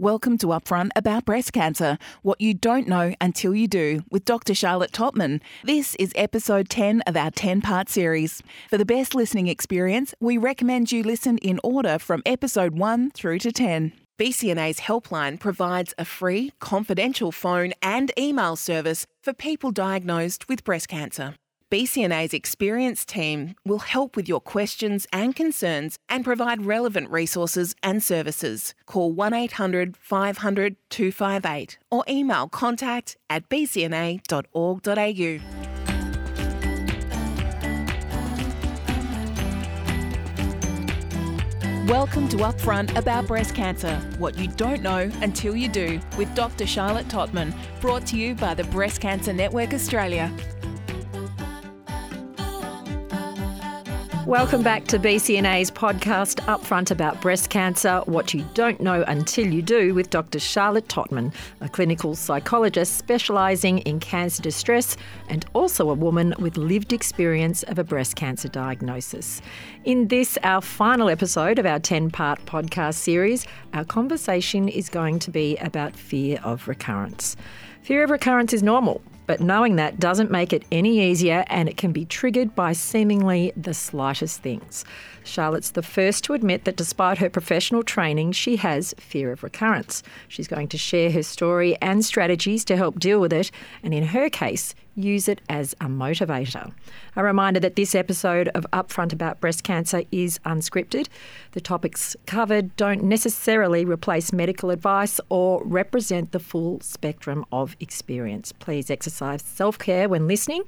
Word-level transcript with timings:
Welcome 0.00 0.38
to 0.38 0.46
Upfront 0.46 0.92
About 0.96 1.26
Breast 1.26 1.52
Cancer 1.52 1.98
What 2.22 2.40
You 2.40 2.54
Don't 2.54 2.88
Know 2.88 3.12
Until 3.20 3.54
You 3.54 3.68
Do 3.68 4.02
with 4.10 4.24
Dr. 4.24 4.54
Charlotte 4.54 4.92
Tottman. 4.92 5.42
This 5.62 5.94
is 5.96 6.14
episode 6.14 6.70
10 6.70 7.02
of 7.02 7.18
our 7.18 7.30
10 7.30 7.60
part 7.60 7.90
series. 7.90 8.42
For 8.70 8.78
the 8.78 8.86
best 8.86 9.14
listening 9.14 9.48
experience, 9.48 10.14
we 10.18 10.38
recommend 10.38 10.90
you 10.90 11.02
listen 11.02 11.36
in 11.36 11.60
order 11.62 11.98
from 11.98 12.22
episode 12.24 12.78
1 12.78 13.10
through 13.10 13.40
to 13.40 13.52
10. 13.52 13.92
BCNA's 14.18 14.80
helpline 14.80 15.38
provides 15.38 15.92
a 15.98 16.06
free, 16.06 16.50
confidential 16.60 17.30
phone 17.30 17.74
and 17.82 18.10
email 18.18 18.56
service 18.56 19.04
for 19.22 19.34
people 19.34 19.70
diagnosed 19.70 20.48
with 20.48 20.64
breast 20.64 20.88
cancer. 20.88 21.34
BCNA's 21.70 22.34
experienced 22.34 23.08
team 23.08 23.54
will 23.64 23.78
help 23.78 24.16
with 24.16 24.28
your 24.28 24.40
questions 24.40 25.06
and 25.12 25.36
concerns 25.36 26.00
and 26.08 26.24
provide 26.24 26.66
relevant 26.66 27.08
resources 27.10 27.76
and 27.80 28.02
services. 28.02 28.74
Call 28.86 29.12
1 29.12 29.32
800 29.32 29.96
500 29.96 30.74
258 30.90 31.78
or 31.88 32.04
email 32.08 32.48
contact 32.48 33.16
at 33.30 33.48
bcna.org.au. 33.48 34.20
Welcome 41.86 42.28
to 42.30 42.36
Upfront 42.38 42.96
About 42.96 43.28
Breast 43.28 43.54
Cancer 43.54 43.96
What 44.18 44.36
You 44.36 44.48
Don't 44.48 44.82
Know 44.82 45.08
Until 45.22 45.54
You 45.54 45.68
Do 45.68 46.00
with 46.18 46.34
Dr. 46.34 46.66
Charlotte 46.66 47.06
Tottman, 47.06 47.54
brought 47.80 48.06
to 48.06 48.16
you 48.16 48.34
by 48.34 48.54
the 48.54 48.64
Breast 48.64 49.00
Cancer 49.00 49.32
Network 49.32 49.72
Australia. 49.72 50.32
Welcome 54.26 54.62
back 54.62 54.84
to 54.88 54.98
BCNA's 54.98 55.70
podcast, 55.70 56.40
Upfront 56.44 56.90
About 56.90 57.20
Breast 57.22 57.48
Cancer 57.48 58.02
What 58.04 58.34
You 58.34 58.44
Don't 58.52 58.78
Know 58.78 59.02
Until 59.08 59.46
You 59.46 59.62
Do, 59.62 59.94
with 59.94 60.10
Dr. 60.10 60.38
Charlotte 60.38 60.88
Tottman, 60.88 61.34
a 61.62 61.68
clinical 61.68 62.14
psychologist 62.14 62.98
specialising 62.98 63.78
in 63.78 63.98
cancer 63.98 64.42
distress 64.42 64.96
and 65.30 65.46
also 65.54 65.88
a 65.88 65.94
woman 65.94 66.34
with 66.38 66.58
lived 66.58 66.92
experience 66.92 67.62
of 67.64 67.78
a 67.78 67.84
breast 67.84 68.14
cancer 68.14 68.48
diagnosis. 68.48 69.40
In 69.84 70.08
this, 70.08 70.38
our 70.42 70.60
final 70.60 71.08
episode 71.08 71.58
of 71.58 71.64
our 71.64 71.78
10 71.78 72.10
part 72.10 72.44
podcast 72.44 72.94
series, 72.94 73.46
our 73.72 73.84
conversation 73.84 74.68
is 74.68 74.90
going 74.90 75.18
to 75.20 75.30
be 75.30 75.56
about 75.56 75.96
fear 75.96 76.38
of 76.44 76.68
recurrence. 76.68 77.36
Fear 77.82 78.04
of 78.04 78.10
recurrence 78.10 78.52
is 78.52 78.62
normal. 78.62 79.00
But 79.26 79.40
knowing 79.40 79.76
that 79.76 80.00
doesn't 80.00 80.32
make 80.32 80.52
it 80.52 80.64
any 80.72 81.08
easier 81.08 81.44
and 81.46 81.68
it 81.68 81.76
can 81.76 81.92
be 81.92 82.04
triggered 82.04 82.56
by 82.56 82.72
seemingly 82.72 83.52
the 83.56 83.74
slightest 83.74 84.42
things. 84.42 84.84
Charlotte's 85.24 85.70
the 85.70 85.82
first 85.82 86.24
to 86.24 86.34
admit 86.34 86.64
that 86.64 86.76
despite 86.76 87.18
her 87.18 87.30
professional 87.30 87.82
training, 87.82 88.32
she 88.32 88.56
has 88.56 88.94
fear 88.98 89.32
of 89.32 89.42
recurrence. 89.42 90.02
She's 90.28 90.48
going 90.48 90.68
to 90.68 90.78
share 90.78 91.10
her 91.12 91.22
story 91.22 91.76
and 91.80 92.04
strategies 92.04 92.64
to 92.66 92.76
help 92.76 92.98
deal 92.98 93.20
with 93.20 93.32
it, 93.32 93.50
and 93.82 93.92
in 93.94 94.06
her 94.06 94.28
case, 94.28 94.74
use 94.94 95.28
it 95.28 95.40
as 95.48 95.74
a 95.74 95.86
motivator. 95.86 96.72
A 97.16 97.24
reminder 97.24 97.60
that 97.60 97.76
this 97.76 97.94
episode 97.94 98.48
of 98.48 98.66
Upfront 98.72 99.12
About 99.12 99.40
Breast 99.40 99.64
Cancer 99.64 100.02
is 100.10 100.38
unscripted. 100.40 101.08
The 101.52 101.60
topics 101.60 102.16
covered 102.26 102.74
don't 102.76 103.04
necessarily 103.04 103.84
replace 103.84 104.32
medical 104.32 104.70
advice 104.70 105.20
or 105.28 105.62
represent 105.64 106.32
the 106.32 106.40
full 106.40 106.80
spectrum 106.80 107.44
of 107.52 107.76
experience. 107.80 108.52
Please 108.52 108.90
exercise 108.90 109.42
self 109.42 109.78
care 109.78 110.08
when 110.08 110.26
listening, 110.26 110.62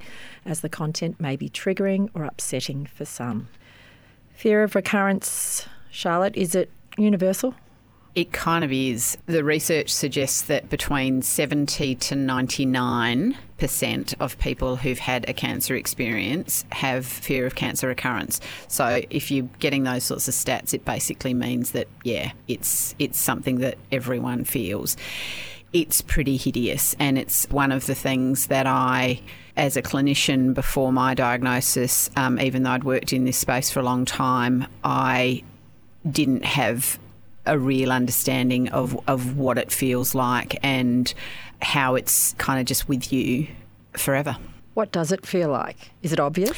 as 0.44 0.60
the 0.60 0.68
content 0.68 1.20
may 1.20 1.36
be 1.36 1.48
triggering 1.48 2.08
or 2.14 2.24
upsetting 2.24 2.86
for 2.86 3.04
some. 3.04 3.48
Fear 4.42 4.64
of 4.64 4.74
recurrence, 4.74 5.68
Charlotte, 5.92 6.36
is 6.36 6.56
it 6.56 6.68
universal? 6.98 7.54
It 8.16 8.32
kind 8.32 8.64
of 8.64 8.72
is. 8.72 9.16
The 9.26 9.44
research 9.44 9.88
suggests 9.94 10.42
that 10.42 10.68
between 10.68 11.22
70 11.22 11.94
to 11.94 12.16
99% 12.16 14.14
of 14.18 14.36
people 14.40 14.74
who've 14.74 14.98
had 14.98 15.28
a 15.28 15.32
cancer 15.32 15.76
experience 15.76 16.64
have 16.72 17.06
fear 17.06 17.46
of 17.46 17.54
cancer 17.54 17.86
recurrence. 17.86 18.40
So 18.66 19.02
if 19.10 19.30
you're 19.30 19.48
getting 19.60 19.84
those 19.84 20.02
sorts 20.02 20.26
of 20.26 20.34
stats, 20.34 20.74
it 20.74 20.84
basically 20.84 21.34
means 21.34 21.70
that, 21.70 21.86
yeah, 22.02 22.32
it's, 22.48 22.96
it's 22.98 23.20
something 23.20 23.60
that 23.60 23.78
everyone 23.92 24.42
feels. 24.42 24.96
It's 25.72 26.00
pretty 26.00 26.36
hideous, 26.36 26.96
and 26.98 27.16
it's 27.16 27.48
one 27.48 27.70
of 27.70 27.86
the 27.86 27.94
things 27.94 28.48
that 28.48 28.66
I 28.66 29.20
as 29.56 29.76
a 29.76 29.82
clinician 29.82 30.54
before 30.54 30.92
my 30.92 31.14
diagnosis, 31.14 32.10
um, 32.16 32.38
even 32.40 32.62
though 32.62 32.70
I'd 32.70 32.84
worked 32.84 33.12
in 33.12 33.24
this 33.24 33.36
space 33.36 33.70
for 33.70 33.80
a 33.80 33.82
long 33.82 34.04
time, 34.04 34.66
I 34.82 35.42
didn't 36.10 36.44
have 36.44 36.98
a 37.44 37.58
real 37.58 37.92
understanding 37.92 38.68
of, 38.68 38.98
of 39.08 39.36
what 39.36 39.58
it 39.58 39.70
feels 39.72 40.14
like 40.14 40.58
and 40.62 41.12
how 41.60 41.94
it's 41.94 42.34
kind 42.34 42.60
of 42.60 42.66
just 42.66 42.88
with 42.88 43.12
you 43.12 43.48
forever. 43.92 44.36
What 44.74 44.92
does 44.92 45.12
it 45.12 45.26
feel 45.26 45.50
like? 45.50 45.90
Is 46.02 46.12
it 46.12 46.20
obvious? 46.20 46.56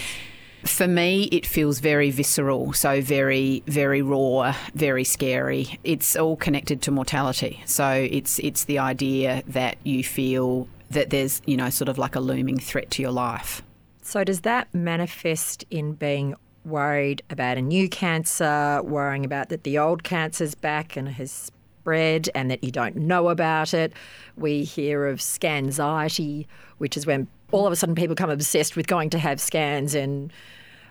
For 0.65 0.87
me, 0.87 1.25
it 1.25 1.45
feels 1.45 1.79
very 1.81 2.11
visceral, 2.11 2.73
so 2.73 3.03
very, 3.03 3.63
very 3.67 4.01
raw, 4.01 4.55
very 4.75 5.05
scary. 5.05 5.79
It's 5.85 6.17
all 6.17 6.37
connected 6.37 6.81
to 6.83 6.91
mortality. 6.91 7.63
So 7.67 7.91
it's 7.91 8.39
it's 8.39 8.65
the 8.65 8.79
idea 8.79 9.43
that 9.49 9.77
you 9.85 10.03
feel 10.03 10.69
that 10.95 11.11
there's, 11.11 11.43
you 11.47 11.57
know, 11.57 11.71
sort 11.71 11.89
of 11.89 11.99
like 11.99 12.17
a 12.17 12.21
looming 12.21 12.59
threat 12.59 12.91
to 12.93 13.03
your 13.03 13.13
life. 13.13 13.63
So, 14.03 14.25
does 14.25 14.41
that 14.43 14.73
manifest 14.75 15.65
in 15.71 15.93
being 15.93 16.35
worried 16.65 17.23
about 17.31 17.59
a 17.59 17.63
new 17.63 17.89
cancer, 17.89 18.81
worrying 18.83 19.25
about 19.25 19.51
that 19.51 19.65
the 19.65 19.79
old 19.79 20.03
cancer's 20.03 20.55
back 20.55 20.97
and 20.97 21.09
has 21.09 21.31
spread 21.31 22.31
and 22.35 22.51
that 22.51 22.65
you 22.65 22.71
don't 22.71 22.97
know 22.97 23.29
about 23.29 23.75
it? 23.75 23.93
We 24.37 24.65
hear 24.65 25.07
of 25.07 25.21
scanxiety, 25.21 26.47
which 26.79 26.97
is 26.97 27.07
when 27.07 27.29
all 27.53 27.67
of 27.67 27.73
a 27.73 27.77
sudden 27.77 27.95
people 27.95 28.15
become 28.15 28.31
obsessed 28.31 28.77
with 28.77 28.87
going 28.87 29.11
to 29.11 29.19
have 29.19 29.41
scans 29.41 29.95
and 29.95 30.33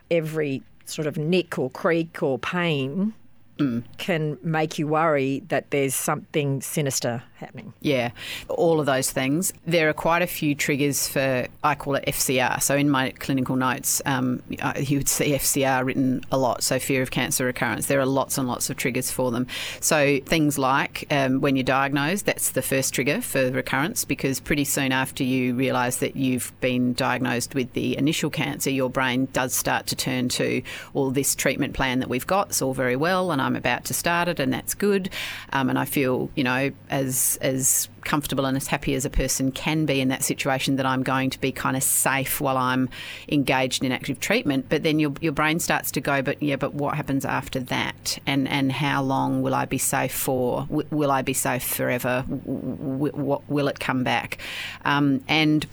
every 0.10 0.64
sort 0.86 1.08
of 1.08 1.18
nick 1.18 1.58
or 1.58 1.70
creak 1.70 2.22
or 2.22 2.38
pain 2.40 3.14
mm. 3.58 3.84
can 3.98 4.38
make 4.42 4.78
you 4.80 4.88
worry 4.88 5.42
that 5.48 5.72
there's 5.72 5.96
something 5.96 6.62
sinister 6.62 7.24
happening. 7.36 7.74
Yeah, 7.82 8.12
all 8.48 8.80
of 8.80 8.86
those 8.86 9.12
things. 9.12 9.54
There 9.66 9.90
are 9.90 9.94
quite 9.94 10.22
a 10.22 10.28
few 10.28 10.56
triggers 10.56 11.08
for, 11.08 11.48
I 11.64 11.76
call 11.76 11.96
it 11.96 12.06
FCR. 12.08 12.62
So 12.62 12.76
in 12.76 12.90
my 12.90 13.12
clinical 13.12 13.56
notes, 13.56 14.02
um, 14.06 14.42
you 14.78 14.98
would 14.98 15.10
see 15.10 15.32
FCR 15.32 15.86
written 15.86 16.24
a 16.32 16.38
lot. 16.38 16.64
So 16.64 16.80
fear 16.80 17.02
of 17.02 17.12
cancer 17.12 17.46
recurrence. 17.46 17.88
There 17.88 18.00
are 18.00 18.06
lots 18.06 18.38
and 18.38 18.48
lots 18.48 18.70
of 18.70 18.78
triggers 18.78 19.12
for 19.12 19.32
them. 19.32 19.48
So 19.80 20.20
things 20.26 20.58
like 20.58 21.06
um, 21.12 21.42
when 21.42 21.56
you're 21.56 21.64
diagnosed, 21.64 22.26
that's 22.26 22.52
the 22.52 22.62
first 22.62 22.94
trigger 22.94 23.22
for 23.22 23.52
recurrence 23.52 24.06
because 24.06 24.40
pretty 24.40 24.66
soon 24.66 24.92
after 24.92 25.24
you 25.24 25.54
realise 25.54 25.98
that 25.98 26.16
you've 26.16 26.54
been 26.62 26.94
diagnosed 26.94 27.56
with 27.56 27.74
the 27.74 27.98
initial 27.98 28.30
cancer, 28.30 28.70
your 28.70 28.90
brain 28.90 29.28
does 29.34 29.54
start 29.54 29.88
to 29.88 29.96
turn 29.96 30.30
to, 30.30 30.62
all 30.94 31.12
this 31.12 31.36
treatment 31.36 31.74
plan 31.74 32.00
that 32.00 32.10
we've 32.10 32.28
got, 32.28 32.50
it's 32.50 32.62
all 32.62 32.74
very 32.74 32.96
well, 32.96 33.32
and 33.32 33.42
I'm 33.44 33.56
about 33.56 33.86
to 33.86 33.94
start 33.94 34.28
it, 34.28 34.40
and 34.40 34.54
that's 34.54 34.74
good. 34.74 35.10
Um, 35.52 35.70
and 35.70 35.78
I 35.78 35.86
feel, 35.86 36.30
you 36.36 36.44
know, 36.44 36.72
as 36.90 37.38
as 37.42 37.90
comfortable 38.04 38.46
and 38.46 38.58
as 38.58 38.68
happy 38.68 38.96
as 38.96 39.06
a 39.06 39.10
person 39.10 39.52
can 39.52 39.86
be 39.86 40.02
in 40.02 40.10
that 40.10 40.24
situation 40.24 40.76
that 40.76 40.86
I'm 40.86 41.04
going 41.04 41.30
to 41.30 41.40
be 41.40 41.52
kind 41.52 41.78
of 41.78 41.84
safe 41.84 42.42
while 42.42 42.58
I'm 42.58 42.90
engaged 43.30 43.84
in 43.84 43.92
active 43.92 44.20
treatment. 44.20 44.66
But 44.70 44.84
then 44.84 45.00
your, 45.00 45.14
your 45.22 45.32
brain 45.32 45.60
starts 45.60 45.92
to 45.92 46.02
go, 46.02 46.22
but 46.22 46.42
yeah, 46.44 46.58
but 46.58 46.74
what 46.74 46.96
happens 46.96 47.26
after 47.26 47.60
that? 47.62 48.18
And 48.26 48.48
and 48.48 48.72
how 48.72 49.04
long 49.04 49.42
will 49.42 49.56
I 49.56 49.66
be 49.66 49.78
safe 49.78 50.14
for? 50.14 50.68
Will 50.70 51.12
I 51.12 51.22
be 51.22 51.34
safe 51.34 51.64
forever? 51.64 52.26
W- 52.28 53.12
w- 53.12 53.42
will 53.48 53.68
it 53.68 53.80
come 53.80 54.04
back? 54.04 54.38
Um, 54.86 55.24
and 55.28 55.66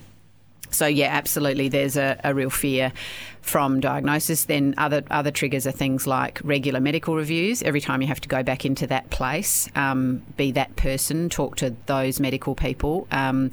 so 0.71 0.87
yeah, 0.87 1.09
absolutely. 1.09 1.69
There's 1.69 1.97
a, 1.97 2.21
a, 2.25 2.35
real 2.35 2.51
fear 2.51 2.93
from 3.41 3.81
diagnosis. 3.81 4.45
Then 4.45 4.75
other 4.79 5.03
other 5.11 5.31
triggers 5.31 5.67
are 5.67 5.73
things 5.73 6.07
like 6.07 6.41
regular 6.45 6.81
medical 6.81 7.17
reviews. 7.17 7.63
Every 7.63 7.81
time 7.81 8.03
you 8.03 8.09
have 8.09 8.21
to 8.21 8.29
go 8.29 8.43
back 8.43 8.65
into 8.65 8.87
that 8.87 9.11
place, 9.11 9.69
um, 9.75 10.23
be 10.37 10.53
that 10.53 10.77
person, 10.77 11.29
talk 11.29 11.57
to 11.57 11.75
those 11.87 12.21
medical 12.21 12.55
people. 12.55 13.07
Um, 13.11 13.51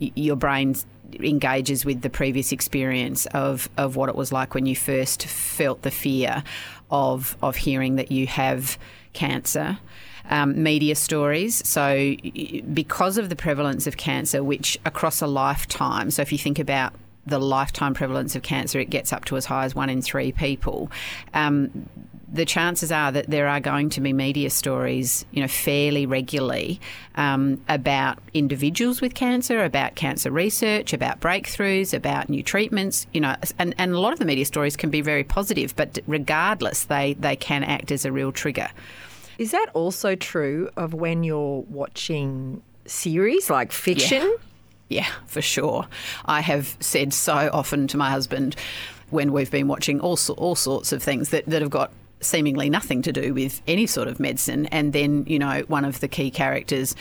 y- 0.00 0.12
your 0.14 0.36
brain 0.36 0.74
engages 1.18 1.84
with 1.84 2.02
the 2.02 2.10
previous 2.10 2.52
experience 2.52 3.26
of, 3.26 3.68
of 3.76 3.96
what 3.96 4.08
it 4.08 4.14
was 4.14 4.30
like 4.30 4.54
when 4.54 4.66
you 4.66 4.76
first 4.76 5.24
felt 5.24 5.82
the 5.82 5.90
fear 5.90 6.44
of 6.90 7.36
of 7.42 7.56
hearing 7.56 7.96
that 7.96 8.10
you 8.10 8.26
have 8.26 8.78
cancer 9.12 9.78
um, 10.30 10.62
media 10.62 10.94
stories. 10.94 11.66
So, 11.68 12.16
because 12.72 13.18
of 13.18 13.28
the 13.28 13.36
prevalence 13.36 13.86
of 13.86 13.96
cancer, 13.96 14.42
which 14.42 14.78
across 14.86 15.20
a 15.20 15.26
lifetime, 15.26 16.10
so 16.10 16.22
if 16.22 16.32
you 16.32 16.38
think 16.38 16.58
about 16.58 16.94
the 17.26 17.38
lifetime 17.38 17.94
prevalence 17.94 18.34
of 18.34 18.42
cancer, 18.42 18.78
it 18.80 18.90
gets 18.90 19.12
up 19.12 19.24
to 19.26 19.36
as 19.36 19.44
high 19.44 19.64
as 19.64 19.74
one 19.74 19.90
in 19.90 20.00
three 20.00 20.32
people. 20.32 20.90
Um, 21.34 21.88
the 22.32 22.44
chances 22.44 22.92
are 22.92 23.10
that 23.10 23.28
there 23.28 23.48
are 23.48 23.58
going 23.58 23.90
to 23.90 24.00
be 24.00 24.12
media 24.12 24.50
stories, 24.50 25.24
you 25.32 25.40
know, 25.42 25.48
fairly 25.48 26.06
regularly 26.06 26.80
um, 27.16 27.60
about 27.68 28.18
individuals 28.34 29.00
with 29.00 29.14
cancer, 29.14 29.64
about 29.64 29.96
cancer 29.96 30.30
research, 30.30 30.92
about 30.92 31.20
breakthroughs, 31.20 31.92
about 31.92 32.28
new 32.28 32.42
treatments, 32.42 33.06
you 33.12 33.20
know, 33.20 33.34
and, 33.58 33.74
and 33.78 33.92
a 33.92 33.98
lot 33.98 34.12
of 34.12 34.20
the 34.20 34.24
media 34.24 34.44
stories 34.44 34.76
can 34.76 34.90
be 34.90 35.00
very 35.00 35.24
positive, 35.24 35.74
but 35.74 35.98
regardless, 36.06 36.84
they, 36.84 37.14
they 37.14 37.34
can 37.34 37.64
act 37.64 37.90
as 37.90 38.04
a 38.04 38.12
real 38.12 38.30
trigger 38.30 38.68
Is 39.40 39.52
that 39.52 39.70
also 39.72 40.16
true 40.16 40.68
of 40.76 40.92
when 40.92 41.24
you're 41.24 41.62
watching 41.62 42.62
series 42.84 43.48
like 43.48 43.72
fiction? 43.72 44.36
Yeah, 44.90 45.08
for 45.26 45.40
sure. 45.40 45.86
I 46.26 46.42
have 46.42 46.76
said 46.78 47.14
so 47.14 47.48
often 47.50 47.86
to 47.86 47.96
my 47.96 48.10
husband 48.10 48.54
when 49.08 49.32
we've 49.32 49.50
been 49.50 49.66
watching 49.66 49.98
all, 49.98 50.18
all 50.36 50.54
sorts 50.54 50.92
of 50.92 51.02
things 51.02 51.30
that, 51.30 51.46
that 51.46 51.62
have 51.62 51.70
got 51.70 51.90
seemingly 52.20 52.68
nothing 52.68 53.00
to 53.00 53.12
do 53.12 53.32
with 53.32 53.62
any 53.66 53.86
sort 53.86 54.08
of 54.08 54.20
medicine. 54.20 54.66
And 54.66 54.92
then, 54.92 55.24
you 55.26 55.38
know, 55.38 55.62
one 55.68 55.86
of 55.86 56.00
the 56.00 56.08
key 56.08 56.30
characters 56.30 56.94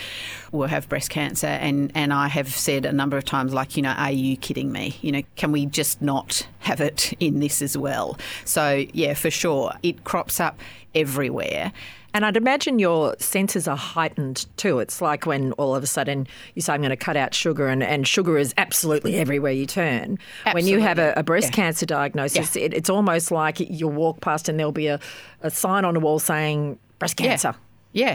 will 0.53 0.68
have 0.69 0.88
breast 0.88 1.09
cancer. 1.09 1.47
And, 1.47 1.91
and 1.94 2.13
I 2.13 2.30
have 2.30 2.47
said 2.47 2.86
a 2.86 2.94
number 2.94 3.18
of 3.18 3.25
times, 3.25 3.53
like, 3.53 3.75
you 3.75 3.83
know, 3.83 3.91
are 3.91 4.12
you 4.12 4.38
kidding 4.38 4.71
me? 4.71 4.97
You 5.01 5.12
know, 5.12 5.24
can 5.36 5.51
we 5.51 5.65
just 5.65 6.01
not 6.01 6.47
have 6.59 6.80
it 6.80 7.12
in 7.19 7.41
this 7.41 7.62
as 7.62 7.77
well? 7.77 8.18
So, 8.45 8.86
yeah, 8.94 9.13
for 9.13 9.30
sure. 9.30 9.74
It 9.83 10.06
crops 10.06 10.39
up 10.39 10.57
everywhere. 10.95 11.74
And 12.13 12.25
I'd 12.25 12.38
imagine 12.38 12.79
your 12.79 13.15
senses 13.19 13.67
are 13.67 13.77
heightened 13.77 14.45
too. 14.57 14.79
It's 14.79 15.01
like 15.01 15.25
when 15.25 15.51
all 15.53 15.75
of 15.75 15.83
a 15.83 15.88
sudden 15.88 16.27
you 16.56 16.61
say, 16.61 16.73
I'm 16.73 16.81
going 16.81 16.89
to 16.89 16.95
cut 16.97 17.15
out 17.17 17.33
sugar, 17.33 17.67
and, 17.67 17.83
and 17.83 18.07
sugar 18.07 18.38
is 18.38 18.53
absolutely 18.57 19.15
everywhere 19.17 19.51
you 19.51 19.65
turn. 19.65 20.17
Absolutely. 20.45 20.53
When 20.53 20.67
you 20.67 20.79
have 20.79 20.97
a, 21.00 21.13
a 21.15 21.23
breast 21.23 21.47
Yeah. 21.50 21.56
cancer 21.56 21.85
diagnosis, 21.85 22.56
Yeah. 22.56 22.63
it, 22.63 22.73
it's 22.73 22.89
almost 22.89 23.31
like 23.31 23.59
you'll 23.59 23.91
walk 23.91 24.21
past 24.21 24.50
and 24.50 24.57
there'll 24.59 24.71
be 24.71 24.88
a, 24.88 25.00
a 25.41 25.51
sign 25.51 25.85
on 25.85 25.95
a 25.95 26.00
wall 26.00 26.19
saying 26.19 26.79
breast 26.97 27.17
cancer. 27.17 27.50
Yeah, 27.50 27.53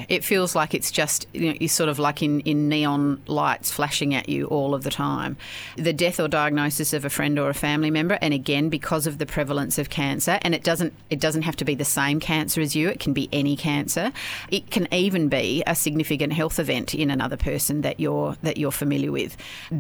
it 0.09 0.25
feels 0.25 0.55
like 0.55 0.73
it's 0.73 0.93
just 0.93 1.27
you 1.33 1.49
know, 1.49 1.57
you're 1.59 1.69
sort 1.69 1.89
of 1.89 1.99
like 1.99 2.23
in, 2.23 2.41
in 2.41 2.69
neon 2.69 3.21
lights 3.27 3.73
flashing 3.73 4.15
at 4.15 4.29
you 4.29 4.47
all 4.47 4.73
of 4.73 4.85
the 4.85 4.91
time. 4.91 5.37
The 5.77 5.93
death 5.93 6.21
or 6.21 6.29
diagnosis 6.29 6.93
of 6.93 7.05
a 7.05 7.11
friend 7.11 7.41
or 7.41 7.51
a 7.51 7.55
family 7.55 7.91
member, 7.91 8.17
and 8.23 8.33
again 8.33 8.69
because 8.69 9.09
of 9.09 9.19
the 9.19 9.27
prevalence 9.27 9.77
of 9.77 9.91
cancer, 9.91 10.39
and 10.43 10.55
it 10.55 10.63
doesn't 10.63 10.93
it 11.11 11.19
doesn't 11.19 11.43
have 11.43 11.57
to 11.57 11.65
be 11.65 11.75
the 11.75 11.85
same 11.85 12.21
cancer 12.21 12.61
as 12.61 12.77
you. 12.77 12.89
It 12.89 13.01
can 13.01 13.13
be 13.13 13.29
any 13.33 13.57
cancer. 13.57 14.13
It 14.49 14.71
can 14.71 14.87
even 14.95 15.29
be 15.29 15.65
a 15.67 15.75
significant 15.75 16.35
health 16.35 16.61
event 16.61 16.95
in 16.95 17.11
another 17.11 17.37
person 17.37 17.81
that 17.81 17.99
you're 17.99 18.37
that 18.43 18.59
you're 18.59 18.71
familiar 18.71 19.11
with. 19.11 19.37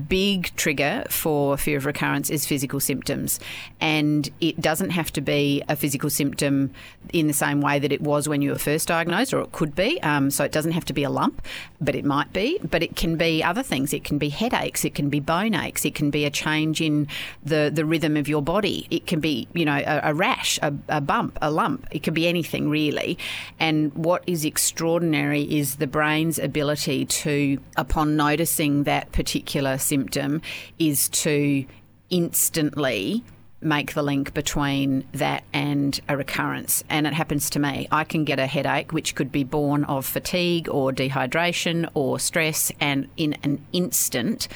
Big 0.08 0.54
trigger 0.56 1.04
for 1.08 1.56
fear 1.56 1.78
of 1.78 1.86
recurrence 1.86 2.30
is 2.30 2.44
physical 2.44 2.80
symptoms, 2.80 3.38
and 3.80 4.28
it 4.40 4.60
doesn't 4.60 4.90
have 4.90 5.12
to 5.12 5.20
be 5.20 5.62
a 5.68 5.76
physical 5.76 6.10
symptom 6.10 6.72
in 7.12 7.28
the 7.28 7.32
same 7.32 7.60
way 7.60 7.78
that 7.78 7.92
it 7.92 8.00
was 8.00 8.28
when 8.28 8.42
you 8.42 8.50
were 8.50 8.58
first 8.58 8.88
diagnosed, 8.88 9.32
or 9.32 9.40
it 9.40 9.52
could 9.52 9.76
be. 9.76 9.83
Um, 10.02 10.30
so 10.30 10.44
it 10.44 10.52
doesn't 10.52 10.72
have 10.72 10.84
to 10.86 10.92
be 10.92 11.04
a 11.04 11.10
lump, 11.10 11.42
but 11.80 11.94
it 11.94 12.04
might 12.04 12.32
be. 12.32 12.58
But 12.62 12.82
it 12.82 12.96
can 12.96 13.16
be 13.16 13.42
other 13.42 13.62
things. 13.62 13.92
It 13.92 14.04
can 14.04 14.18
be 14.18 14.28
headaches. 14.28 14.84
It 14.84 14.94
can 14.94 15.08
be 15.08 15.20
bone 15.20 15.54
aches. 15.54 15.84
It 15.84 15.94
can 15.94 16.10
be 16.10 16.24
a 16.24 16.30
change 16.30 16.80
in 16.80 17.08
the 17.42 17.70
the 17.72 17.84
rhythm 17.84 18.16
of 18.16 18.28
your 18.28 18.42
body. 18.42 18.86
It 18.90 19.06
can 19.06 19.20
be 19.20 19.48
you 19.54 19.64
know 19.64 19.80
a, 19.86 20.10
a 20.10 20.14
rash, 20.14 20.58
a, 20.62 20.72
a 20.88 21.00
bump, 21.00 21.38
a 21.40 21.50
lump. 21.50 21.86
It 21.90 22.02
can 22.02 22.14
be 22.14 22.26
anything 22.28 22.68
really. 22.68 23.18
And 23.58 23.92
what 23.94 24.22
is 24.26 24.44
extraordinary 24.44 25.42
is 25.42 25.76
the 25.76 25.86
brain's 25.86 26.38
ability 26.38 27.06
to, 27.06 27.58
upon 27.76 28.16
noticing 28.16 28.84
that 28.84 29.12
particular 29.12 29.78
symptom, 29.78 30.42
is 30.78 31.08
to 31.10 31.64
instantly 32.10 33.24
make 33.64 33.94
the 33.94 34.02
link 34.02 34.34
between 34.34 35.04
that 35.12 35.44
and 35.52 36.00
a 36.08 36.16
recurrence. 36.16 36.84
And 36.88 37.06
it 37.06 37.12
happens 37.12 37.48
to 37.50 37.58
me. 37.58 37.88
I 37.90 38.04
can 38.04 38.24
get 38.24 38.38
a 38.38 38.46
headache, 38.46 38.92
which 38.92 39.14
could 39.14 39.32
be 39.32 39.44
born 39.44 39.84
of 39.84 40.04
fatigue 40.06 40.68
or 40.68 40.92
dehydration 40.92 41.88
or 41.94 42.18
stress, 42.18 42.70
and 42.80 43.08
in 43.16 43.34
an 43.42 43.64
instant, 43.72 44.48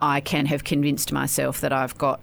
I 0.00 0.20
can 0.20 0.46
have 0.46 0.64
convinced 0.64 1.12
myself 1.12 1.60
that 1.60 1.72
I've 1.72 1.96
got 1.98 2.20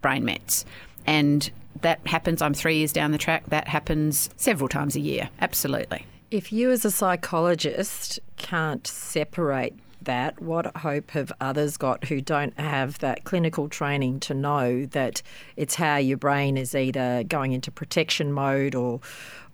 brain 0.00 0.24
mets. 0.24 0.64
And 1.06 1.50
that 1.80 2.06
happens, 2.06 2.42
I'm 2.42 2.54
three 2.54 2.78
years 2.78 2.92
down 2.92 3.12
the 3.12 3.18
track, 3.18 3.44
that 3.48 3.68
happens 3.68 4.30
several 4.36 4.68
times 4.68 4.96
a 4.96 5.00
year. 5.00 5.30
Absolutely. 5.40 6.06
If 6.30 6.52
you, 6.52 6.70
as 6.70 6.84
a 6.84 6.90
psychologist, 6.90 8.18
can't 8.36 8.86
separate 8.86 9.74
that, 10.04 10.40
what 10.40 10.76
hope 10.78 11.10
have 11.12 11.32
others 11.40 11.76
got 11.76 12.04
who 12.04 12.20
don't 12.20 12.58
have 12.58 12.98
that 13.00 13.24
clinical 13.24 13.68
training 13.68 14.20
to 14.20 14.34
know 14.34 14.86
that 14.86 15.22
it's 15.56 15.76
how 15.76 15.96
your 15.96 16.18
brain 16.18 16.56
is 16.56 16.74
either 16.74 17.24
going 17.24 17.52
into 17.52 17.70
protection 17.70 18.32
mode 18.32 18.74
or, 18.74 19.00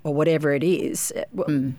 or 0.05 0.15
whatever 0.15 0.53
it 0.53 0.65
is? 0.65 1.12
Wh- 1.37 1.43
hmm. 1.45 1.71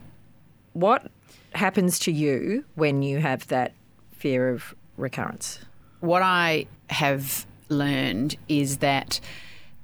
What 0.73 1.11
happens 1.53 1.99
to 1.99 2.11
you 2.11 2.63
when 2.75 3.01
you 3.01 3.19
have 3.19 3.47
that 3.47 3.73
fear 4.11 4.49
of 4.49 4.75
recurrence? 4.97 5.59
what 5.99 6.21
I 6.21 6.65
have 6.89 7.45
learned 7.69 8.35
is 8.47 8.77
that 8.77 9.19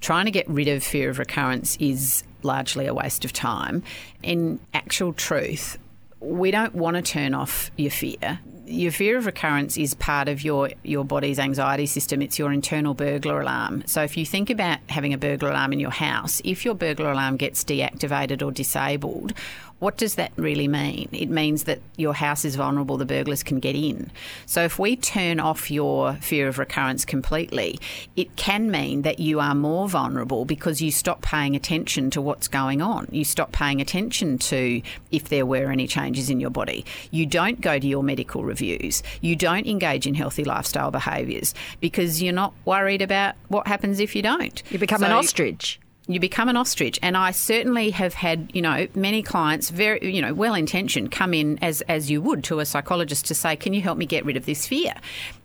trying 0.01 0.25
to 0.25 0.31
get 0.31 0.47
rid 0.49 0.67
of 0.67 0.83
fear 0.83 1.09
of 1.09 1.19
recurrence 1.19 1.77
is 1.79 2.23
largely 2.43 2.85
a 2.85 2.93
waste 2.93 3.25
of 3.25 3.33
time. 3.33 3.83
In 4.23 4.59
actual 4.73 5.13
truth, 5.13 5.77
we 6.19 6.51
don't 6.51 6.75
want 6.75 6.95
to 6.95 7.01
turn 7.01 7.33
off 7.33 7.71
your 7.75 7.91
fear. 7.91 8.39
Your 8.67 8.91
fear 8.91 9.17
of 9.17 9.27
recurrence 9.27 9.77
is 9.77 9.93
part 9.93 10.27
of 10.27 10.43
your, 10.43 10.71
your 10.83 11.05
body's 11.05 11.37
anxiety 11.37 11.85
system. 11.85 12.21
It's 12.21 12.39
your 12.39 12.51
internal 12.51 12.95
burglar 12.95 13.41
alarm. 13.41 13.83
So 13.85 14.01
if 14.01 14.17
you 14.17 14.25
think 14.25 14.49
about 14.49 14.79
having 14.89 15.13
a 15.13 15.19
burglar 15.19 15.51
alarm 15.51 15.73
in 15.73 15.79
your 15.79 15.91
house, 15.91 16.41
if 16.43 16.65
your 16.65 16.73
burglar 16.73 17.11
alarm 17.11 17.37
gets 17.37 17.63
deactivated 17.63 18.43
or 18.43 18.51
disabled, 18.51 19.33
what 19.79 19.97
does 19.97 20.15
that 20.15 20.31
really 20.37 20.67
mean? 20.67 21.09
It 21.11 21.29
means 21.29 21.65
that 21.65 21.79
your 21.97 22.13
house 22.13 22.45
is 22.45 22.55
vulnerable, 22.55 22.97
the 22.97 23.05
burglars 23.05 23.43
can 23.43 23.59
get 23.59 23.75
in. 23.75 24.09
So 24.45 24.63
if 24.63 24.79
we 24.79 24.95
turn 24.95 25.39
off 25.39 25.69
your 25.69 26.13
fear 26.15 26.47
of 26.47 26.57
recurrence 26.57 27.03
completely, 27.03 27.79
it 28.15 28.35
can 28.37 28.71
mean 28.71 29.01
that 29.01 29.19
you 29.19 29.39
are 29.39 29.53
more 29.53 29.89
vulnerable 29.89 30.45
because 30.45 30.81
you 30.81 30.91
stop 30.91 31.21
paying 31.21 31.55
attention 31.55 32.09
to 32.11 32.21
what's 32.21 32.47
going 32.47 32.81
on. 32.81 33.07
You 33.11 33.25
stop 33.25 33.51
paying 33.51 33.81
attention 33.81 34.37
to 34.39 34.81
if 35.11 35.29
there 35.29 35.45
were 35.45 35.71
any 35.71 35.87
changes 35.87 36.29
in 36.29 36.39
your 36.39 36.51
body. 36.51 36.85
You 37.11 37.25
don't 37.25 37.59
go 37.59 37.77
to 37.77 37.87
your 37.87 38.03
medical 38.03 38.43
reviews. 38.43 39.03
You 39.19 39.35
don't 39.35 39.67
engage 39.67 40.07
in 40.07 40.13
healthy 40.13 40.45
lifestyle 40.45 40.89
behaviours 40.89 41.53
because 41.81 42.21
you're 42.21 42.33
not 42.33 42.53
worried 42.63 43.01
about 43.01 43.35
what 43.49 43.67
happens 43.67 43.99
if 43.99 44.15
you 44.15 44.21
don't. 44.21 44.63
You 44.71 44.79
become 44.79 45.03
an 45.03 45.11
ostrich. 45.11 45.79
You 46.07 46.19
become 46.19 46.49
an 46.49 46.57
ostrich 46.57 46.99
and 47.01 47.17
i 47.17 47.31
certainly 47.31 47.89
have 47.89 48.13
had 48.13 48.49
you 48.53 48.61
know 48.61 48.87
many 48.95 49.23
clients 49.23 49.69
very 49.69 50.13
you 50.13 50.21
know 50.21 50.33
well 50.33 50.53
intentioned 50.53 51.11
come 51.11 51.33
in 51.33 51.57
as 51.63 51.81
as 51.81 52.11
you 52.11 52.21
would 52.21 52.43
to 52.43 52.59
a 52.59 52.65
psychologist 52.65 53.25
to 53.25 53.33
say 53.33 53.55
can 53.55 53.73
you 53.73 53.81
help 53.81 53.97
me 53.97 54.05
get 54.05 54.23
rid 54.25 54.37
of 54.37 54.45
this 54.45 54.67
fear 54.67 54.93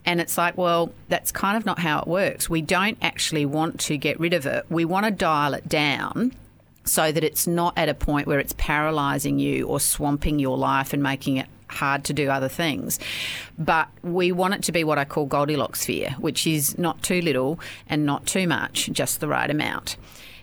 and 0.05 0.21
it's 0.21 0.37
like 0.37 0.57
well 0.57 0.93
that's 1.09 1.33
kind 1.33 1.57
of 1.57 1.65
not 1.65 1.79
how 1.79 2.01
it 2.01 2.07
works 2.07 2.51
we 2.51 2.61
don't 2.61 2.99
actually 3.01 3.47
want 3.47 3.81
to 3.81 3.97
get 3.97 4.19
rid 4.21 4.33
of 4.33 4.47
it 4.47 4.65
we 4.69 4.85
want 4.85 5.05
to 5.05 5.11
dial 5.11 5.55
it 5.55 5.69
down 5.69 6.33
so 6.85 7.13
that 7.13 7.23
it's 7.23 7.47
not 7.47 7.73
at 7.77 7.89
a 7.89 7.95
point 7.95 8.27
where 8.27 8.41
it's 8.41 8.55
paralyzing 8.57 9.39
you 9.39 9.67
or 9.67 9.79
swamping 9.79 10.39
your 10.39 10.59
life 10.59 10.93
and 10.93 11.03
making 11.03 11.37
it 11.37 11.47
hard 11.69 12.05
to 12.05 12.13
do 12.13 12.29
other 12.29 12.49
things. 12.49 12.99
But 13.59 13.89
we 14.03 14.33
want 14.33 14.55
it 14.55 14.63
to 14.65 14.73
be 14.73 14.83
what 14.83 14.99
I 14.99 15.05
call 15.05 15.27
Goldilocks 15.27 15.85
fear, 15.85 16.11
which 16.19 16.47
is 16.47 16.77
not 16.79 17.03
too 17.03 17.21
little 17.21 17.61
and 17.89 18.05
not 18.05 18.27
too 18.27 18.49
much, 18.49 18.91
just 18.93 19.21
the 19.21 19.29
right 19.29 19.51
amount. 19.51 19.97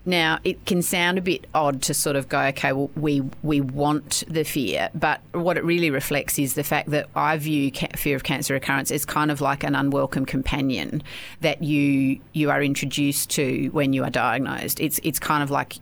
Now, 0.07 0.39
it 0.45 0.65
can 0.65 0.81
sound 0.81 1.17
a 1.17 1.21
bit 1.21 1.45
odd 1.53 1.81
to 1.83 1.93
sort 1.93 2.15
of 2.15 2.29
go, 2.29 2.39
okay, 2.39 2.71
well, 2.71 2.89
we 2.95 3.21
we 3.43 3.59
want 3.59 4.23
the 4.29 4.45
fear, 4.45 4.89
but 4.95 5.19
what 5.33 5.57
it 5.57 5.65
really 5.65 5.89
reflects 5.89 6.39
is 6.39 6.53
the 6.53 6.63
fact 6.63 6.91
that 6.91 7.09
I 7.13 7.35
view 7.35 7.73
ca- 7.73 7.89
fear 7.97 8.15
of 8.15 8.23
cancer 8.23 8.53
recurrence 8.53 8.89
as 8.89 9.03
kind 9.03 9.31
of 9.31 9.41
like 9.41 9.65
an 9.65 9.75
unwelcome 9.75 10.25
companion 10.25 11.03
that 11.41 11.61
you 11.61 12.21
you 12.31 12.49
are 12.49 12.63
introduced 12.63 13.31
to 13.31 13.67
when 13.73 13.91
you 13.91 14.05
are 14.05 14.09
diagnosed. 14.09 14.79
It's 14.79 14.97
it's 15.03 15.19
kind 15.19 15.43
of 15.43 15.51
like 15.51 15.75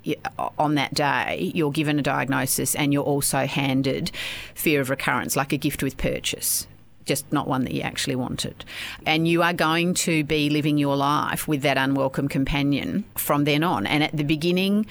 on 0.58 0.74
that 0.74 0.96
day 0.96 1.52
you're 1.54 1.72
given 1.72 2.00
a 2.00 2.02
diagnosis 2.02 2.74
and 2.74 2.92
you're 2.92 3.04
also 3.04 3.46
handed 3.46 4.10
fear 4.56 4.82
of 4.82 4.90
recurrence, 4.90 5.36
like 5.36 5.54
a 5.54 5.58
gift 5.58 5.84
with 5.84 5.98
purchase 5.98 6.66
just 7.06 7.32
not 7.32 7.48
one 7.48 7.64
that 7.64 7.74
you 7.74 7.82
actually 7.82 8.16
wanted. 8.16 8.66
And 9.06 9.28
you 9.28 9.42
are 9.44 9.54
going 9.54 9.94
to 9.96 10.24
be 10.24 10.50
living 10.50 10.78
your 10.78 10.96
life 10.96 11.48
with 11.48 11.62
that 11.62 11.78
unwelcome 11.78 12.28
companion 12.28 13.06
from 13.16 13.44
then 13.44 13.64
on. 13.64 13.86
And 13.88 14.04
at 14.04 14.16
the 14.16 14.24
beginning, 14.24 14.86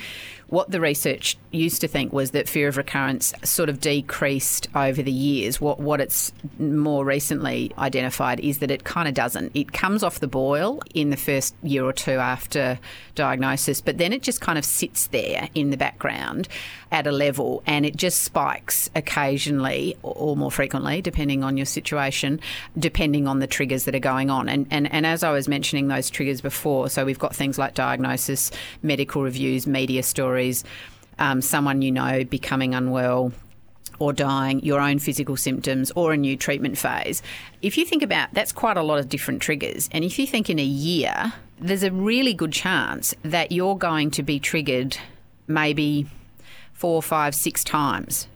what 0.55 0.71
the 0.71 0.81
research 0.81 1.37
used 1.51 1.81
to 1.81 1.89
think 1.89 2.13
was 2.13 2.31
that 2.31 2.49
fear 2.49 2.69
of 2.69 2.77
recurrence 2.77 3.33
sort 3.43 3.69
of 3.69 3.81
decreased 3.81 4.69
over 4.75 5.03
the 5.03 5.13
years. 5.13 5.61
What 5.61 5.81
what 5.81 6.01
it's 6.01 6.33
more 6.59 7.05
recently 7.05 7.73
identified 7.77 8.39
is 8.41 8.59
that 8.59 8.71
it 8.71 8.85
kind 8.85 9.09
of 9.09 9.15
doesn't. 9.15 9.51
It 9.55 9.73
comes 9.73 10.05
off 10.05 10.21
the 10.21 10.29
boil 10.29 10.81
in 10.95 11.11
the 11.11 11.17
first 11.17 11.57
year 11.63 11.85
or 11.85 11.93
two 11.93 12.13
after 12.13 12.79
diagnosis, 13.17 13.81
but 13.81 13.99
then 13.99 14.13
it 14.13 14.23
just 14.23 14.41
kind 14.41 14.57
of 14.57 14.65
sits 14.65 15.09
there 15.09 15.49
in 15.55 15.71
the 15.71 15.77
background 15.77 16.49
at 16.93 17.07
a 17.09 17.13
level 17.13 17.63
and 17.67 17.85
it 17.85 17.97
just 17.97 18.21
spikes 18.21 18.89
occasionally 18.95 19.97
or- 20.03 20.15
or 20.15 20.37
more 20.37 20.53
frequently 20.53 21.03
depending 21.03 21.43
on 21.43 21.57
your 21.57 21.67
situation, 21.67 22.39
depending 22.79 23.27
on 23.27 23.41
the 23.41 23.49
triggers 23.49 23.85
that 23.85 23.95
are 23.95 24.07
going 24.15 24.31
on. 24.31 24.49
And 24.49 24.67
and, 24.71 24.91
and 24.93 25.05
as 25.05 25.25
I 25.25 25.33
was 25.33 25.49
mentioning 25.49 25.89
those 25.89 26.11
triggers 26.11 26.41
before, 26.41 26.89
so 26.89 27.05
we've 27.05 27.19
got 27.19 27.35
things 27.35 27.59
like 27.59 27.75
diagnosis, 27.75 28.53
medical 28.83 29.23
reviews, 29.23 29.67
media 29.67 30.05
stories, 30.05 30.44
um, 31.19 31.41
someone 31.41 31.83
you 31.83 31.93
know 31.93 32.25
becoming 32.25 32.75
unwell, 32.75 33.33
or 33.99 34.13
dying, 34.13 34.61
your 34.65 34.81
own 34.81 34.99
physical 34.99 35.37
symptoms, 35.37 35.93
or 35.95 36.13
a 36.13 36.17
new 36.17 36.37
treatment 36.37 36.77
phase. 36.79 37.23
If 37.63 37.79
you 37.79 37.85
think 37.85 38.03
about 38.03 38.33
that's 38.33 38.53
quite 38.53 38.77
a 38.77 38.83
lot 38.83 38.99
of 38.99 39.09
different 39.09 39.41
triggers. 39.43 39.89
And 39.93 40.05
if 40.05 40.19
you 40.19 40.27
think 40.27 40.51
in 40.51 40.59
a 40.59 40.65
year, 40.65 41.33
there's 41.61 41.83
a 41.83 41.91
really 41.91 42.35
good 42.35 42.53
chance 42.53 43.15
that 43.23 43.53
you're 43.53 43.77
going 43.77 44.11
to 44.13 44.23
be 44.23 44.39
triggered 44.41 44.99
maybe 45.47 46.07
four, 46.73 47.03
five, 47.03 47.35
six 47.35 47.63
times 47.65 48.29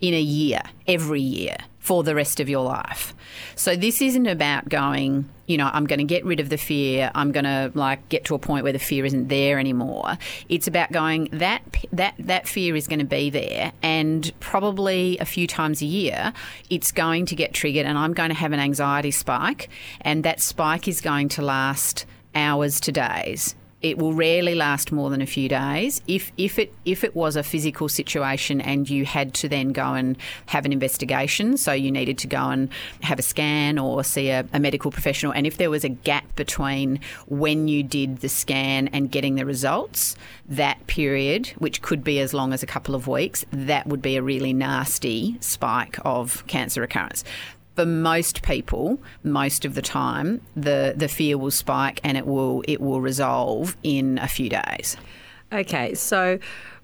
in 0.00 0.14
a 0.14 0.20
year, 0.20 0.62
every 0.86 1.20
year, 1.20 1.56
for 1.80 2.04
the 2.04 2.14
rest 2.14 2.38
of 2.38 2.48
your 2.48 2.62
life. 2.62 3.14
So 3.56 3.74
this 3.74 4.00
isn't 4.02 4.26
about 4.26 4.68
going, 4.68 5.28
you 5.46 5.56
know, 5.56 5.70
I'm 5.72 5.86
going 5.86 5.98
to 5.98 6.04
get 6.04 6.24
rid 6.24 6.38
of 6.38 6.50
the 6.50 6.58
fear. 6.58 7.10
I'm 7.14 7.32
going 7.32 7.44
to 7.44 7.72
like 7.74 8.08
get 8.10 8.26
to 8.26 8.34
a 8.34 8.38
point 8.38 8.64
where 8.64 8.72
the 8.72 8.78
fear 8.78 9.04
isn't 9.06 9.28
there 9.28 9.58
anymore. 9.58 10.18
It's 10.48 10.68
about 10.68 10.92
going 10.92 11.28
that 11.32 11.62
that 11.92 12.14
that 12.18 12.46
fear 12.46 12.76
is 12.76 12.86
going 12.86 12.98
to 12.98 13.04
be 13.04 13.30
there 13.30 13.72
and 13.82 14.30
probably 14.40 15.18
a 15.18 15.24
few 15.24 15.46
times 15.46 15.80
a 15.80 15.86
year 15.86 16.32
it's 16.68 16.92
going 16.92 17.26
to 17.26 17.34
get 17.34 17.54
triggered 17.54 17.86
and 17.86 17.96
I'm 17.96 18.12
going 18.12 18.28
to 18.28 18.34
have 18.34 18.52
an 18.52 18.60
anxiety 18.60 19.10
spike 19.10 19.68
and 20.02 20.24
that 20.24 20.40
spike 20.40 20.86
is 20.86 21.00
going 21.00 21.28
to 21.30 21.42
last 21.42 22.04
hours 22.34 22.78
to 22.80 22.92
days 22.92 23.54
it 23.82 23.96
will 23.98 24.12
rarely 24.12 24.54
last 24.54 24.92
more 24.92 25.08
than 25.08 25.22
a 25.22 25.26
few 25.26 25.48
days. 25.48 26.02
If 26.06 26.32
if 26.36 26.58
it 26.58 26.72
if 26.84 27.02
it 27.02 27.14
was 27.14 27.36
a 27.36 27.42
physical 27.42 27.88
situation 27.88 28.60
and 28.60 28.88
you 28.88 29.04
had 29.04 29.32
to 29.34 29.48
then 29.48 29.72
go 29.72 29.94
and 29.94 30.16
have 30.46 30.66
an 30.66 30.72
investigation, 30.72 31.56
so 31.56 31.72
you 31.72 31.90
needed 31.90 32.18
to 32.18 32.26
go 32.26 32.50
and 32.50 32.68
have 33.02 33.18
a 33.18 33.22
scan 33.22 33.78
or 33.78 34.04
see 34.04 34.28
a, 34.28 34.46
a 34.52 34.60
medical 34.60 34.90
professional, 34.90 35.32
and 35.32 35.46
if 35.46 35.56
there 35.56 35.70
was 35.70 35.84
a 35.84 35.88
gap 35.88 36.36
between 36.36 37.00
when 37.26 37.68
you 37.68 37.82
did 37.82 38.18
the 38.18 38.28
scan 38.28 38.88
and 38.88 39.10
getting 39.10 39.36
the 39.36 39.46
results, 39.46 40.16
that 40.48 40.86
period, 40.86 41.48
which 41.58 41.80
could 41.80 42.04
be 42.04 42.20
as 42.20 42.34
long 42.34 42.52
as 42.52 42.62
a 42.62 42.66
couple 42.66 42.94
of 42.94 43.06
weeks, 43.06 43.44
that 43.50 43.86
would 43.86 44.02
be 44.02 44.16
a 44.16 44.22
really 44.22 44.52
nasty 44.52 45.36
spike 45.40 45.98
of 46.04 46.46
cancer 46.46 46.82
recurrence 46.82 47.24
for 47.80 47.86
most 47.86 48.42
people, 48.42 49.00
most 49.24 49.64
of 49.64 49.74
the 49.74 49.80
time, 49.80 50.42
the, 50.54 50.92
the 50.94 51.08
fear 51.08 51.38
will 51.38 51.50
spike 51.50 51.98
and 52.04 52.18
it 52.18 52.26
will 52.26 52.62
it 52.68 52.78
will 52.78 53.00
resolve 53.00 53.74
in 53.82 54.18
a 54.18 54.28
few 54.28 54.50
days. 54.50 54.98
Okay, 55.50 55.94
so 55.94 56.38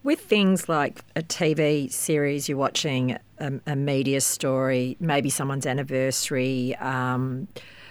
with 0.04 0.20
things 0.20 0.70
like 0.70 1.04
a 1.14 1.22
TV 1.22 1.92
series 1.92 2.48
you're 2.48 2.56
watching, 2.56 3.18
a, 3.38 3.52
a 3.66 3.76
media 3.76 4.22
story, 4.22 4.96
maybe 4.98 5.28
someone's 5.28 5.66
anniversary, 5.66 6.74
um, 6.76 7.46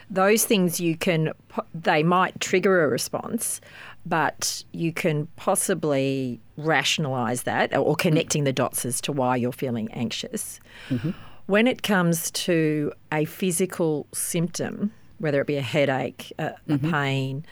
those 0.09 0.43
things 0.43 0.79
you 0.79 0.97
can 0.97 1.31
they 1.75 2.01
might 2.01 2.39
trigger 2.39 2.85
a 2.85 2.87
response, 2.87 3.61
but 4.03 4.63
you 4.71 4.91
can 4.91 5.27
possibly 5.35 6.39
rationalise 6.57 7.43
that 7.43 7.75
or 7.77 7.95
connecting 7.95 8.45
the 8.45 8.53
dots 8.53 8.83
as 8.83 8.99
to 9.01 9.11
why 9.11 9.35
you're 9.35 9.51
feeling 9.51 9.91
anxious. 9.91 10.59
Mm-hmm. 10.89 11.11
When 11.47 11.67
it 11.67 11.83
comes 11.83 12.31
to 12.31 12.91
a 13.11 13.25
physical 13.25 14.07
symptom, 14.13 14.91
whether 15.19 15.41
it 15.41 15.47
be 15.47 15.57
a 15.57 15.61
headache, 15.61 16.33
a, 16.39 16.55
mm-hmm. 16.67 16.85
a 16.87 16.91
pain, 16.91 17.45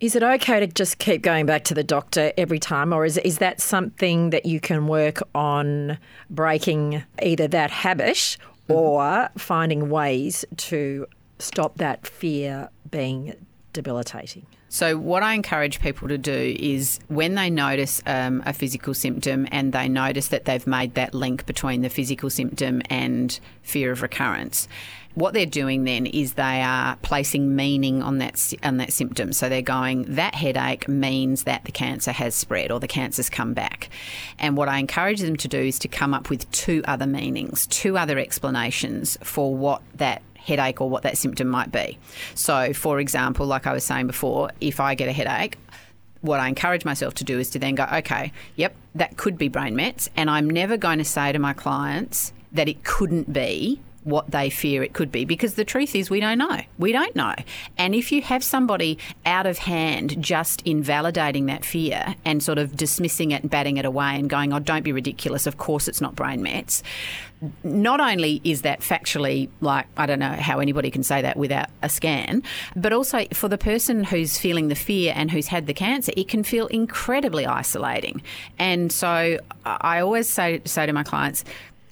is 0.00 0.16
it 0.16 0.22
okay 0.22 0.60
to 0.60 0.66
just 0.66 0.98
keep 0.98 1.22
going 1.22 1.46
back 1.46 1.62
to 1.64 1.74
the 1.74 1.84
doctor 1.84 2.32
every 2.36 2.58
time, 2.58 2.92
or 2.92 3.04
is, 3.04 3.18
is 3.18 3.38
that 3.38 3.60
something 3.60 4.30
that 4.30 4.46
you 4.46 4.60
can 4.60 4.86
work 4.88 5.20
on 5.34 5.98
breaking 6.28 7.04
either 7.22 7.46
that 7.48 7.70
habit 7.70 8.16
mm-hmm. 8.16 8.72
or 8.72 9.28
finding 9.36 9.90
ways 9.90 10.44
to 10.56 11.06
stop 11.38 11.76
that 11.76 12.06
fear 12.06 12.68
being 12.90 13.34
debilitating? 13.72 14.46
So, 14.68 14.96
what 14.96 15.22
I 15.22 15.34
encourage 15.34 15.80
people 15.80 16.08
to 16.08 16.16
do 16.16 16.56
is 16.58 16.98
when 17.08 17.34
they 17.34 17.50
notice 17.50 18.02
um, 18.06 18.42
a 18.46 18.52
physical 18.52 18.94
symptom 18.94 19.46
and 19.52 19.72
they 19.72 19.88
notice 19.88 20.28
that 20.28 20.46
they've 20.46 20.66
made 20.66 20.94
that 20.94 21.12
link 21.12 21.44
between 21.44 21.82
the 21.82 21.90
physical 21.90 22.30
symptom 22.30 22.80
and 22.88 23.38
fear 23.62 23.92
of 23.92 24.00
recurrence, 24.00 24.68
what 25.14 25.34
they're 25.34 25.44
doing 25.46 25.84
then 25.84 26.06
is 26.06 26.34
they 26.34 26.62
are 26.62 26.96
placing 27.02 27.54
meaning 27.54 28.02
on 28.02 28.18
that 28.18 28.52
on 28.62 28.78
that 28.78 28.92
symptom. 28.92 29.32
So 29.32 29.48
they're 29.48 29.62
going 29.62 30.04
that 30.14 30.34
headache 30.34 30.88
means 30.88 31.44
that 31.44 31.64
the 31.64 31.72
cancer 31.72 32.12
has 32.12 32.34
spread 32.34 32.70
or 32.70 32.80
the 32.80 32.88
cancer's 32.88 33.28
come 33.28 33.52
back. 33.52 33.90
And 34.38 34.56
what 34.56 34.68
I 34.68 34.78
encourage 34.78 35.20
them 35.20 35.36
to 35.36 35.48
do 35.48 35.58
is 35.58 35.78
to 35.80 35.88
come 35.88 36.14
up 36.14 36.30
with 36.30 36.50
two 36.50 36.82
other 36.86 37.06
meanings, 37.06 37.66
two 37.66 37.98
other 37.98 38.18
explanations 38.18 39.18
for 39.22 39.54
what 39.54 39.82
that 39.96 40.22
headache 40.44 40.80
or 40.80 40.88
what 40.88 41.02
that 41.02 41.16
symptom 41.16 41.48
might 41.48 41.72
be. 41.72 41.98
So, 42.34 42.72
for 42.72 43.00
example, 43.00 43.46
like 43.46 43.66
I 43.66 43.72
was 43.72 43.84
saying 43.84 44.06
before, 44.06 44.50
if 44.60 44.80
I 44.80 44.94
get 44.94 45.08
a 45.08 45.12
headache, 45.12 45.58
what 46.20 46.40
I 46.40 46.48
encourage 46.48 46.84
myself 46.84 47.14
to 47.14 47.24
do 47.24 47.38
is 47.38 47.50
to 47.50 47.58
then 47.58 47.74
go, 47.74 47.86
okay, 47.92 48.32
yep, 48.56 48.74
that 48.94 49.16
could 49.16 49.36
be 49.36 49.48
brain 49.48 49.74
mets. 49.76 50.08
And 50.16 50.30
I'm 50.30 50.48
never 50.48 50.76
going 50.76 50.98
to 50.98 51.04
say 51.04 51.32
to 51.32 51.38
my 51.38 51.52
clients 51.52 52.32
that 52.52 52.68
it 52.68 52.84
couldn't 52.84 53.32
be 53.32 53.80
what 54.04 54.30
they 54.30 54.50
fear 54.50 54.82
it 54.82 54.92
could 54.92 55.12
be 55.12 55.24
because 55.24 55.54
the 55.54 55.64
truth 55.64 55.94
is 55.94 56.10
we 56.10 56.20
don't 56.20 56.38
know. 56.38 56.60
We 56.78 56.92
don't 56.92 57.14
know. 57.14 57.34
And 57.78 57.94
if 57.94 58.10
you 58.10 58.22
have 58.22 58.42
somebody 58.42 58.98
out 59.24 59.46
of 59.46 59.58
hand 59.58 60.22
just 60.22 60.62
invalidating 60.62 61.46
that 61.46 61.64
fear 61.64 62.16
and 62.24 62.42
sort 62.42 62.58
of 62.58 62.76
dismissing 62.76 63.30
it 63.30 63.42
and 63.42 63.50
batting 63.50 63.76
it 63.76 63.84
away 63.84 64.16
and 64.16 64.28
going, 64.28 64.52
oh, 64.52 64.58
don't 64.58 64.82
be 64.82 64.92
ridiculous, 64.92 65.46
of 65.46 65.56
course 65.56 65.88
it's 65.88 66.00
not 66.00 66.16
brain 66.16 66.42
mets, 66.42 66.82
not 67.64 68.00
only 68.00 68.40
is 68.44 68.62
that 68.62 68.80
factually 68.80 69.48
like, 69.60 69.86
I 69.96 70.06
don't 70.06 70.20
know 70.20 70.30
how 70.30 70.60
anybody 70.60 70.90
can 70.90 71.02
say 71.02 71.22
that 71.22 71.36
without 71.36 71.68
a 71.82 71.88
scan, 71.88 72.42
but 72.76 72.92
also 72.92 73.24
for 73.32 73.48
the 73.48 73.58
person 73.58 74.04
who's 74.04 74.38
feeling 74.38 74.68
the 74.68 74.74
fear 74.74 75.12
and 75.16 75.30
who's 75.30 75.48
had 75.48 75.66
the 75.66 75.74
cancer, 75.74 76.12
it 76.16 76.28
can 76.28 76.44
feel 76.44 76.66
incredibly 76.68 77.46
isolating. 77.46 78.22
And 78.58 78.92
so 78.92 79.38
I 79.64 80.00
always 80.00 80.28
say, 80.28 80.60
say 80.64 80.86
to 80.86 80.92
my 80.92 81.02
clients, 81.02 81.44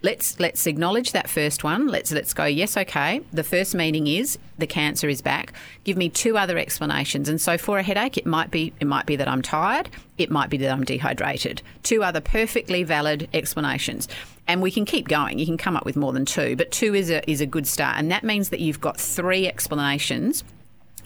let's 0.02 0.40
let's 0.40 0.66
acknowledge 0.66 1.12
that 1.12 1.28
first 1.28 1.64
one. 1.64 1.86
Let's 1.86 2.12
let's 2.12 2.32
go. 2.34 2.44
Yes, 2.44 2.76
okay. 2.76 3.20
The 3.32 3.44
first 3.44 3.74
meaning 3.74 4.06
is 4.06 4.38
the 4.58 4.66
cancer 4.66 5.08
is 5.08 5.22
back. 5.22 5.52
Give 5.84 5.96
me 5.96 6.08
two 6.08 6.36
other 6.36 6.58
explanations. 6.58 7.28
And 7.28 7.40
so 7.40 7.58
for 7.58 7.78
a 7.78 7.82
headache, 7.82 8.16
it 8.16 8.26
might 8.26 8.50
be 8.50 8.72
it 8.80 8.86
might 8.86 9.06
be 9.06 9.16
that 9.16 9.28
I'm 9.28 9.42
tired. 9.42 9.90
It 10.18 10.30
might 10.30 10.50
be 10.50 10.56
that 10.58 10.70
I'm 10.70 10.84
dehydrated. 10.84 11.62
Two 11.82 12.02
other 12.02 12.20
perfectly 12.20 12.82
valid 12.82 13.28
explanations. 13.32 14.08
And 14.46 14.60
we 14.60 14.70
can 14.70 14.84
keep 14.84 15.08
going. 15.08 15.38
You 15.38 15.46
can 15.46 15.56
come 15.56 15.76
up 15.76 15.84
with 15.84 15.96
more 15.96 16.12
than 16.12 16.24
two, 16.24 16.56
but 16.56 16.70
two 16.70 16.94
is 16.94 17.10
a 17.10 17.28
is 17.30 17.40
a 17.40 17.46
good 17.46 17.66
start. 17.66 17.96
And 17.98 18.10
that 18.10 18.24
means 18.24 18.50
that 18.50 18.60
you've 18.60 18.80
got 18.80 18.98
three 18.98 19.46
explanations 19.46 20.44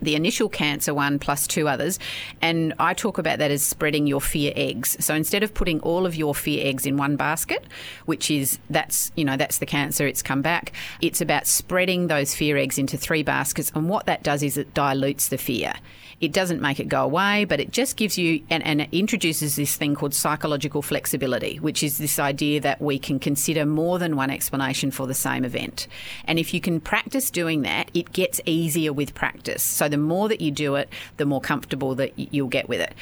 the 0.05 0.15
initial 0.15 0.49
cancer 0.49 0.95
one 0.95 1.19
plus 1.19 1.47
two 1.47 1.69
others. 1.69 1.99
And 2.41 2.75
I 2.79 2.95
talk 2.95 3.19
about 3.19 3.39
that 3.39 3.51
as 3.51 3.63
spreading 3.63 4.07
your 4.07 4.21
fear 4.21 4.53
eggs. 4.55 4.97
So 5.05 5.15
instead 5.15 5.43
of 5.43 5.55
putting 5.55 5.81
all 5.81 6.07
of 6.07 6.15
your 6.15 6.35
fear 6.35 6.67
eggs 6.67 6.87
in 6.87 6.97
one 6.97 7.17
basket, 7.17 7.65
which 8.07 8.31
is 8.31 8.59
that's, 8.71 9.13
you 9.17 9.25
know, 9.25 9.37
that's 9.37 9.59
the 9.59 9.67
cancer, 9.67 10.07
it's 10.07 10.23
come 10.23 10.43
back, 10.43 10.73
it's 11.01 11.21
about 11.21 11.47
spreading 11.47 12.07
those 12.07 12.35
fear 12.35 12.57
eggs 12.57 12.79
into 12.79 12.97
three 12.97 13.23
baskets. 13.23 13.73
And 13.75 13.89
what 13.89 14.07
that 14.07 14.23
does 14.23 14.43
is 14.43 14.57
it 14.57 14.75
dilutes 14.75 15.29
the 15.29 15.39
fear. 15.39 15.75
It 16.21 16.33
doesn't 16.33 16.61
make 16.61 16.81
it 16.81 16.89
go 16.89 17.03
away, 17.03 17.45
but 17.45 17.61
it 17.61 17.73
just 17.73 17.97
gives 17.97 18.17
you 18.17 18.43
and, 18.51 18.65
and 18.65 18.89
introduces 18.93 19.57
this 19.57 19.77
thing 19.77 19.95
called 19.95 20.15
psychological 20.15 20.83
flexibility, 20.83 21.59
which 21.59 21.83
is 21.83 21.99
this 21.99 22.19
idea 22.19 22.61
that 22.61 22.81
we 22.81 22.99
can 22.99 23.19
consider 23.19 23.67
more 23.67 23.99
than 23.99 24.17
one 24.17 24.31
explanation 24.31 24.91
for 24.91 25.07
the 25.07 25.15
same 25.15 25.45
event. 25.45 25.87
And 26.25 26.39
if 26.39 26.55
you 26.55 26.61
can 26.61 26.81
practice 26.81 27.31
doing 27.31 27.63
that, 27.63 27.91
it 27.95 28.13
gets 28.13 28.41
easier 28.47 28.93
with 28.93 29.15
practice. 29.15 29.63
So 29.63 29.89
the 29.89 29.99
more 29.99 30.29
that 30.29 30.41
you 30.41 30.51
do 30.51 30.77
it, 30.77 30.89
the 31.17 31.27
more 31.27 31.41
comfortable 31.41 31.95
that 31.97 32.13
you'll 32.17 32.49
get 32.49 32.69
with 32.69 32.81
it. 32.81 32.95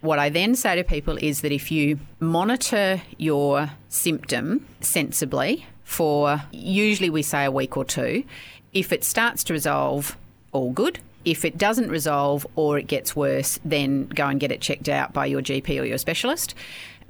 What 0.00 0.18
I 0.18 0.30
then 0.30 0.54
say 0.54 0.76
to 0.76 0.84
people 0.84 1.18
is 1.18 1.42
that 1.42 1.52
if 1.52 1.70
you 1.70 1.98
monitor 2.20 3.02
your 3.18 3.70
symptom 3.90 4.66
sensibly 4.80 5.66
for 5.84 6.42
usually 6.52 7.10
we 7.10 7.22
say 7.22 7.44
a 7.44 7.50
week 7.50 7.76
or 7.76 7.84
two, 7.84 8.24
if 8.72 8.92
it 8.92 9.04
starts 9.04 9.44
to 9.44 9.52
resolve, 9.52 10.16
all 10.52 10.72
good. 10.72 11.00
If 11.24 11.44
it 11.44 11.58
doesn't 11.58 11.90
resolve 11.90 12.46
or 12.56 12.78
it 12.78 12.86
gets 12.86 13.14
worse, 13.14 13.58
then 13.64 14.06
go 14.06 14.26
and 14.26 14.40
get 14.40 14.50
it 14.50 14.60
checked 14.60 14.88
out 14.88 15.12
by 15.12 15.26
your 15.26 15.42
GP 15.42 15.80
or 15.80 15.84
your 15.84 15.98
specialist. 15.98 16.54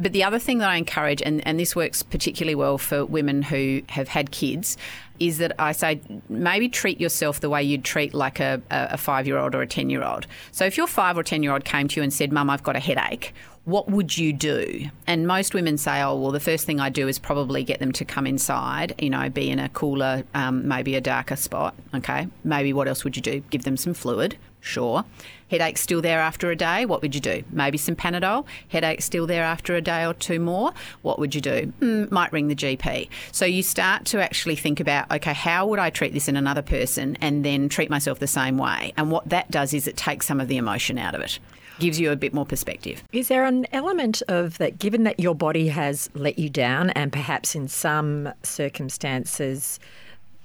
But 0.01 0.15
the 0.15 0.25
other 0.25 0.39
thing 0.39 0.59
that 0.59 0.71
I 0.71 0.77
encourage, 0.77 1.21
and, 1.21 1.47
and 1.47 1.61
this 1.61 1.77
works 1.77 2.03
particularly 2.03 2.55
well 2.55 2.79
for 2.79 3.05
women 3.05 3.43
who 3.43 3.83
have 3.91 4.09
had 4.09 4.31
kids, 4.31 4.79
is 5.19 5.37
that 5.39 5.53
I 5.59 5.73
say 5.73 6.01
maybe 6.31 6.71
treat 6.71 6.99
yourself 6.99 7.41
the 7.41 7.51
way 7.51 7.63
you'd 7.63 7.85
treat 7.85 8.15
like 8.15 8.41
a, 8.41 8.63
a 8.71 8.97
five 8.97 9.27
year 9.27 9.37
old 9.37 9.55
or 9.55 9.61
a 9.61 9.67
10 9.67 9.91
year 9.91 10.03
old. 10.03 10.27
So 10.53 10.65
if 10.65 10.79
your 10.79 10.87
five 10.87 11.19
or 11.19 11.23
10 11.23 11.43
year 11.43 11.53
old 11.53 11.67
came 11.67 11.87
to 11.89 12.01
you 12.01 12.03
and 12.03 12.13
said, 12.13 12.33
Mum, 12.33 12.49
I've 12.49 12.63
got 12.63 12.77
a 12.77 12.81
headache, 12.81 13.35
what 13.65 13.91
would 13.91 14.17
you 14.17 14.33
do? 14.33 14.91
And 15.07 15.27
most 15.27 15.55
women 15.55 15.77
say, 15.79 16.03
oh, 16.03 16.17
well, 16.17 16.31
the 16.31 16.41
first 16.41 16.67
thing 16.67 16.81
I 16.81 16.89
do 16.89 17.09
is 17.09 17.19
probably 17.19 17.63
get 17.63 17.79
them 17.79 17.93
to 17.93 18.05
come 18.05 18.27
inside, 18.27 18.95
you 18.99 19.11
know, 19.11 19.29
be 19.29 19.51
in 19.51 19.59
a 19.59 19.69
cooler, 19.69 20.25
um, 20.35 20.67
maybe 20.67 20.95
a 20.97 21.01
darker 21.01 21.37
spot. 21.37 21.75
Okay. 21.95 22.29
Maybe 22.43 22.73
what 22.73 22.89
else 22.89 23.05
would 23.05 23.17
you 23.17 23.23
do? 23.23 23.41
Give 23.51 23.65
them 23.65 23.77
some 23.77 23.95
fluid. 23.95 24.37
Sure. 24.63 25.05
Headache 25.51 25.79
still 25.79 26.03
there 26.03 26.21
after 26.21 26.51
a 26.51 26.57
day, 26.57 26.85
what 26.85 27.01
would 27.03 27.15
you 27.15 27.21
do? 27.21 27.43
Maybe 27.51 27.79
some 27.79 27.97
Panadol. 27.97 28.45
Headache 28.69 29.01
still 29.03 29.27
there 29.27 29.43
after 29.43 29.75
a 29.75 29.81
day 29.81 30.05
or 30.05 30.15
two 30.15 30.39
more, 30.39 30.73
what 31.03 31.19
would 31.19 31.35
you 31.35 31.41
do? 31.41 31.73
Mm, 31.81 32.11
might 32.11 32.33
ring 32.33 32.49
the 32.49 32.55
GP. 32.55 33.09
So 33.33 33.47
you 33.47 33.63
start 33.63 34.05
to 34.07 34.23
actually 34.23 34.57
think 34.57 34.79
about, 34.79 35.11
okay, 35.11 35.33
how 35.33 35.67
would 35.67 35.79
I 35.79 35.91
treat 35.91 36.13
this 36.13 36.29
in 36.29 36.37
another 36.37 36.63
person 36.63 37.17
and 37.21 37.45
then 37.45 37.69
treat 37.69 37.91
myself 37.91 38.19
the 38.19 38.27
same 38.27 38.59
way? 38.59 38.93
And 38.97 39.11
what 39.11 39.29
that 39.31 39.51
does 39.51 39.73
is 39.73 39.89
it 39.89 39.97
takes 39.97 40.27
some 40.27 40.41
of 40.41 40.49
the 40.49 40.59
emotion 40.59 40.99
out 40.99 41.15
of 41.15 41.23
it 41.23 41.39
gives 41.81 41.99
you 41.99 42.13
a 42.13 42.17
bit 42.17 42.33
more 42.33 42.47
perspective. 42.47 43.03
Is 43.13 43.29
there 43.29 43.45
an 43.45 43.67
element 43.73 44.23
of 44.29 44.59
that, 44.59 44.79
given 44.79 45.03
that 45.05 45.19
your 45.19 45.35
body 45.35 45.69
has 45.69 46.11
let 46.15 46.39
you 46.39 46.49
down, 46.49 46.91
and 46.91 47.13
perhaps 47.13 47.55
in 47.55 47.69
some 47.69 48.33
circumstances 48.43 49.81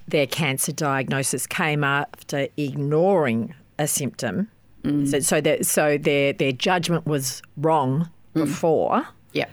their 0.07 0.27
cancer 0.27 0.71
diagnosis 0.71 1.47
came 1.47 1.83
after 1.83 2.47
ignoring 2.57 3.53
a 3.77 3.87
symptom? 3.87 4.49
Mm. 4.83 5.09
So, 5.09 5.19
so, 5.19 5.41
that, 5.41 5.65
so 5.65 5.97
their, 5.97 6.33
their 6.33 6.51
judgment 6.51 7.05
was 7.05 7.41
wrong 7.57 8.09
mm. 8.35 8.45
before. 8.45 9.07
Yeah. 9.33 9.47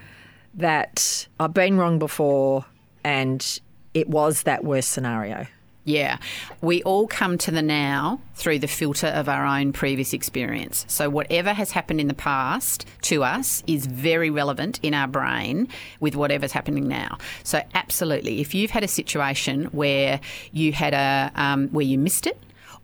That 0.55 1.27
I've 1.41 1.55
been 1.55 1.79
wrong 1.79 1.99
before, 1.99 2.67
and 3.05 3.61
it 3.95 4.09
was 4.09 4.43
that 4.43 4.65
worst 4.65 4.91
scenario. 4.91 5.47
Yeah. 5.85 6.19
We 6.61 6.83
all 6.85 7.09
come 7.09 7.39
to 7.39 7.51
the 7.51 7.63
now 7.63 8.21
through 8.35 8.61
the 8.61 8.69
filter 8.69 9.09
of 9.09 9.29
our 9.29 9.45
own 9.45 9.73
previous 9.73 10.13
experience. 10.13 10.85
So, 10.89 11.11
whatever 11.11 11.53
has 11.53 11.73
happened 11.73 12.01
in 12.01 12.07
the 12.07 12.15
past 12.15 12.87
to 13.03 13.25
us 13.25 13.65
is 13.67 13.87
very 13.87 14.31
relevant 14.31 14.79
in 14.83 14.95
our 14.95 15.09
brain 15.09 15.67
with 15.99 16.15
whatever's 16.15 16.53
happening 16.53 16.87
now. 16.87 17.19
So, 17.43 17.63
absolutely, 17.75 18.41
if 18.41 18.55
you've 18.55 18.71
had 18.71 18.85
a 18.85 18.89
situation 18.89 19.65
where 19.67 20.21
you 20.53 20.73
had 20.73 20.95
a, 20.95 21.33
um, 21.35 21.69
where 21.69 21.85
you 21.85 21.99
missed 21.99 22.27
it, 22.27 22.39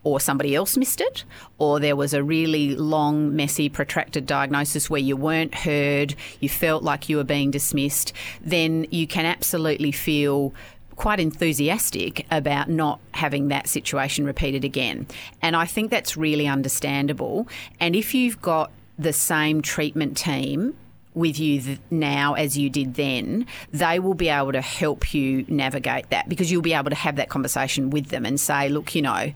or 0.04 0.20
somebody 0.20 0.54
else 0.54 0.76
missed 0.76 1.00
it, 1.00 1.24
or 1.58 1.80
there 1.80 1.96
was 1.96 2.14
a 2.14 2.22
really 2.22 2.74
long, 2.74 3.34
messy, 3.34 3.68
protracted 3.68 4.26
diagnosis 4.26 4.88
where 4.88 5.00
you 5.00 5.16
weren't 5.16 5.54
heard, 5.54 6.14
you 6.40 6.48
felt 6.48 6.82
like 6.82 7.08
you 7.08 7.16
were 7.16 7.24
being 7.24 7.50
dismissed, 7.50 8.12
then 8.40 8.86
you 8.90 9.06
can 9.06 9.26
absolutely 9.26 9.92
feel 9.92 10.54
quite 10.98 11.20
enthusiastic 11.20 12.26
about 12.30 12.68
not 12.68 12.98
having 13.12 13.48
that 13.48 13.68
situation 13.68 14.26
repeated 14.26 14.64
again. 14.64 15.06
And 15.40 15.54
I 15.54 15.64
think 15.64 15.90
that's 15.90 16.16
really 16.16 16.46
understandable. 16.48 17.48
And 17.78 17.94
if 17.94 18.14
you've 18.14 18.42
got 18.42 18.72
the 18.98 19.12
same 19.12 19.62
treatment 19.62 20.16
team 20.16 20.76
with 21.14 21.38
you 21.38 21.78
now 21.90 22.34
as 22.34 22.58
you 22.58 22.68
did 22.68 22.94
then, 22.94 23.46
they 23.70 24.00
will 24.00 24.14
be 24.14 24.28
able 24.28 24.50
to 24.52 24.60
help 24.60 25.14
you 25.14 25.44
navigate 25.48 26.10
that 26.10 26.28
because 26.28 26.50
you'll 26.50 26.62
be 26.62 26.74
able 26.74 26.90
to 26.90 26.96
have 26.96 27.14
that 27.16 27.28
conversation 27.28 27.90
with 27.90 28.08
them 28.08 28.26
and 28.26 28.40
say, 28.40 28.68
look, 28.68 28.94
you 28.96 29.02
know, 29.02 29.32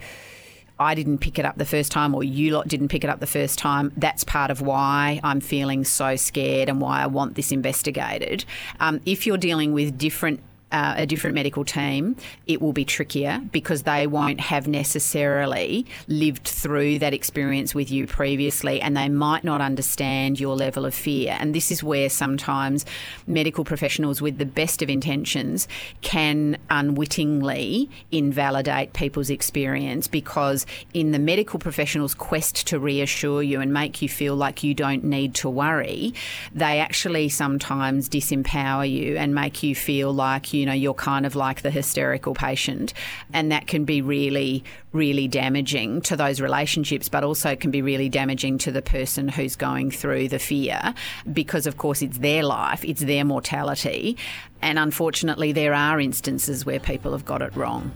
I 0.81 0.97
didn't 0.97 1.19
pick 1.19 1.38
it 1.38 1.45
up 1.45 1.59
the 1.59 1.64
first 1.64 1.92
time, 1.92 2.12
or 2.12 2.25
you 2.25 2.57
lot 2.57 2.66
didn't 2.66 2.88
pick 2.88 3.04
it 3.04 3.11
up 3.11 3.21
the 3.21 3.26
first 3.26 3.57
time. 3.57 3.92
That's 3.97 4.25
part 4.25 4.50
of 4.50 4.62
why 4.62 5.21
I'm 5.23 5.40
feeling 5.40 5.85
so 5.85 6.16
scared 6.16 6.69
and 6.69 6.81
why 6.81 7.02
I 7.02 7.07
want 7.07 7.37
this 7.37 7.52
investigated. 7.52 8.45
Um, 8.81 9.00
if 9.07 9.26
you're 9.26 9.37
dealing 9.37 9.73
with 9.73 9.97
different 9.97 10.40
uh, 10.73 10.95
a 10.97 11.07
different 11.07 11.35
medical 11.35 11.64
team, 11.64 12.17
it 12.47 12.61
will 12.61 12.73
be 12.73 12.85
trickier 12.85 13.41
because 13.52 13.83
they 13.83 14.07
won't 14.07 14.41
have 14.41 14.67
necessarily 14.67 15.87
lived 16.09 16.49
through 16.49 16.99
that 16.99 17.14
experience 17.14 17.75
with 17.75 17.91
you 17.91 18.07
previously 18.07 18.81
and 18.81 18.97
they 18.97 19.09
might 19.09 19.45
not 19.45 19.61
understand 19.61 20.41
your 20.41 20.57
level 20.57 20.85
of 20.85 20.95
fear. 20.95 21.37
And 21.38 21.55
this 21.55 21.71
is 21.71 21.83
where 21.83 22.09
sometimes 22.09 22.85
medical 23.26 23.64
professionals 23.64 24.23
with 24.23 24.38
the 24.38 24.47
best 24.47 24.83
of 24.83 24.88
intentions 24.88 25.69
can 26.00 26.57
unwittingly 26.71 27.91
invalidate 28.11 28.93
people's 28.95 29.31
experience 29.31 30.09
because, 30.09 30.67
in 30.95 31.12
the 31.12 31.19
medical 31.19 31.59
professional's 31.59 32.14
quest 32.14 32.67
to 32.69 32.79
reassure 32.79 33.43
you 33.43 33.61
and 33.61 33.73
make 33.73 34.00
you 34.00 34.09
feel 34.09 34.35
like 34.37 34.62
you 34.62 34.75
don't 34.75 35.05
need 35.05 35.35
to 35.35 35.50
worry, 35.50 36.14
they 36.55 36.81
actually 36.81 37.29
sometimes 37.29 38.09
disempower 38.09 38.88
you 38.91 39.17
and 39.17 39.35
make 39.35 39.62
you 39.62 39.75
feel 39.75 40.12
like 40.12 40.52
you 40.52 40.62
you 40.62 40.66
know, 40.66 40.73
you're 40.73 40.95
kind 40.95 41.26
of 41.26 41.35
like 41.35 41.62
the 41.62 41.73
hysterical 41.73 42.35
patient. 42.35 42.95
And 43.33 43.50
that 43.50 43.66
can 43.66 43.85
be 43.85 44.00
really, 44.00 44.62
really 44.92 45.26
damaging 45.26 46.02
to 46.02 46.14
those 46.16 46.40
relationships, 46.40 47.09
but 47.09 47.25
also 47.25 47.57
can 47.57 47.73
be 47.73 47.83
really 47.83 48.09
damaging 48.09 48.59
to 48.59 48.71
the 48.71 48.81
person 48.81 49.26
who's 49.26 49.57
going 49.57 49.90
through 49.90 50.28
the 50.28 50.38
fear 50.38 50.95
because, 51.33 51.66
of 51.66 51.78
course, 51.78 52.00
it's 52.00 52.19
their 52.19 52.45
life, 52.45 52.85
it's 52.85 53.00
their 53.00 53.25
mortality. 53.25 54.16
And 54.61 54.78
unfortunately, 54.78 55.50
there 55.50 55.75
are 55.75 55.99
instances 55.99 56.64
where 56.64 56.78
people 56.78 57.11
have 57.11 57.25
got 57.25 57.42
it 57.42 57.57
wrong. 57.57 57.90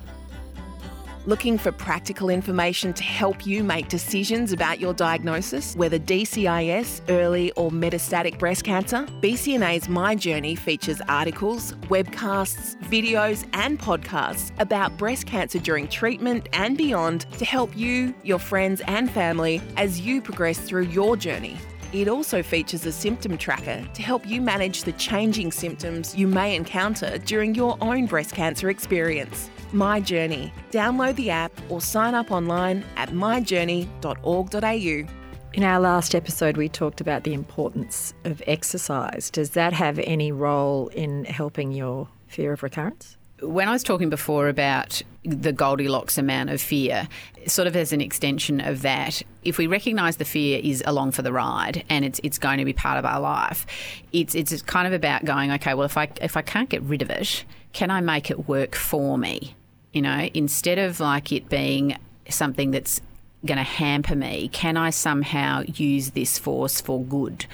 Looking 1.26 1.58
for 1.58 1.72
practical 1.72 2.30
information 2.30 2.92
to 2.92 3.02
help 3.02 3.44
you 3.44 3.64
make 3.64 3.88
decisions 3.88 4.52
about 4.52 4.78
your 4.78 4.94
diagnosis, 4.94 5.74
whether 5.74 5.98
DCIS, 5.98 7.00
early 7.08 7.50
or 7.56 7.72
metastatic 7.72 8.38
breast 8.38 8.62
cancer? 8.62 9.04
BCNA's 9.20 9.88
My 9.88 10.14
Journey 10.14 10.54
features 10.54 11.02
articles, 11.08 11.72
webcasts, 11.88 12.76
videos, 12.84 13.44
and 13.54 13.76
podcasts 13.76 14.52
about 14.60 14.96
breast 14.98 15.26
cancer 15.26 15.58
during 15.58 15.88
treatment 15.88 16.48
and 16.52 16.78
beyond 16.78 17.22
to 17.38 17.44
help 17.44 17.76
you, 17.76 18.14
your 18.22 18.38
friends, 18.38 18.80
and 18.82 19.10
family 19.10 19.60
as 19.76 19.98
you 19.98 20.22
progress 20.22 20.60
through 20.60 20.84
your 20.84 21.16
journey. 21.16 21.56
It 21.92 22.06
also 22.06 22.40
features 22.40 22.86
a 22.86 22.92
symptom 22.92 23.36
tracker 23.36 23.84
to 23.94 24.02
help 24.02 24.24
you 24.24 24.40
manage 24.40 24.84
the 24.84 24.92
changing 24.92 25.50
symptoms 25.50 26.14
you 26.14 26.28
may 26.28 26.54
encounter 26.54 27.18
during 27.18 27.52
your 27.52 27.76
own 27.80 28.06
breast 28.06 28.32
cancer 28.32 28.70
experience. 28.70 29.50
My 29.76 30.00
Journey. 30.00 30.54
Download 30.70 31.14
the 31.16 31.28
app 31.28 31.52
or 31.68 31.82
sign 31.82 32.14
up 32.14 32.30
online 32.30 32.82
at 32.96 33.10
myjourney.org.au. 33.10 35.12
In 35.52 35.62
our 35.62 35.80
last 35.80 36.14
episode, 36.14 36.56
we 36.56 36.70
talked 36.70 37.02
about 37.02 37.24
the 37.24 37.34
importance 37.34 38.14
of 38.24 38.42
exercise. 38.46 39.28
Does 39.30 39.50
that 39.50 39.74
have 39.74 39.98
any 39.98 40.32
role 40.32 40.88
in 40.88 41.26
helping 41.26 41.72
your 41.72 42.08
fear 42.26 42.54
of 42.54 42.62
recurrence? 42.62 43.18
When 43.42 43.68
I 43.68 43.72
was 43.72 43.82
talking 43.82 44.08
before 44.08 44.48
about 44.48 45.02
the 45.24 45.52
Goldilocks 45.52 46.16
amount 46.16 46.48
of 46.48 46.62
fear, 46.62 47.06
sort 47.46 47.68
of 47.68 47.76
as 47.76 47.92
an 47.92 48.00
extension 48.00 48.62
of 48.62 48.80
that, 48.80 49.20
if 49.44 49.58
we 49.58 49.66
recognise 49.66 50.16
the 50.16 50.24
fear 50.24 50.58
is 50.62 50.82
along 50.86 51.12
for 51.12 51.20
the 51.20 51.32
ride 51.32 51.84
and 51.90 52.02
it's 52.02 52.18
it's 52.22 52.38
going 52.38 52.58
to 52.58 52.64
be 52.64 52.72
part 52.72 52.98
of 52.98 53.04
our 53.04 53.20
life, 53.20 53.66
it's 54.12 54.34
it's 54.34 54.62
kind 54.62 54.86
of 54.86 54.94
about 54.94 55.26
going, 55.26 55.52
okay, 55.52 55.74
well 55.74 55.84
if 55.84 55.98
I 55.98 56.08
if 56.22 56.34
I 56.34 56.40
can't 56.40 56.70
get 56.70 56.80
rid 56.82 57.02
of 57.02 57.10
it, 57.10 57.44
can 57.74 57.90
I 57.90 58.00
make 58.00 58.30
it 58.30 58.48
work 58.48 58.74
for 58.74 59.18
me? 59.18 59.54
You 59.96 60.02
know, 60.02 60.28
instead 60.34 60.78
of 60.78 61.00
like 61.00 61.32
it 61.32 61.48
being 61.48 61.96
something 62.28 62.70
that's 62.70 63.00
going 63.46 63.58
to 63.58 63.64
hamper 63.64 64.16
me? 64.16 64.48
Can 64.48 64.76
I 64.76 64.90
somehow 64.90 65.62
use 65.66 66.10
this 66.10 66.38
force 66.38 66.80
for 66.80 67.02
good? 67.02 67.46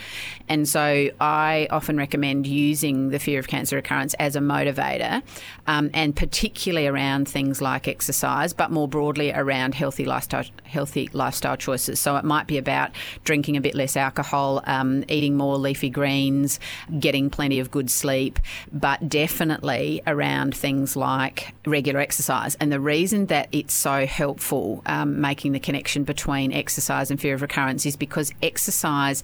And 0.49 0.69
so 0.69 1.09
I 1.21 1.69
often 1.71 1.97
recommend 1.97 2.47
using 2.47 3.11
the 3.11 3.19
fear 3.19 3.39
of 3.39 3.49
cancer 3.49 3.77
recurrence 3.77 4.15
as 4.15 4.37
a 4.37 4.41
motivator, 4.41 5.23
um, 5.67 5.91
and 5.95 6.15
particularly 6.17 6.87
around 6.87 7.29
things 7.29 7.61
like 7.61 7.87
exercise, 7.89 8.53
but 8.53 8.71
more 8.71 8.89
broadly 8.89 9.33
around 9.33 9.75
healthy 9.75 10.05
lifestyle 10.05 10.45
healthy 10.65 11.09
lifestyle 11.13 11.57
choices. 11.57 12.01
So 12.01 12.17
it 12.17 12.25
might 12.25 12.47
be 12.47 12.57
about 12.57 12.91
drinking 13.25 13.57
a 13.57 13.61
bit 13.61 13.75
less 13.75 13.97
alcohol, 13.97 14.63
um, 14.67 15.05
eating 15.09 15.37
more 15.37 15.57
leafy 15.59 15.91
greens, 15.91 16.59
getting 16.99 17.29
plenty 17.29 17.61
of 17.61 17.71
good 17.71 17.91
sleep, 17.91 18.41
but 18.73 19.09
definitely 19.09 20.01
around 20.07 20.57
things 20.57 20.97
like 20.97 21.55
regular 21.67 22.01
exercise. 22.01 22.55
And 22.57 22.73
the 22.73 22.81
reason 22.81 23.27
that 23.27 23.49
it's 23.53 23.75
so 23.75 24.07
helpful 24.07 24.83
um, 24.87 25.21
making 25.21 25.53
the 25.53 25.61
connection 25.61 25.82
between 26.05 26.53
exercise 26.53 27.11
and 27.11 27.21
fear 27.21 27.35
of 27.35 27.43
recurrence 27.43 27.87
is 27.87 27.97
because 27.97 28.33
exercise 28.43 29.23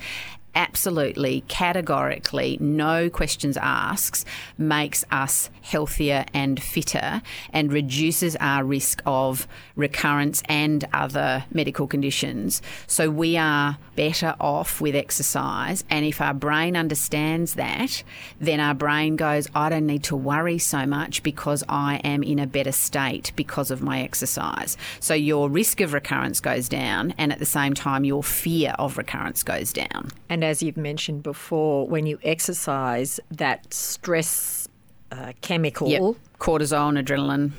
absolutely, 0.55 1.43
categorically, 1.49 2.59
no 2.61 3.09
questions 3.11 3.57
asked, 3.57 4.27
makes 4.57 5.05
us 5.11 5.51
healthier 5.63 6.25
and 6.33 6.63
fitter 6.63 7.23
and 7.53 7.73
reduces 7.73 8.37
our 8.37 8.65
risk 8.65 9.03
of 9.07 9.47
recurrence 9.77 10.43
and 10.49 10.87
other 10.93 11.45
medical 11.53 11.87
conditions. 11.87 12.63
So 12.87 13.11
we 13.11 13.37
are 13.37 13.79
better 13.97 14.35
off 14.41 14.81
with 14.81 14.95
exercise. 14.95 15.85
And 15.91 16.05
if 16.05 16.21
our 16.21 16.35
brain 16.35 16.77
understands 16.77 17.55
that, 17.55 18.03
then 18.41 18.61
our 18.61 18.75
brain 18.75 19.17
goes, 19.17 19.49
I 19.55 19.69
don't 19.69 19.87
need 19.87 20.05
to 20.05 20.17
worry 20.17 20.59
so 20.59 20.87
much 20.87 21.23
because 21.23 21.65
I 21.69 21.97
am 22.05 22.23
in 22.23 22.39
a 22.39 22.47
better 22.47 22.73
state 22.73 23.33
because 23.37 23.71
of 23.71 23.83
my 23.83 24.01
exercise. 24.03 24.77
So 25.01 25.15
your 25.15 25.49
risk 25.49 25.81
of 25.81 25.93
recurrence 25.93 26.41
goes 26.41 26.69
down, 26.69 27.15
and 27.19 27.33
at 27.33 27.39
the 27.39 27.47
same 27.47 27.75
time, 27.75 28.05
your 28.05 28.23
fear 28.23 28.75
of 28.79 28.97
recurrence 28.97 29.43
goes 29.43 29.73
down. 29.73 30.11
And 30.29 30.38
as 30.45 30.63
you've 30.63 30.77
mentioned 30.77 31.23
before, 31.23 31.87
when 31.87 32.07
you 32.07 32.19
exercise, 32.23 33.21
that 33.31 33.73
stress 33.73 34.69
uh, 35.11 35.33
chemical 35.41 35.89
yep. 35.89 36.03
cortisol 36.39 36.89
and 36.97 37.07
adrenaline 37.07 37.53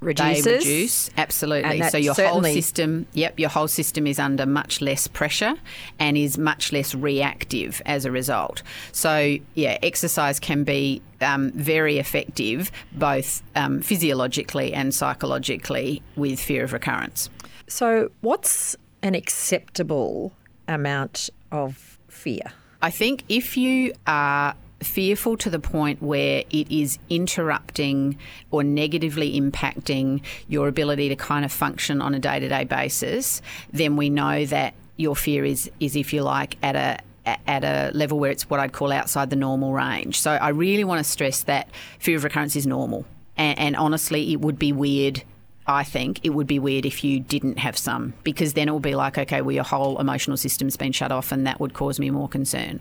reduces. 0.00 0.44
They 0.44 0.52
reduce 0.52 1.10
absolutely. 1.16 1.82
So 1.90 1.98
your 1.98 2.14
whole 2.14 2.42
system, 2.42 3.06
yep, 3.14 3.38
your 3.38 3.48
whole 3.48 3.68
system 3.68 4.06
is 4.06 4.18
under 4.18 4.46
much 4.46 4.80
less 4.80 5.06
pressure 5.08 5.54
and 5.98 6.16
is 6.16 6.38
much 6.38 6.72
less 6.72 6.94
reactive 6.94 7.82
as 7.84 8.04
a 8.04 8.10
result. 8.10 8.62
So 8.92 9.38
yeah, 9.54 9.78
exercise 9.82 10.38
can 10.38 10.64
be 10.64 11.02
um, 11.20 11.50
very 11.52 11.98
effective 11.98 12.70
both 12.92 13.42
um, 13.56 13.80
physiologically 13.80 14.72
and 14.72 14.94
psychologically 14.94 16.02
with 16.16 16.38
fear 16.38 16.64
of 16.64 16.72
recurrence. 16.72 17.28
So 17.66 18.10
what's 18.20 18.76
an 19.02 19.14
acceptable 19.14 20.32
amount 20.66 21.30
of 21.50 21.87
fear? 22.18 22.42
I 22.82 22.90
think 22.90 23.24
if 23.28 23.56
you 23.56 23.92
are 24.06 24.54
fearful 24.80 25.36
to 25.36 25.50
the 25.50 25.58
point 25.58 26.02
where 26.02 26.44
it 26.50 26.70
is 26.70 26.98
interrupting 27.08 28.16
or 28.50 28.62
negatively 28.62 29.40
impacting 29.40 30.22
your 30.48 30.68
ability 30.68 31.08
to 31.08 31.16
kind 31.16 31.44
of 31.44 31.52
function 31.52 32.00
on 32.00 32.14
a 32.14 32.18
day 32.18 32.38
to 32.38 32.48
day 32.48 32.64
basis, 32.64 33.42
then 33.72 33.96
we 33.96 34.10
know 34.10 34.44
that 34.46 34.74
your 34.96 35.16
fear 35.16 35.44
is, 35.44 35.70
is 35.80 35.96
if 35.96 36.12
you 36.12 36.22
like, 36.22 36.56
at 36.62 36.76
a 36.76 36.98
at 37.46 37.62
a 37.62 37.90
level 37.94 38.18
where 38.18 38.30
it's 38.30 38.48
what 38.48 38.58
I'd 38.58 38.72
call 38.72 38.90
outside 38.90 39.28
the 39.28 39.36
normal 39.36 39.72
range. 39.72 40.18
So 40.18 40.30
I 40.30 40.48
really 40.48 40.84
want 40.84 41.04
to 41.04 41.04
stress 41.04 41.42
that 41.42 41.68
fear 41.98 42.16
of 42.16 42.24
recurrence 42.24 42.56
is 42.56 42.66
normal. 42.66 43.04
And, 43.36 43.58
and 43.58 43.76
honestly, 43.76 44.32
it 44.32 44.40
would 44.40 44.58
be 44.58 44.72
weird 44.72 45.22
I 45.68 45.84
think 45.84 46.20
it 46.24 46.30
would 46.30 46.46
be 46.46 46.58
weird 46.58 46.86
if 46.86 47.04
you 47.04 47.20
didn't 47.20 47.58
have 47.58 47.76
some 47.76 48.14
because 48.24 48.54
then 48.54 48.68
it 48.68 48.70
will 48.70 48.80
be 48.80 48.94
like, 48.94 49.18
okay, 49.18 49.42
well, 49.42 49.52
your 49.52 49.64
whole 49.64 50.00
emotional 50.00 50.38
system's 50.38 50.78
been 50.78 50.92
shut 50.92 51.12
off 51.12 51.30
and 51.30 51.46
that 51.46 51.60
would 51.60 51.74
cause 51.74 52.00
me 52.00 52.08
more 52.10 52.26
concern. 52.26 52.80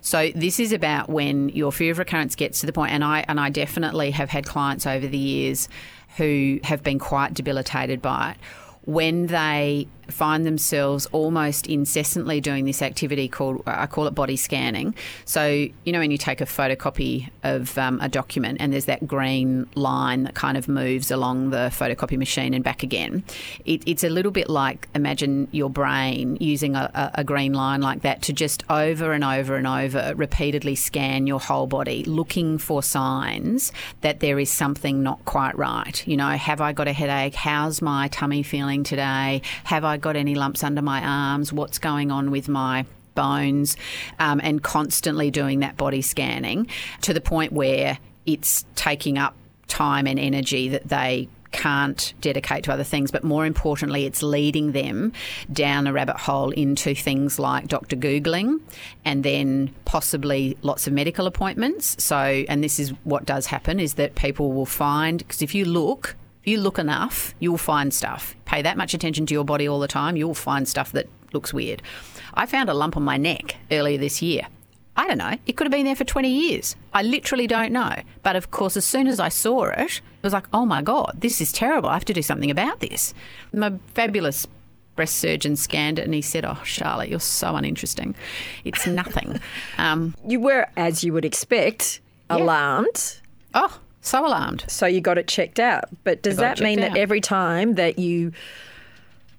So 0.00 0.30
this 0.34 0.58
is 0.58 0.72
about 0.72 1.10
when 1.10 1.50
your 1.50 1.72
fear 1.72 1.92
of 1.92 1.98
recurrence 1.98 2.34
gets 2.34 2.60
to 2.60 2.66
the 2.66 2.72
point, 2.72 2.92
and 2.92 3.04
I 3.04 3.26
and 3.28 3.38
I 3.38 3.50
definitely 3.50 4.12
have 4.12 4.30
had 4.30 4.46
clients 4.46 4.86
over 4.86 5.06
the 5.06 5.18
years 5.18 5.68
who 6.16 6.58
have 6.64 6.82
been 6.82 6.98
quite 6.98 7.34
debilitated 7.34 8.00
by 8.00 8.32
it 8.32 8.36
when 8.84 9.26
they 9.26 9.86
find 10.12 10.46
themselves 10.46 11.06
almost 11.06 11.66
incessantly 11.66 12.40
doing 12.40 12.64
this 12.64 12.82
activity 12.82 13.28
called 13.28 13.62
I 13.66 13.86
call 13.86 14.06
it 14.06 14.14
body 14.14 14.36
scanning. 14.36 14.94
So 15.24 15.46
you 15.46 15.92
know 15.92 15.98
when 15.98 16.10
you 16.10 16.18
take 16.18 16.40
a 16.40 16.46
photocopy 16.46 17.30
of 17.42 17.76
um, 17.78 18.00
a 18.00 18.08
document 18.08 18.58
and 18.60 18.72
there's 18.72 18.84
that 18.86 19.06
green 19.06 19.66
line 19.74 20.24
that 20.24 20.34
kind 20.34 20.56
of 20.56 20.68
moves 20.68 21.10
along 21.10 21.50
the 21.50 21.72
photocopy 21.72 22.16
machine 22.16 22.54
and 22.54 22.62
back 22.62 22.82
again. 22.82 23.24
It, 23.64 23.82
it's 23.86 24.04
a 24.04 24.08
little 24.08 24.32
bit 24.32 24.48
like 24.48 24.88
imagine 24.94 25.48
your 25.52 25.70
brain 25.70 26.36
using 26.40 26.76
a, 26.76 27.10
a 27.14 27.24
green 27.24 27.52
line 27.52 27.80
like 27.80 28.02
that 28.02 28.22
to 28.22 28.32
just 28.32 28.64
over 28.70 29.12
and 29.12 29.24
over 29.24 29.56
and 29.56 29.66
over 29.66 30.12
repeatedly 30.16 30.74
scan 30.74 31.26
your 31.26 31.40
whole 31.40 31.66
body, 31.66 32.04
looking 32.04 32.58
for 32.58 32.82
signs 32.82 33.72
that 34.02 34.20
there 34.20 34.38
is 34.38 34.50
something 34.50 35.02
not 35.02 35.24
quite 35.24 35.56
right. 35.56 36.06
You 36.06 36.16
know, 36.16 36.30
have 36.30 36.60
I 36.60 36.72
got 36.72 36.88
a 36.88 36.92
headache? 36.92 37.34
How's 37.34 37.80
my 37.82 38.08
tummy 38.08 38.42
feeling 38.42 38.84
today? 38.84 39.42
Have 39.64 39.84
I 39.84 39.96
got 40.02 40.16
any 40.16 40.34
lumps 40.34 40.62
under 40.62 40.82
my 40.82 41.02
arms, 41.02 41.52
what's 41.52 41.78
going 41.78 42.10
on 42.10 42.30
with 42.30 42.48
my 42.48 42.84
bones, 43.14 43.76
um, 44.18 44.40
and 44.42 44.62
constantly 44.62 45.30
doing 45.30 45.60
that 45.60 45.76
body 45.76 46.02
scanning 46.02 46.66
to 47.02 47.14
the 47.14 47.20
point 47.20 47.52
where 47.52 47.98
it's 48.26 48.64
taking 48.74 49.18
up 49.18 49.34
time 49.68 50.06
and 50.06 50.18
energy 50.18 50.68
that 50.68 50.88
they 50.88 51.28
can't 51.52 52.14
dedicate 52.20 52.64
to 52.64 52.72
other 52.72 52.84
things, 52.84 53.10
but 53.10 53.22
more 53.22 53.46
importantly, 53.46 54.06
it's 54.06 54.22
leading 54.22 54.72
them 54.72 55.12
down 55.52 55.86
a 55.86 55.92
rabbit 55.92 56.16
hole 56.16 56.50
into 56.50 56.94
things 56.94 57.38
like 57.38 57.68
Dr. 57.68 57.94
Googling 57.94 58.60
and 59.04 59.22
then 59.22 59.72
possibly 59.84 60.56
lots 60.62 60.86
of 60.86 60.92
medical 60.92 61.26
appointments. 61.26 62.02
So, 62.02 62.16
and 62.16 62.64
this 62.64 62.80
is 62.80 62.90
what 63.04 63.26
does 63.26 63.46
happen 63.46 63.78
is 63.78 63.94
that 63.94 64.14
people 64.14 64.52
will 64.52 64.66
find, 64.66 65.18
because 65.18 65.42
if 65.42 65.54
you 65.54 65.64
look, 65.64 66.16
if 66.42 66.48
you 66.48 66.58
look 66.58 66.78
enough, 66.78 67.36
you'll 67.38 67.56
find 67.56 67.94
stuff. 67.94 68.34
Pay 68.46 68.62
that 68.62 68.76
much 68.76 68.94
attention 68.94 69.26
to 69.26 69.34
your 69.34 69.44
body 69.44 69.68
all 69.68 69.78
the 69.78 69.86
time, 69.86 70.16
you'll 70.16 70.34
find 70.34 70.66
stuff 70.66 70.90
that 70.90 71.08
looks 71.32 71.54
weird. 71.54 71.82
I 72.34 72.46
found 72.46 72.68
a 72.68 72.74
lump 72.74 72.96
on 72.96 73.04
my 73.04 73.16
neck 73.16 73.56
earlier 73.70 73.96
this 73.96 74.20
year. 74.20 74.48
I 74.96 75.06
don't 75.06 75.18
know. 75.18 75.36
It 75.46 75.52
could 75.52 75.66
have 75.66 75.72
been 75.72 75.84
there 75.86 75.94
for 75.94 76.04
20 76.04 76.28
years. 76.28 76.74
I 76.92 77.02
literally 77.02 77.46
don't 77.46 77.72
know. 77.72 77.94
But 78.24 78.34
of 78.34 78.50
course, 78.50 78.76
as 78.76 78.84
soon 78.84 79.06
as 79.06 79.20
I 79.20 79.28
saw 79.28 79.66
it, 79.66 79.78
it 79.78 80.02
was 80.22 80.32
like, 80.32 80.46
oh 80.52 80.66
my 80.66 80.82
God, 80.82 81.12
this 81.18 81.40
is 81.40 81.52
terrible. 81.52 81.88
I 81.88 81.94
have 81.94 82.04
to 82.06 82.12
do 82.12 82.22
something 82.22 82.50
about 82.50 82.80
this. 82.80 83.14
My 83.52 83.72
fabulous 83.94 84.44
breast 84.96 85.16
surgeon 85.16 85.54
scanned 85.54 86.00
it 86.00 86.04
and 86.04 86.12
he 86.12 86.22
said, 86.22 86.44
oh, 86.44 86.58
Charlotte, 86.64 87.08
you're 87.08 87.20
so 87.20 87.54
uninteresting. 87.54 88.16
It's 88.64 88.84
nothing. 88.86 89.40
um, 89.78 90.14
you 90.26 90.40
were, 90.40 90.66
as 90.76 91.04
you 91.04 91.12
would 91.12 91.24
expect, 91.24 92.00
yeah. 92.28 92.38
alarmed. 92.38 93.20
Oh, 93.54 93.78
so 94.02 94.26
alarmed. 94.26 94.64
So 94.68 94.86
you 94.86 95.00
got 95.00 95.16
it 95.16 95.28
checked 95.28 95.58
out. 95.58 95.84
But 96.04 96.22
does 96.22 96.36
that 96.36 96.60
mean 96.60 96.80
out. 96.80 96.92
that 96.92 96.98
every 96.98 97.20
time 97.20 97.74
that 97.74 97.98
you 97.98 98.32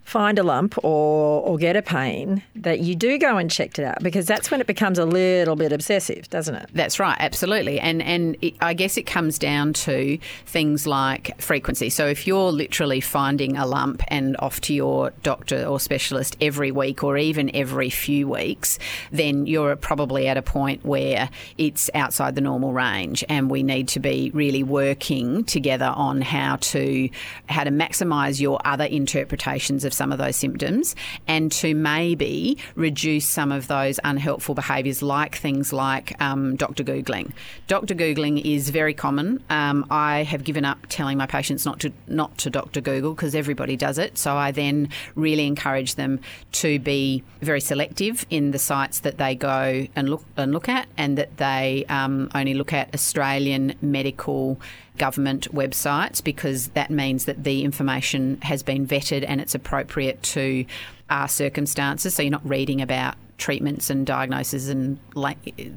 find 0.03 0.37
a 0.37 0.43
lump 0.43 0.77
or, 0.83 1.41
or 1.41 1.57
get 1.57 1.75
a 1.75 1.81
pain, 1.81 2.43
that 2.55 2.81
you 2.81 2.95
do 2.95 3.17
go 3.17 3.37
and 3.37 3.49
check 3.49 3.79
it 3.79 3.85
out 3.85 4.01
because 4.03 4.25
that's 4.25 4.51
when 4.51 4.59
it 4.61 4.67
becomes 4.67 4.99
a 4.99 5.05
little 5.05 5.55
bit 5.55 5.71
obsessive, 5.71 6.29
doesn't 6.29 6.55
it? 6.55 6.69
That's 6.73 6.99
right, 6.99 7.17
absolutely. 7.19 7.79
And 7.79 8.01
and 8.01 8.37
it, 8.41 8.55
I 8.61 8.73
guess 8.73 8.97
it 8.97 9.03
comes 9.03 9.39
down 9.39 9.73
to 9.73 10.17
things 10.45 10.85
like 10.85 11.39
frequency. 11.41 11.89
So 11.89 12.05
if 12.07 12.27
you're 12.27 12.51
literally 12.51 12.99
finding 12.99 13.57
a 13.57 13.65
lump 13.65 14.03
and 14.09 14.35
off 14.39 14.61
to 14.61 14.73
your 14.73 15.11
doctor 15.23 15.65
or 15.65 15.79
specialist 15.79 16.35
every 16.41 16.71
week 16.71 17.03
or 17.03 17.17
even 17.17 17.55
every 17.55 17.89
few 17.89 18.27
weeks, 18.27 18.77
then 19.11 19.47
you're 19.47 19.75
probably 19.75 20.27
at 20.27 20.37
a 20.37 20.41
point 20.41 20.85
where 20.85 21.29
it's 21.57 21.89
outside 21.95 22.35
the 22.35 22.41
normal 22.41 22.73
range, 22.73 23.23
and 23.29 23.49
we 23.49 23.63
need 23.63 23.87
to 23.89 23.99
be 23.99 24.31
really 24.33 24.63
working 24.63 25.43
together 25.45 25.93
on 25.95 26.21
how 26.21 26.57
to 26.57 27.09
how 27.47 27.63
to 27.63 27.71
maximise 27.71 28.39
your 28.41 28.59
other 28.65 28.85
interpretations 28.85 29.85
of 29.85 29.92
some 29.93 30.11
of 30.11 30.17
those 30.17 30.35
symptoms 30.35 30.95
and 31.27 31.51
to 31.53 31.73
maybe 31.75 32.57
reduce 32.75 33.27
some 33.27 33.51
of 33.51 33.67
those 33.67 33.99
unhelpful 34.03 34.55
behaviours, 34.55 35.01
like 35.01 35.35
things 35.35 35.71
like 35.73 36.19
um, 36.21 36.55
Dr. 36.55 36.83
Googling. 36.83 37.31
Dr. 37.67 37.95
Googling 37.95 38.43
is 38.43 38.69
very 38.69 38.93
common. 38.93 39.43
Um, 39.49 39.85
I 39.89 40.23
have 40.23 40.43
given 40.43 40.65
up 40.65 40.79
telling 40.89 41.17
my 41.17 41.25
patients 41.25 41.65
not 41.65 41.79
to 41.81 41.91
not 42.07 42.37
to 42.39 42.49
Dr. 42.49 42.81
Google 42.81 43.13
because 43.13 43.35
everybody 43.35 43.75
does 43.75 43.97
it. 43.97 44.17
So 44.17 44.35
I 44.35 44.51
then 44.51 44.89
really 45.15 45.47
encourage 45.47 45.95
them 45.95 46.19
to 46.53 46.79
be 46.79 47.23
very 47.41 47.61
selective 47.61 48.25
in 48.29 48.51
the 48.51 48.59
sites 48.59 48.99
that 49.01 49.17
they 49.17 49.35
go 49.35 49.87
and 49.95 50.09
look 50.09 50.23
and 50.37 50.51
look 50.51 50.69
at, 50.69 50.87
and 50.97 51.17
that 51.17 51.37
they 51.37 51.85
um, 51.89 52.29
only 52.35 52.53
look 52.53 52.73
at 52.73 52.93
Australian 52.93 53.75
medical 53.81 54.59
government 54.97 55.53
websites 55.53 56.23
because 56.23 56.67
that 56.69 56.91
means 56.91 57.25
that 57.25 57.43
the 57.43 57.63
information 57.63 58.39
has 58.41 58.63
been 58.63 58.85
vetted 58.85 59.25
and 59.27 59.41
it's 59.41 59.55
appropriate 59.55 60.21
to 60.21 60.65
our 61.09 61.27
circumstances. 61.27 62.13
So 62.13 62.23
you're 62.23 62.31
not 62.31 62.47
reading 62.47 62.81
about 62.81 63.15
treatments 63.37 63.89
and 63.89 64.05
diagnoses 64.05 64.69
and 64.69 64.97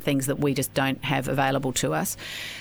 things 0.01 0.27
that 0.27 0.39
we 0.39 0.55
just 0.55 0.73
don't 0.75 1.03
have 1.05 1.27
available 1.29 1.73
to 1.73 1.95
us. 1.95 2.17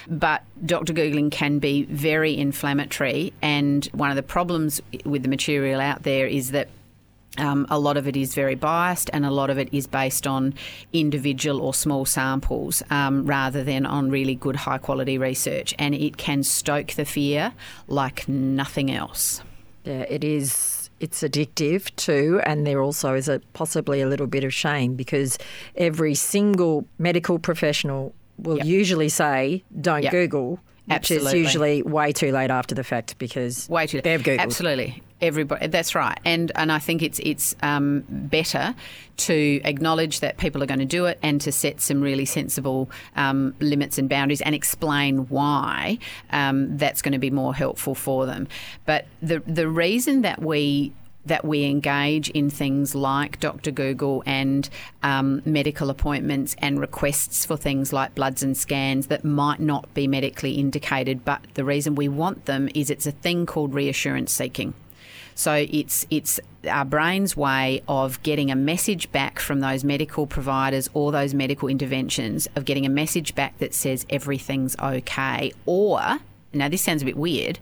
But 0.08 0.44
Dr. 0.66 0.94
Googling 0.94 1.32
can 1.32 1.60
be 1.60 1.84
very 1.84 2.36
inflammatory, 2.36 3.34
and 3.42 3.86
one 3.88 4.10
of 4.10 4.16
the 4.16 4.24
problems 4.24 4.82
with 5.04 5.24
the 5.24 5.30
material 5.30 5.82
out 5.82 6.04
there 6.04 6.26
is 6.26 6.52
that 6.52 6.70
um, 7.38 7.66
a 7.70 7.80
lot 7.80 7.98
of 7.98 8.08
it 8.08 8.16
is 8.16 8.34
very 8.36 8.56
biased, 8.56 9.10
and 9.14 9.26
a 9.26 9.32
lot 9.32 9.50
of 9.50 9.58
it 9.58 9.70
is 9.72 9.88
based 9.88 10.28
on 10.28 10.54
individual 10.94 11.62
or 11.62 11.74
small 11.74 12.06
samples 12.06 12.84
um, 12.90 13.26
rather 13.26 13.64
than 13.64 13.86
on 13.86 14.10
really 14.10 14.36
good, 14.36 14.56
high 14.56 14.78
quality 14.78 15.18
research. 15.18 15.74
And 15.80 15.96
it 15.96 16.18
can 16.18 16.44
stoke 16.44 16.94
the 16.94 17.06
fear 17.06 17.54
like 17.88 18.28
nothing 18.28 18.92
else. 18.92 19.42
Yeah, 19.84 20.06
it 20.10 20.24
is. 20.24 20.90
It's 21.00 21.22
addictive 21.22 21.94
too, 21.98 22.42
and 22.46 22.66
there 22.66 22.82
also 22.82 23.14
is 23.14 23.28
a 23.28 23.40
possibly 23.54 24.02
a 24.02 24.08
little 24.08 24.28
bit 24.28 24.44
of 24.44 24.54
shame 24.54 24.96
because 24.96 25.38
every 25.76 26.16
single 26.16 26.88
medical 26.98 27.38
professional 27.38 28.16
will 28.38 28.58
yep. 28.58 28.66
usually 28.66 29.10
say, 29.10 29.64
"Don't 29.80 30.04
yep. 30.04 30.12
Google." 30.12 30.60
Which 30.86 30.98
Absolutely. 30.98 31.28
is 31.28 31.34
usually 31.34 31.82
way 31.82 32.12
too 32.12 32.32
late 32.32 32.52
after 32.52 32.76
the 32.76 32.84
fact 32.84 33.18
because 33.18 33.68
way 33.68 33.88
too 33.88 34.02
they've 34.02 34.22
Googled. 34.22 34.40
Absolutely, 34.40 35.02
Everybody, 35.26 35.68
that's 35.68 35.96
right, 35.96 36.20
and 36.24 36.52
and 36.56 36.72
I 36.72 36.78
think 36.78 37.02
it's 37.02 37.20
it's 37.24 37.56
um, 37.64 38.04
better 38.08 38.76
to 39.18 39.60
acknowledge 39.64 40.20
that 40.20 40.38
people 40.38 40.62
are 40.62 40.68
going 40.68 40.80
to 40.80 40.86
do 40.86 41.06
it 41.06 41.18
and 41.24 41.42
to 41.42 41.52
set 41.52 41.82
some 41.82 42.00
really 42.00 42.26
sensible 42.26 42.92
um, 43.16 43.56
limits 43.60 43.98
and 43.98 44.08
boundaries 44.08 44.42
and 44.42 44.54
explain 44.54 45.28
why 45.30 45.98
um, 46.30 46.78
that's 46.78 47.02
going 47.02 47.14
to 47.14 47.18
be 47.18 47.32
more 47.32 47.56
helpful 47.56 47.96
for 47.96 48.28
them. 48.28 48.48
But 48.86 49.08
the 49.20 49.40
the 49.48 49.68
reason 49.68 50.22
that 50.22 50.44
we 50.44 50.94
that 51.26 51.44
we 51.44 51.66
engage 51.66 52.30
in 52.30 52.50
things 52.50 52.94
like 52.94 53.40
Dr. 53.40 53.72
Google 53.72 54.22
and 54.26 54.70
um, 55.02 55.42
medical 55.44 55.90
appointments 55.90 56.56
and 56.60 56.80
requests 56.80 57.46
for 57.46 57.58
things 57.58 57.92
like 57.92 58.14
bloods 58.14 58.44
and 58.44 58.56
scans 58.56 59.08
that 59.08 59.26
might 59.26 59.60
not 59.60 59.92
be 59.94 60.08
medically 60.08 60.54
indicated. 60.54 61.26
But 61.26 61.42
the 61.56 61.66
reason 61.66 61.96
we 61.96 62.08
want 62.08 62.46
them 62.46 62.70
is 62.76 62.90
it's 62.90 63.08
a 63.08 63.12
thing 63.12 63.48
called 63.48 63.74
reassurance 63.74 64.32
seeking. 64.32 64.76
So 65.36 65.66
it's 65.70 66.08
it's 66.10 66.40
our 66.68 66.86
brain's 66.86 67.38
way 67.38 67.84
of 67.88 68.24
getting 68.24 68.50
a 68.50 68.56
message 68.56 69.12
back 69.12 69.40
from 69.40 69.60
those 69.60 69.84
medical 69.84 70.26
providers 70.26 70.90
or 70.94 71.12
those 71.12 71.34
medical 71.34 71.68
interventions 71.68 72.48
of 72.56 72.66
getting 72.66 72.86
a 72.86 72.90
message 72.90 73.36
back 73.36 73.58
that 73.60 73.74
says 73.74 74.06
everything's 74.10 74.76
okay 74.80 75.52
or 75.66 76.20
now 76.54 76.70
this 76.70 76.82
sounds 76.82 77.02
a 77.02 77.06
bit 77.06 77.18
weird 77.18 77.60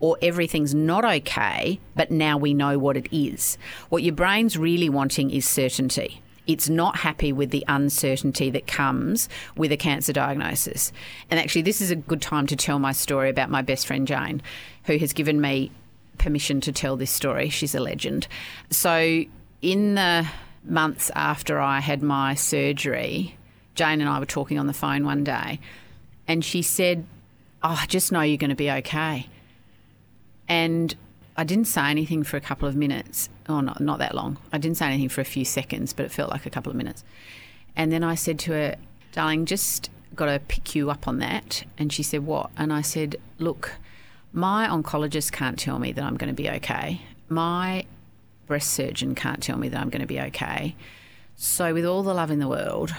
or 0.00 0.18
everything's 0.20 0.74
not 0.74 1.04
okay, 1.04 1.80
but 1.94 2.10
now 2.10 2.36
we 2.36 2.52
know 2.52 2.78
what 2.78 2.96
it 2.96 3.08
is. 3.10 3.56
What 3.88 4.02
your 4.02 4.14
brain's 4.14 4.58
really 4.58 4.90
wanting 4.90 5.30
is 5.30 5.48
certainty. 5.48 6.20
It's 6.46 6.68
not 6.68 6.96
happy 6.98 7.32
with 7.32 7.50
the 7.50 7.64
uncertainty 7.68 8.50
that 8.50 8.66
comes 8.66 9.30
with 9.56 9.72
a 9.72 9.78
cancer 9.78 10.12
diagnosis. 10.12 10.92
And 11.30 11.40
actually, 11.40 11.62
this 11.62 11.80
is 11.80 11.90
a 11.90 11.96
good 11.96 12.20
time 12.20 12.46
to 12.48 12.56
tell 12.56 12.78
my 12.78 12.92
story 12.92 13.30
about 13.30 13.48
my 13.48 13.62
best 13.62 13.86
friend 13.86 14.06
Jane, 14.06 14.42
who 14.84 14.98
has 14.98 15.14
given 15.14 15.40
me 15.40 15.70
permission 16.18 16.60
to 16.62 16.72
tell 16.72 16.96
this 16.96 17.10
story. 17.10 17.48
She's 17.48 17.74
a 17.74 17.80
legend. 17.80 18.26
So, 18.70 19.24
in 19.62 19.94
the 19.94 20.28
months 20.64 21.10
after 21.14 21.60
I 21.60 21.80
had 21.80 22.02
my 22.02 22.34
surgery, 22.34 23.36
Jane 23.74 24.00
and 24.00 24.08
I 24.08 24.18
were 24.18 24.26
talking 24.26 24.58
on 24.58 24.66
the 24.66 24.72
phone 24.72 25.04
one 25.04 25.24
day, 25.24 25.60
and 26.26 26.44
she 26.44 26.62
said, 26.62 27.04
Oh, 27.62 27.78
I 27.80 27.86
just 27.86 28.12
know 28.12 28.20
you're 28.20 28.36
going 28.36 28.50
to 28.50 28.56
be 28.56 28.70
okay. 28.70 29.26
And 30.48 30.94
I 31.36 31.44
didn't 31.44 31.64
say 31.64 31.88
anything 31.88 32.22
for 32.22 32.36
a 32.36 32.40
couple 32.40 32.68
of 32.68 32.76
minutes. 32.76 33.30
Oh, 33.48 33.60
not, 33.60 33.80
not 33.80 33.98
that 33.98 34.14
long. 34.14 34.38
I 34.52 34.58
didn't 34.58 34.76
say 34.76 34.86
anything 34.86 35.08
for 35.08 35.20
a 35.20 35.24
few 35.24 35.44
seconds, 35.44 35.92
but 35.92 36.04
it 36.04 36.12
felt 36.12 36.30
like 36.30 36.46
a 36.46 36.50
couple 36.50 36.70
of 36.70 36.76
minutes. 36.76 37.04
And 37.74 37.90
then 37.90 38.04
I 38.04 38.14
said 38.14 38.38
to 38.40 38.52
her, 38.52 38.76
Darling, 39.12 39.46
just 39.46 39.90
got 40.14 40.26
to 40.26 40.38
pick 40.46 40.74
you 40.74 40.90
up 40.90 41.08
on 41.08 41.18
that. 41.18 41.64
And 41.78 41.92
she 41.92 42.02
said, 42.02 42.26
What? 42.26 42.50
And 42.56 42.72
I 42.72 42.82
said, 42.82 43.16
Look, 43.38 43.72
My 44.36 44.66
oncologist 44.66 45.30
can't 45.30 45.56
tell 45.56 45.78
me 45.78 45.92
that 45.92 46.02
I'm 46.02 46.16
going 46.16 46.28
to 46.28 46.34
be 46.34 46.50
okay. 46.50 47.00
My 47.28 47.84
breast 48.48 48.72
surgeon 48.72 49.14
can't 49.14 49.40
tell 49.40 49.56
me 49.56 49.68
that 49.68 49.80
I'm 49.80 49.90
going 49.90 50.00
to 50.00 50.08
be 50.08 50.20
okay. 50.20 50.74
So, 51.36 51.72
with 51.72 51.86
all 51.86 52.02
the 52.02 52.14
love 52.14 52.32
in 52.32 52.40
the 52.40 52.48
world, 52.48 52.92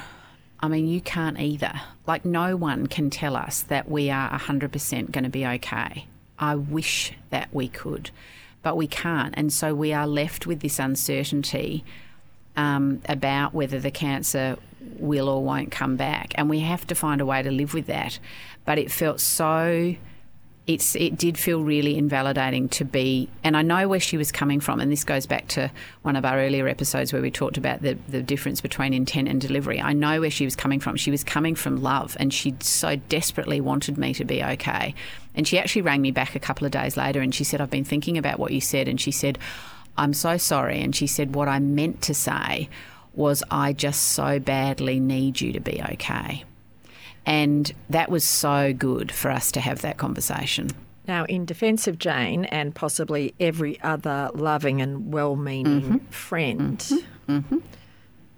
I 0.62 0.69
mean, 0.69 0.88
you 0.88 1.02
can't 1.02 1.38
either. 1.38 1.74
Like, 2.08 2.24
no 2.24 2.56
one 2.56 2.88
can 2.88 3.10
tell 3.10 3.36
us 3.36 3.63
that 3.63 3.91
we 3.91 4.10
are 4.10 4.30
100% 4.39 5.12
going 5.12 5.26
to 5.26 5.30
be 5.30 5.45
okay. 5.45 6.06
I 6.39 6.56
wish 6.56 7.12
that 7.32 7.54
we 7.54 7.67
could, 7.67 8.12
but 8.63 8.78
we 8.78 8.88
can't. 8.88 9.34
And 9.36 9.52
so 9.52 9.76
we 9.76 9.91
are 9.91 10.08
left 10.08 10.48
with 10.48 10.62
this 10.62 10.80
uncertainty 10.80 11.84
um, 12.56 13.02
about 13.10 13.54
whether 13.54 13.78
the 13.78 13.91
cancer 13.91 14.56
will 14.80 15.28
or 15.28 15.43
won't 15.43 15.69
come 15.69 15.98
back. 15.98 16.34
And 16.38 16.50
we 16.50 16.62
have 16.62 16.88
to 16.88 16.95
find 16.95 17.19
a 17.19 17.26
way 17.26 17.41
to 17.41 17.52
live 17.52 17.74
with 17.74 17.88
that. 17.88 18.19
But 18.63 18.78
it 18.78 18.89
felt 18.89 19.19
so 19.19 19.95
it's 20.67 20.95
it 20.95 21.15
did 21.15 21.38
feel 21.38 21.62
really 21.62 21.95
invalidating 21.95 22.67
to 22.67 22.84
be 22.84 23.30
and 23.43 23.56
I 23.56 23.62
know 23.62 23.88
where 23.88 23.99
she 23.99 24.17
was 24.17 24.32
coming 24.32 24.60
from 24.60 24.80
and 24.80 24.91
this 24.91 25.04
goes 25.04 25.28
back 25.28 25.47
to 25.49 25.71
one 26.01 26.15
of 26.15 26.25
our 26.25 26.39
earlier 26.39 26.67
episodes 26.67 27.13
where 27.13 27.21
we 27.21 27.30
talked 27.30 27.58
about 27.58 27.84
the, 27.84 27.97
the 28.08 28.23
difference 28.23 28.62
between 28.62 28.93
intent 28.93 29.28
and 29.28 29.39
delivery. 29.39 29.80
I 29.80 29.93
know 29.93 30.21
where 30.21 30.32
she 30.32 30.43
was 30.43 30.56
coming 30.56 30.80
from. 30.80 30.95
She 30.95 31.12
was 31.12 31.23
coming 31.23 31.54
from 31.54 31.84
love 31.84 32.17
and 32.19 32.34
she 32.34 32.56
so 32.62 32.95
desperately 32.95 33.62
wanted 33.62 33.97
me 33.97 34.13
to 34.15 34.25
be 34.25 34.43
okay. 34.43 34.95
And 35.36 35.47
she 35.47 35.60
actually 35.60 35.84
rang 35.84 36.01
me 36.01 36.12
back 36.12 36.36
a 36.36 36.39
couple 36.39 36.65
of 36.65 36.71
days 36.71 36.97
later 36.97 37.21
and 37.21 37.36
she 37.36 37.43
said, 37.43 37.62
I've 37.62 37.69
been 37.69 37.86
thinking 37.86 38.17
about 38.17 38.39
what 38.39 38.51
you 38.51 38.62
said 38.62 38.88
and 38.88 38.99
she 38.99 39.12
said, 39.12 39.38
I'm 39.97 40.13
so 40.13 40.38
sorry 40.38 40.82
and 40.82 40.95
she 40.95 41.06
said 41.06 41.36
what 41.36 41.47
I 41.47 41.60
meant 41.60 42.01
to 42.04 42.15
say 42.15 42.69
was 43.13 43.43
I 43.51 43.71
just 43.73 44.01
so 44.01 44.39
badly 44.39 44.99
need 44.99 45.41
you 45.41 45.54
to 45.54 45.60
be 45.60 45.82
okay. 45.91 46.43
And 47.25 47.73
that 47.89 48.09
was 48.11 48.23
so 48.23 48.73
good 48.73 49.11
for 49.11 49.31
us 49.31 49.51
to 49.53 49.59
have 49.59 49.81
that 49.81 49.97
conversation. 49.97 50.69
Now, 51.07 51.25
in 51.25 51.45
defence 51.45 51.88
of 51.88 51.99
Jane 51.99 52.45
and 52.45 52.73
possibly 52.73 53.33
every 53.39 53.79
other 53.81 54.29
loving 54.33 54.81
and 54.81 55.13
well 55.13 55.35
meaning 55.35 55.81
Mm-hmm. 55.81 56.05
friend, 56.07 56.83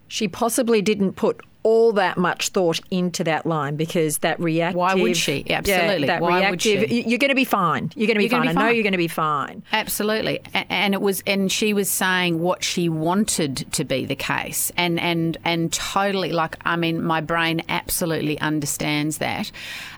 she 0.07 0.27
possibly 0.27 0.81
didn't 0.81 1.13
put 1.13 1.41
all 1.67 1.91
that 1.91 2.17
much 2.17 2.49
thought 2.49 2.79
into 2.91 3.25
that 3.25 3.45
line 3.45 3.75
because 3.75 4.19
that 4.19 4.39
reactive. 4.39 4.77
Why 4.77 4.95
would 4.95 5.17
she? 5.17 5.43
Yeah, 5.45 5.57
Absolutely. 5.57 6.07
that 6.07 6.21
Why 6.21 6.49
would 6.49 6.63
reactive. 6.63 6.89
she? 6.89 7.01
You're 7.01 7.19
going 7.19 7.29
to 7.29 7.35
be 7.35 7.43
fine. 7.43 7.91
You're 7.93 8.07
going 8.07 8.15
to 8.15 8.19
be 8.19 8.23
You're 8.23 8.29
fine. 8.29 8.41
be 8.43 8.47
I 8.49 8.51
know 8.53 8.61
fine. 8.61 8.75
you're 8.75 8.83
going 8.83 8.91
to 8.93 8.97
be 8.97 9.09
fine. 9.09 9.63
Absolutely, 9.73 10.39
and 10.53 10.93
it 10.93 11.01
was, 11.01 11.21
and 11.27 11.51
she 11.51 11.73
was 11.73 11.89
saying 11.91 12.39
what 12.39 12.63
she 12.63 12.87
wanted 12.87 13.71
to 13.73 13.83
be 13.83 14.05
the 14.05 14.15
case, 14.15 14.71
and 14.77 14.97
and 14.99 15.37
and 15.43 15.73
totally 15.73 16.31
like, 16.31 16.55
I 16.63 16.77
mean, 16.77 17.03
my 17.03 17.19
brain 17.19 17.61
absolutely 17.67 18.39
understands 18.39 19.17
that, 19.17 19.51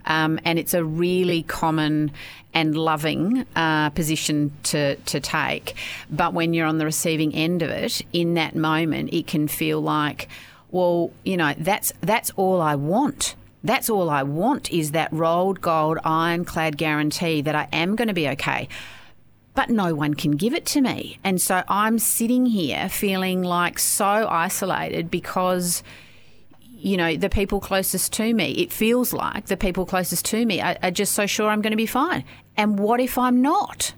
um, 0.05 0.39
and 0.45 0.57
it's 0.57 0.73
a 0.73 0.83
really 0.83 1.43
common 1.43 2.11
and 2.51 2.75
loving 2.75 3.45
uh, 3.55 3.91
position 3.91 4.51
to 4.63 4.95
to 4.95 5.19
take, 5.19 5.75
but 6.09 6.33
when 6.33 6.53
you're 6.55 6.65
on 6.65 6.79
the 6.79 6.85
receiving 6.85 7.31
end 7.35 7.61
of 7.61 7.69
it, 7.69 8.01
in 8.11 8.33
that 8.33 8.55
moment, 8.55 9.13
it 9.13 9.27
can 9.27 9.47
feel 9.47 9.79
like, 9.81 10.27
well, 10.71 11.11
you 11.23 11.37
know, 11.37 11.53
that's 11.57 11.93
that's 12.01 12.31
all 12.35 12.61
I 12.61 12.75
want. 12.75 13.35
That's 13.63 13.89
all 13.89 14.09
I 14.09 14.23
want 14.23 14.71
is 14.71 14.91
that 14.91 15.11
rolled 15.11 15.59
gold 15.59 15.97
ironclad 16.03 16.77
guarantee 16.77 17.41
that 17.41 17.55
I 17.55 17.67
am 17.73 17.95
going 17.95 18.07
to 18.07 18.13
be 18.13 18.29
okay 18.29 18.69
but 19.59 19.69
no 19.69 19.93
one 19.93 20.13
can 20.13 20.31
give 20.31 20.53
it 20.53 20.65
to 20.65 20.79
me. 20.79 21.19
And 21.21 21.41
so 21.41 21.63
I'm 21.67 21.99
sitting 21.99 22.45
here 22.45 22.87
feeling 22.87 23.43
like 23.43 23.77
so 23.77 24.05
isolated 24.05 25.11
because, 25.11 25.83
you 26.69 26.95
know, 26.95 27.17
the 27.17 27.29
people 27.29 27.59
closest 27.59 28.13
to 28.13 28.33
me, 28.33 28.51
it 28.53 28.71
feels 28.71 29.11
like 29.11 29.47
the 29.47 29.57
people 29.57 29.85
closest 29.85 30.23
to 30.27 30.45
me 30.45 30.61
are, 30.61 30.77
are 30.81 30.91
just 30.91 31.11
so 31.11 31.25
sure 31.25 31.49
I'm 31.49 31.61
going 31.61 31.71
to 31.71 31.77
be 31.77 31.85
fine. 31.85 32.23
And 32.55 32.79
what 32.79 33.01
if 33.01 33.17
I'm 33.17 33.41
not? 33.41 33.93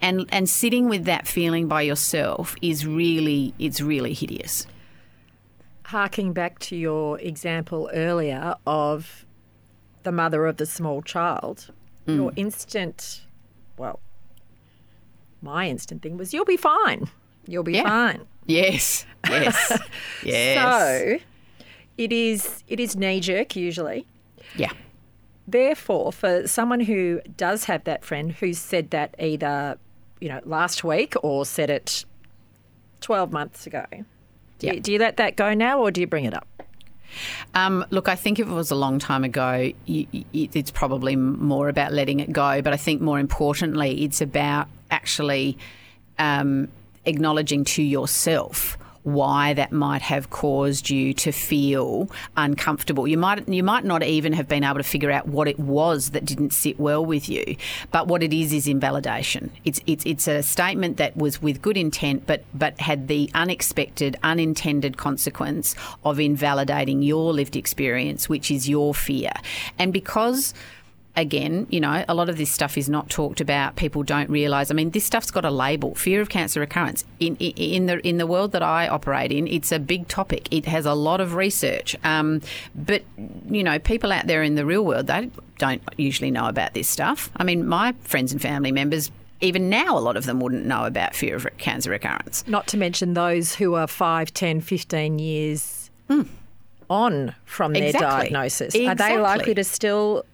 And, 0.00 0.26
and 0.30 0.48
sitting 0.48 0.88
with 0.88 1.04
that 1.04 1.28
feeling 1.28 1.68
by 1.68 1.82
yourself 1.82 2.56
is 2.60 2.84
really, 2.84 3.54
it's 3.56 3.80
really 3.80 4.14
hideous. 4.14 4.66
Harking 5.88 6.32
back 6.34 6.58
to 6.60 6.76
your 6.76 7.18
example 7.20 7.88
earlier 7.94 8.54
of 8.66 9.24
the 10.02 10.12
mother 10.12 10.44
of 10.46 10.56
the 10.58 10.66
small 10.66 11.00
child, 11.02 11.70
Mm. 12.06 12.16
your 12.16 12.32
instant, 12.36 13.22
well, 13.78 14.00
my 15.40 15.66
instant 15.68 16.02
thing 16.02 16.16
was, 16.18 16.34
you'll 16.34 16.44
be 16.44 16.56
fine. 16.58 17.08
You'll 17.46 17.62
be 17.62 17.72
Yeah. 17.72 17.84
fine. 17.84 18.26
Yes, 18.46 19.06
yes, 19.28 19.78
yes. 20.22 20.58
So 21.18 21.18
it 21.96 22.12
is 22.12 22.62
it 22.68 22.80
is 22.80 22.94
knee 22.96 23.20
jerk 23.20 23.56
usually. 23.56 24.06
yeah. 24.56 24.72
Therefore, 25.46 26.12
for 26.12 26.46
someone 26.46 26.80
who 26.80 27.22
does 27.36 27.64
have 27.64 27.84
that 27.84 28.04
friend 28.04 28.32
who's 28.32 28.58
said 28.58 28.90
that 28.90 29.14
either, 29.18 29.78
you 30.20 30.28
know, 30.28 30.40
last 30.44 30.84
week 30.84 31.14
or 31.22 31.46
said 31.46 31.70
it 31.70 32.04
twelve 33.00 33.32
months 33.32 33.66
ago, 33.66 33.86
Yeah. 34.60 34.74
do 34.80 34.92
you 34.92 34.98
let 34.98 35.16
that 35.18 35.36
go 35.36 35.54
now 35.54 35.80
or 35.80 35.90
do 35.90 36.00
you 36.00 36.06
bring 36.06 36.24
it 36.24 36.34
up? 36.34 36.46
Um, 37.54 37.84
look, 37.90 38.08
I 38.08 38.16
think 38.16 38.38
if 38.38 38.46
it 38.46 38.52
was 38.52 38.70
a 38.70 38.74
long 38.74 38.98
time 38.98 39.24
ago, 39.24 39.72
it's 39.86 40.70
probably 40.70 41.16
more 41.16 41.68
about 41.68 41.92
letting 41.92 42.20
it 42.20 42.32
go. 42.32 42.60
But 42.62 42.72
I 42.72 42.76
think 42.76 43.00
more 43.00 43.18
importantly, 43.18 44.04
it's 44.04 44.20
about 44.20 44.68
actually 44.90 45.58
um, 46.18 46.68
acknowledging 47.04 47.64
to 47.64 47.82
yourself 47.82 48.78
why 49.14 49.54
that 49.54 49.72
might 49.72 50.02
have 50.02 50.30
caused 50.30 50.90
you 50.90 51.12
to 51.14 51.32
feel 51.32 52.10
uncomfortable. 52.36 53.06
You 53.06 53.18
might 53.18 53.48
you 53.48 53.62
might 53.62 53.84
not 53.84 54.02
even 54.02 54.32
have 54.32 54.48
been 54.48 54.64
able 54.64 54.76
to 54.76 54.82
figure 54.82 55.10
out 55.10 55.28
what 55.28 55.48
it 55.48 55.58
was 55.58 56.10
that 56.10 56.24
didn't 56.24 56.52
sit 56.52 56.78
well 56.78 57.04
with 57.04 57.28
you, 57.28 57.56
but 57.90 58.08
what 58.08 58.22
it 58.22 58.32
is 58.32 58.52
is 58.52 58.66
invalidation. 58.66 59.50
It's 59.64 59.80
it's 59.86 60.04
it's 60.06 60.28
a 60.28 60.42
statement 60.42 60.96
that 60.96 61.16
was 61.16 61.42
with 61.42 61.62
good 61.62 61.76
intent, 61.76 62.26
but 62.26 62.44
but 62.54 62.80
had 62.80 63.08
the 63.08 63.30
unexpected, 63.34 64.16
unintended 64.22 64.96
consequence 64.96 65.74
of 66.04 66.20
invalidating 66.20 67.02
your 67.02 67.32
lived 67.32 67.56
experience, 67.56 68.28
which 68.28 68.50
is 68.50 68.68
your 68.68 68.94
fear, 68.94 69.32
and 69.78 69.92
because 69.92 70.54
again, 71.18 71.66
you 71.68 71.80
know, 71.80 72.04
a 72.08 72.14
lot 72.14 72.28
of 72.28 72.38
this 72.38 72.50
stuff 72.50 72.78
is 72.78 72.88
not 72.88 73.10
talked 73.10 73.40
about. 73.40 73.76
People 73.76 74.02
don't 74.02 74.30
realise. 74.30 74.70
I 74.70 74.74
mean, 74.74 74.90
this 74.90 75.04
stuff's 75.04 75.30
got 75.30 75.44
a 75.44 75.50
label: 75.50 75.94
fear 75.94 76.20
of 76.20 76.28
cancer 76.28 76.60
recurrence. 76.60 77.04
In 77.20 77.36
in, 77.36 77.52
in 77.56 77.86
the 77.86 78.06
in 78.06 78.16
the 78.18 78.26
world 78.26 78.52
that 78.52 78.62
I 78.62 78.88
operate 78.88 79.32
in, 79.32 79.46
it's 79.46 79.72
a 79.72 79.78
big 79.78 80.08
topic. 80.08 80.48
It 80.50 80.64
has 80.66 80.86
a 80.86 80.94
lot 80.94 81.20
of 81.20 81.34
research. 81.34 81.96
Um, 82.04 82.40
but 82.74 83.02
you 83.50 83.62
know, 83.62 83.78
people 83.78 84.12
out 84.12 84.26
there 84.26 84.42
in 84.42 84.54
the 84.54 84.64
real 84.64 84.84
world, 84.84 85.08
they 85.08 85.30
don't 85.58 85.82
usually 85.96 86.30
know 86.30 86.46
about 86.46 86.74
this 86.74 86.88
stuff. 86.88 87.30
I 87.36 87.44
mean, 87.44 87.66
my 87.66 87.92
friends 88.04 88.32
and 88.32 88.40
family 88.40 88.72
members. 88.72 89.10
Even 89.40 89.68
now, 89.68 89.96
a 89.96 90.00
lot 90.00 90.16
of 90.16 90.24
them 90.24 90.40
wouldn't 90.40 90.66
know 90.66 90.84
about 90.84 91.14
fear 91.14 91.36
of 91.36 91.46
cancer 91.58 91.90
recurrence. 91.90 92.44
Not 92.48 92.66
to 92.68 92.76
mention 92.76 93.14
those 93.14 93.54
who 93.54 93.76
are 93.76 93.86
5, 93.86 94.34
10, 94.34 94.60
15 94.60 95.20
years 95.20 95.90
on 96.90 97.34
from 97.44 97.72
their. 97.72 97.84
Exactly. 97.84 98.08
diagnosis. 98.08 98.74
Are 98.74 98.96
they 98.96 99.16
likely 99.16 99.54
to 99.54 99.62
still 99.62 100.24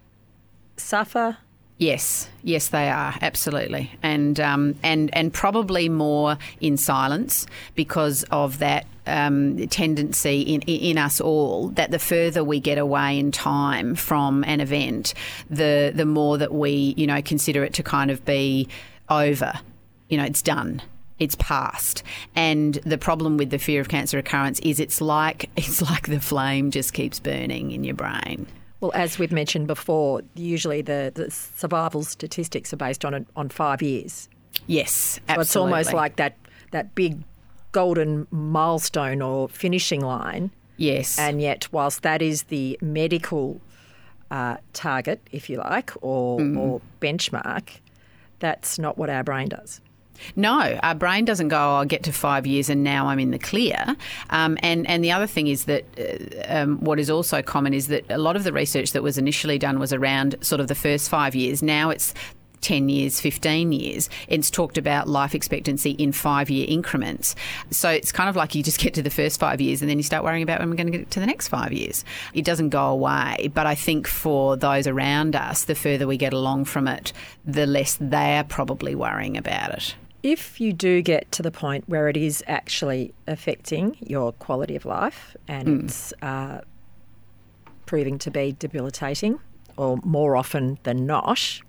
suffer? 0.76 1.38
Yes, 1.78 2.28
yes, 2.44 2.68
they 2.68 2.88
are 2.88 3.14
absolutely, 3.20 3.90
and 4.00 4.38
um, 4.38 4.76
and 4.84 5.10
and 5.12 5.32
probably 5.32 5.88
more 5.88 6.38
in 6.60 6.76
silence 6.76 7.48
because 7.74 8.22
of 8.30 8.58
that 8.60 8.86
um, 9.08 9.66
tendency 9.68 10.42
in 10.42 10.62
in 10.62 10.98
us 10.98 11.20
all 11.20 11.70
that 11.70 11.90
the 11.90 11.98
further 11.98 12.44
we 12.44 12.60
get 12.60 12.78
away 12.78 13.18
in 13.18 13.32
time 13.32 13.96
from 13.96 14.44
an 14.44 14.60
event, 14.60 15.14
the 15.50 15.92
the 15.92 16.06
more 16.06 16.38
that 16.38 16.54
we 16.54 16.94
you 16.96 17.08
know 17.08 17.20
consider 17.20 17.64
it 17.64 17.74
to 17.74 17.82
kind 17.82 18.12
of 18.12 18.24
be 18.24 18.68
over. 19.08 19.52
You 20.08 20.18
know, 20.18 20.24
it's 20.24 20.42
done. 20.42 20.80
It's 21.18 21.34
past, 21.34 22.04
and 22.36 22.74
the 22.86 22.98
problem 22.98 23.36
with 23.36 23.50
the 23.50 23.58
fear 23.58 23.80
of 23.80 23.88
cancer 23.88 24.16
recurrence 24.16 24.60
is 24.60 24.78
it's 24.78 25.00
like 25.00 25.50
it's 25.56 25.82
like 25.82 26.06
the 26.06 26.20
flame 26.20 26.70
just 26.70 26.92
keeps 26.92 27.18
burning 27.18 27.72
in 27.72 27.82
your 27.82 27.96
brain. 27.96 28.46
Well, 28.84 28.92
as 28.94 29.18
we've 29.18 29.32
mentioned 29.32 29.66
before, 29.66 30.20
usually 30.34 30.82
the, 30.82 31.10
the 31.14 31.30
survival 31.30 32.04
statistics 32.04 32.70
are 32.70 32.76
based 32.76 33.02
on 33.02 33.24
on 33.34 33.48
five 33.48 33.80
years. 33.80 34.28
Yes, 34.66 34.92
So 34.92 35.20
absolutely. 35.28 35.40
it's 35.42 35.56
almost 35.56 35.92
like 35.94 36.16
that 36.16 36.36
that 36.72 36.94
big 36.94 37.22
golden 37.72 38.26
milestone 38.30 39.22
or 39.22 39.48
finishing 39.48 40.02
line. 40.02 40.50
yes, 40.76 41.18
And 41.18 41.40
yet, 41.40 41.66
whilst 41.72 42.02
that 42.02 42.20
is 42.20 42.42
the 42.44 42.78
medical 42.82 43.58
uh, 44.30 44.58
target, 44.74 45.18
if 45.32 45.48
you 45.48 45.56
like, 45.56 45.92
or, 46.02 46.42
or 46.56 46.82
benchmark, 47.00 47.80
that's 48.38 48.78
not 48.78 48.98
what 48.98 49.08
our 49.08 49.24
brain 49.24 49.48
does. 49.48 49.80
No, 50.36 50.78
our 50.82 50.94
brain 50.94 51.24
doesn't 51.24 51.48
go. 51.48 51.56
Oh, 51.64 51.76
I'll 51.76 51.84
get 51.84 52.02
to 52.04 52.12
five 52.12 52.46
years 52.46 52.68
and 52.68 52.84
now 52.84 53.06
I'm 53.06 53.18
in 53.18 53.30
the 53.30 53.38
clear. 53.38 53.96
Um, 54.30 54.58
and 54.62 54.86
and 54.86 55.02
the 55.02 55.12
other 55.12 55.26
thing 55.26 55.46
is 55.46 55.64
that 55.64 55.84
uh, 55.98 56.54
um, 56.54 56.78
what 56.80 56.98
is 56.98 57.08
also 57.08 57.40
common 57.42 57.72
is 57.72 57.88
that 57.88 58.04
a 58.10 58.18
lot 58.18 58.36
of 58.36 58.44
the 58.44 58.52
research 58.52 58.92
that 58.92 59.02
was 59.02 59.16
initially 59.16 59.58
done 59.58 59.78
was 59.78 59.92
around 59.92 60.36
sort 60.40 60.60
of 60.60 60.68
the 60.68 60.74
first 60.74 61.08
five 61.08 61.34
years. 61.34 61.62
Now 61.62 61.90
it's 61.90 62.12
10 62.64 62.88
years, 62.88 63.20
15 63.20 63.72
years. 63.72 64.08
It's 64.26 64.50
talked 64.50 64.78
about 64.78 65.06
life 65.06 65.34
expectancy 65.34 65.90
in 65.90 66.12
five 66.12 66.48
year 66.48 66.64
increments. 66.68 67.36
So 67.70 67.90
it's 67.90 68.10
kind 68.10 68.28
of 68.28 68.36
like 68.36 68.54
you 68.54 68.62
just 68.62 68.78
get 68.84 68.94
to 68.94 69.02
the 69.02 69.10
first 69.10 69.38
five 69.38 69.60
years 69.60 69.82
and 69.82 69.90
then 69.90 69.98
you 69.98 70.02
start 70.02 70.24
worrying 70.24 70.42
about 70.42 70.60
when 70.60 70.70
we're 70.70 70.76
going 70.76 70.90
to 70.90 70.98
get 70.98 71.10
to 71.12 71.20
the 71.20 71.26
next 71.26 71.48
five 71.48 71.72
years. 71.72 72.04
It 72.32 72.44
doesn't 72.44 72.70
go 72.70 72.86
away. 72.86 73.50
But 73.52 73.66
I 73.66 73.74
think 73.74 74.08
for 74.08 74.56
those 74.56 74.86
around 74.86 75.36
us, 75.36 75.64
the 75.64 75.74
further 75.74 76.06
we 76.06 76.16
get 76.16 76.32
along 76.32 76.64
from 76.64 76.88
it, 76.88 77.12
the 77.44 77.66
less 77.66 77.98
they're 78.00 78.44
probably 78.44 78.94
worrying 78.94 79.36
about 79.36 79.74
it. 79.74 79.94
If 80.24 80.58
you 80.58 80.72
do 80.72 81.02
get 81.02 81.30
to 81.32 81.42
the 81.42 81.50
point 81.50 81.86
where 81.86 82.08
it 82.08 82.16
is 82.16 82.42
actually 82.46 83.12
affecting 83.26 83.98
your 84.00 84.32
quality 84.32 84.74
of 84.74 84.86
life 84.86 85.36
and 85.46 85.68
mm. 85.68 85.84
it's 85.84 86.14
uh, 86.22 86.62
proving 87.84 88.18
to 88.20 88.30
be 88.30 88.56
debilitating, 88.58 89.38
or 89.76 89.98
more 90.02 90.34
often 90.34 90.78
than 90.84 91.04
not, 91.04 91.60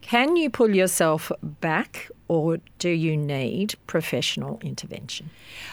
can 0.00 0.34
you 0.34 0.50
pull 0.50 0.74
yourself 0.74 1.30
back 1.42 2.10
or 2.30 2.58
do 2.78 2.88
you 2.88 3.16
need 3.16 3.74
professional 3.88 4.60
intervention? 4.62 5.30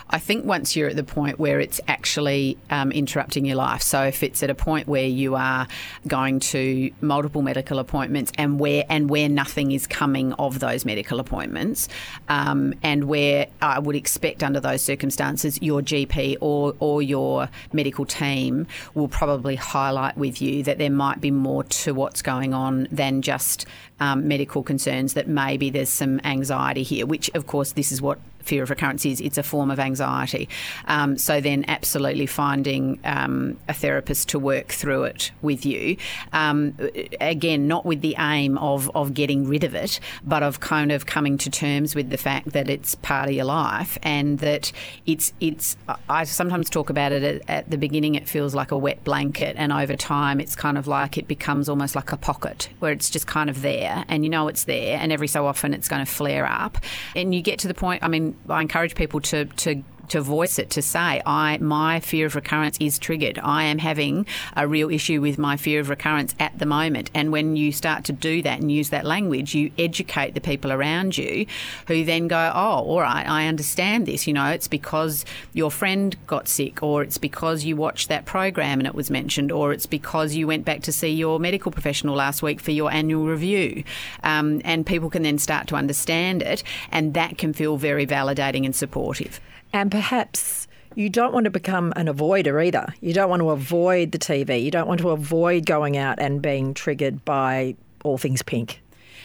I 0.10 0.18
think 0.18 0.44
once 0.44 0.76
you're 0.76 0.90
at 0.90 0.96
the 0.96 1.04
point 1.04 1.38
where 1.38 1.60
it's 1.60 1.80
actually 1.88 2.58
um, 2.72 2.92
interrupting 2.92 3.46
your 3.46 3.58
life, 3.58 3.84
so 3.84 4.02
if 4.06 4.24
it's 4.24 4.42
at 4.42 4.50
a 4.50 4.56
point 4.56 4.88
where 4.88 5.06
you 5.06 5.36
are 5.36 5.68
going 6.08 6.40
to 6.40 6.90
multiple 7.00 7.44
medical 7.44 7.78
appointments 7.78 8.32
and 8.40 8.60
where 8.60 8.86
and 8.90 9.08
where 9.08 9.30
nothing 9.30 9.72
is 9.72 9.86
coming 9.86 10.34
of 10.34 10.58
those 10.58 10.84
medical 10.84 11.20
appointments, 11.20 11.90
um, 12.28 12.74
and 12.82 13.04
where 13.04 13.46
I 13.62 13.78
would 13.78 13.96
expect 13.96 14.42
under 14.42 14.60
those 14.60 14.82
circumstances 14.82 15.62
your 15.62 15.82
GP 15.84 16.38
or 16.42 16.74
or 16.80 17.04
your 17.04 17.50
medical 17.72 18.06
team 18.06 18.66
will 18.96 19.10
probably 19.10 19.56
highlight 19.56 20.18
with 20.18 20.42
you 20.42 20.64
that 20.64 20.80
there 20.80 20.90
might 20.90 21.22
be 21.22 21.30
more 21.30 21.66
to 21.66 21.94
what's 21.94 22.24
going 22.24 22.56
on 22.56 22.88
than 22.92 23.22
just 23.22 23.68
um, 24.00 24.28
medical 24.28 24.64
concerns. 24.64 25.14
That 25.14 25.28
maybe 25.28 25.70
there's 25.70 25.90
some 25.90 26.20
anxiety 26.24 26.47
anxiety 26.48 26.84
here, 26.84 27.06
which, 27.06 27.30
of 27.36 27.46
course, 27.48 27.74
this 27.74 27.92
is 27.92 28.02
what 28.02 28.20
fear 28.48 28.64
of 28.64 28.70
recurrence 28.70 29.06
is. 29.06 29.22
It's 29.22 29.38
a 29.38 29.44
form 29.44 29.70
of 29.72 29.80
anxiety. 29.80 30.50
Um, 30.88 31.18
so 31.18 31.42
then, 31.42 31.66
absolutely 31.68 32.26
finding 32.26 33.00
um, 33.04 33.58
a 33.68 33.74
therapist 33.74 34.30
to 34.30 34.40
work 34.40 34.70
through 34.70 35.04
it 35.04 35.32
with 35.42 35.66
you. 35.66 35.98
Um, 36.34 36.78
again, 37.20 37.68
not 37.68 37.86
with 37.86 38.02
the 38.02 38.16
aim 38.18 38.58
of 38.58 38.90
of 38.96 39.14
getting 39.14 39.48
rid 39.48 39.64
of 39.64 39.76
it, 39.76 40.00
but 40.24 40.44
of 40.44 40.60
kind 40.60 40.92
of 40.92 41.06
coming 41.06 41.38
to 41.40 41.50
terms 41.50 41.96
with 41.96 42.10
the 42.10 42.18
fact 42.18 42.54
that 42.54 42.70
it's 42.70 42.96
part 42.96 43.30
of 43.30 43.36
your 43.36 43.46
life 43.46 43.98
and 44.04 44.40
that 44.40 44.72
it's 45.06 45.34
it's. 45.40 45.76
I 46.10 46.24
sometimes 46.24 46.70
talk 46.70 46.90
about 46.90 47.12
it 47.12 47.24
at, 47.24 47.50
at 47.50 47.70
the 47.70 47.78
beginning. 47.78 48.16
It 48.16 48.28
feels 48.28 48.56
like 48.56 48.72
a 48.72 48.78
wet 48.78 49.04
blanket, 49.04 49.56
and 49.58 49.72
over 49.74 49.96
time, 49.96 50.40
it's 50.40 50.56
kind 50.56 50.78
of 50.78 50.88
like 50.88 51.18
it 51.18 51.28
becomes 51.28 51.70
almost 51.70 51.96
like 51.96 52.12
a 52.12 52.18
pocket 52.18 52.70
where 52.80 52.92
it's 52.92 53.10
just 53.10 53.28
kind 53.28 53.50
of 53.50 53.62
there, 53.62 54.06
and 54.08 54.24
you 54.24 54.30
know 54.30 54.48
it's 54.48 54.64
there, 54.64 54.98
and 55.00 55.12
every 55.12 55.28
so 55.28 55.46
often 55.46 55.74
it's 55.74 55.88
going 55.88 56.06
to 56.06 56.12
flare 56.12 56.46
up, 56.46 56.78
and 57.16 57.34
you 57.36 57.42
get 57.42 57.60
to 57.60 57.68
the 57.68 57.74
point. 57.74 58.04
I 58.04 58.08
mean, 58.08 58.37
I 58.50 58.62
encourage 58.62 58.96
people 58.96 59.22
to 59.22 59.46
to 59.46 59.84
to 60.10 60.22
voice 60.22 60.60
it 60.60 60.70
to 60.72 60.82
say 60.82 61.22
I 61.26 61.58
my 61.60 62.00
fear 62.00 62.26
of 62.26 62.36
recurrence 62.36 62.78
is 62.80 63.00
triggered. 63.00 63.40
I 63.44 63.64
am 63.64 63.80
having 63.80 64.26
a 64.56 64.68
real 64.68 64.90
issue 64.90 65.22
with 65.22 65.38
my 65.38 65.58
fear 65.58 65.80
of 65.80 65.90
recurrence 65.90 66.36
at 66.40 66.58
the 66.60 66.66
moment. 66.66 67.12
And 67.14 67.32
when 67.32 67.56
you 67.56 67.72
start 67.72 68.04
to 68.06 68.14
do 68.14 68.42
that 68.42 68.60
and 68.60 68.72
use 68.72 68.90
that 68.90 69.06
language, 69.06 69.54
you 69.54 69.72
educate 69.78 70.34
the 70.34 70.42
people 70.42 70.72
around 70.72 71.18
you 71.18 71.46
who 71.88 72.04
then 72.04 72.28
go, 72.28 72.52
"Oh, 72.54 72.84
all 72.84 73.02
right, 73.02 73.28
I 73.28 73.48
understand 73.48 74.06
this. 74.06 74.28
You 74.28 74.34
know, 74.34 74.48
it's 74.48 74.68
because 74.68 75.26
your 75.54 75.72
friend 75.72 76.16
got 76.28 76.48
sick 76.48 76.82
or 76.82 77.04
it's 77.04 77.18
because 77.18 77.64
you 77.64 77.76
watched 77.76 78.10
that 78.10 78.26
program 78.26 78.80
and 78.80 78.88
it 78.88 78.96
was 78.96 79.10
mentioned 79.12 79.52
or 79.52 79.74
it's 79.74 79.86
because 79.86 80.36
you 80.36 80.48
went 80.48 80.66
back 80.66 80.82
to 80.84 80.92
see 80.92 81.10
your 81.10 81.40
medical 81.40 81.72
professional 81.72 82.16
last 82.16 82.42
week 82.42 82.60
for 82.60 82.72
your 82.72 82.92
annual 82.92 83.26
review." 83.26 83.84
Um, 84.24 84.62
and 84.64 84.86
people 84.86 85.10
can 85.10 85.24
then 85.24 85.38
start 85.38 85.68
to 85.68 85.76
understand 85.76 86.42
it 86.42 86.64
and 86.92 87.14
that 87.14 87.38
can 87.38 87.54
feel 87.54 87.78
very 87.78 88.06
validating 88.06 88.66
and 88.66 88.76
supportive. 88.76 89.40
And 89.74 89.92
perhaps 89.92 90.68
you 90.96 91.10
don't 91.10 91.34
want 91.34 91.44
to 91.44 91.52
become 91.52 91.94
an 91.96 92.08
avoider 92.08 92.66
either. 92.66 92.94
You 93.02 93.14
don't 93.14 93.30
want 93.30 93.42
to 93.42 93.52
avoid 93.52 94.12
the 94.12 94.18
TV. 94.18 94.64
You 94.64 94.72
don't 94.72 94.88
want 94.88 95.00
to 95.02 95.12
avoid 95.12 95.66
going 95.66 95.96
out 95.98 96.20
and 96.20 96.42
being 96.42 96.74
triggered 96.74 97.24
by 97.24 97.76
all 98.04 98.18
things 98.18 98.42
pink. 98.42 98.82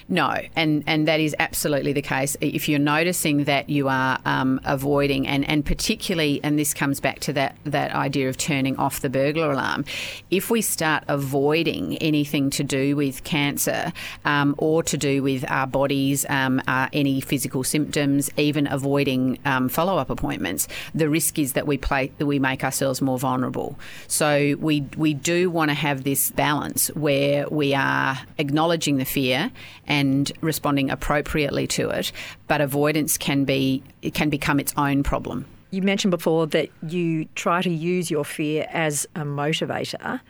No, 0.08 0.36
and, 0.56 0.84
and 0.86 1.08
that 1.08 1.20
is 1.20 1.34
absolutely 1.38 1.92
the 1.92 2.02
case. 2.02 2.36
If 2.40 2.68
you're 2.68 2.78
noticing 2.78 3.44
that 3.44 3.68
you 3.70 3.88
are 3.88 4.18
um, 4.24 4.60
avoiding, 4.64 5.26
and, 5.26 5.48
and 5.48 5.64
particularly, 5.64 6.40
and 6.42 6.58
this 6.58 6.74
comes 6.74 7.00
back 7.00 7.20
to 7.20 7.32
that, 7.34 7.56
that 7.64 7.94
idea 7.94 8.28
of 8.28 8.36
turning 8.36 8.76
off 8.76 9.00
the 9.00 9.10
burglar 9.10 9.52
alarm, 9.52 9.84
if 10.30 10.50
we 10.50 10.60
start 10.60 11.04
avoiding 11.08 11.96
anything 11.98 12.50
to 12.50 12.64
do 12.64 12.96
with 12.96 13.24
cancer 13.24 13.92
um, 14.24 14.54
or 14.58 14.82
to 14.82 14.96
do 14.96 15.22
with 15.22 15.48
our 15.50 15.66
bodies, 15.66 16.26
um, 16.28 16.60
uh, 16.66 16.88
any 16.92 17.20
physical 17.20 17.64
symptoms, 17.64 18.30
even 18.36 18.66
avoiding 18.66 19.38
um, 19.44 19.68
follow 19.68 19.96
up 19.96 20.10
appointments, 20.10 20.68
the 20.94 21.08
risk 21.08 21.38
is 21.38 21.52
that 21.54 21.66
we 21.66 21.78
play 21.78 22.10
that 22.18 22.26
we 22.26 22.38
make 22.38 22.64
ourselves 22.64 23.00
more 23.00 23.18
vulnerable. 23.18 23.78
So 24.08 24.56
we 24.58 24.82
we 24.96 25.14
do 25.14 25.50
want 25.50 25.70
to 25.70 25.74
have 25.74 26.04
this 26.04 26.30
balance 26.30 26.88
where 26.88 27.48
we 27.48 27.74
are 27.74 28.18
acknowledging 28.38 28.96
the 28.98 29.04
fear 29.04 29.50
and 29.92 30.32
responding 30.40 30.90
appropriately 30.90 31.66
to 31.66 31.90
it. 31.90 32.12
But 32.48 32.62
avoidance 32.62 33.18
can 33.18 33.44
be 33.44 33.82
it 34.00 34.14
can 34.14 34.30
become 34.30 34.58
its 34.58 34.72
own 34.78 35.02
problem. 35.02 35.44
You 35.70 35.82
mentioned 35.82 36.10
before 36.10 36.46
that 36.48 36.70
you 36.88 37.26
try 37.34 37.60
to 37.60 37.70
use 37.70 38.10
your 38.10 38.24
fear 38.24 38.66
as 38.70 39.06
a 39.14 39.20
motivator. 39.20 40.20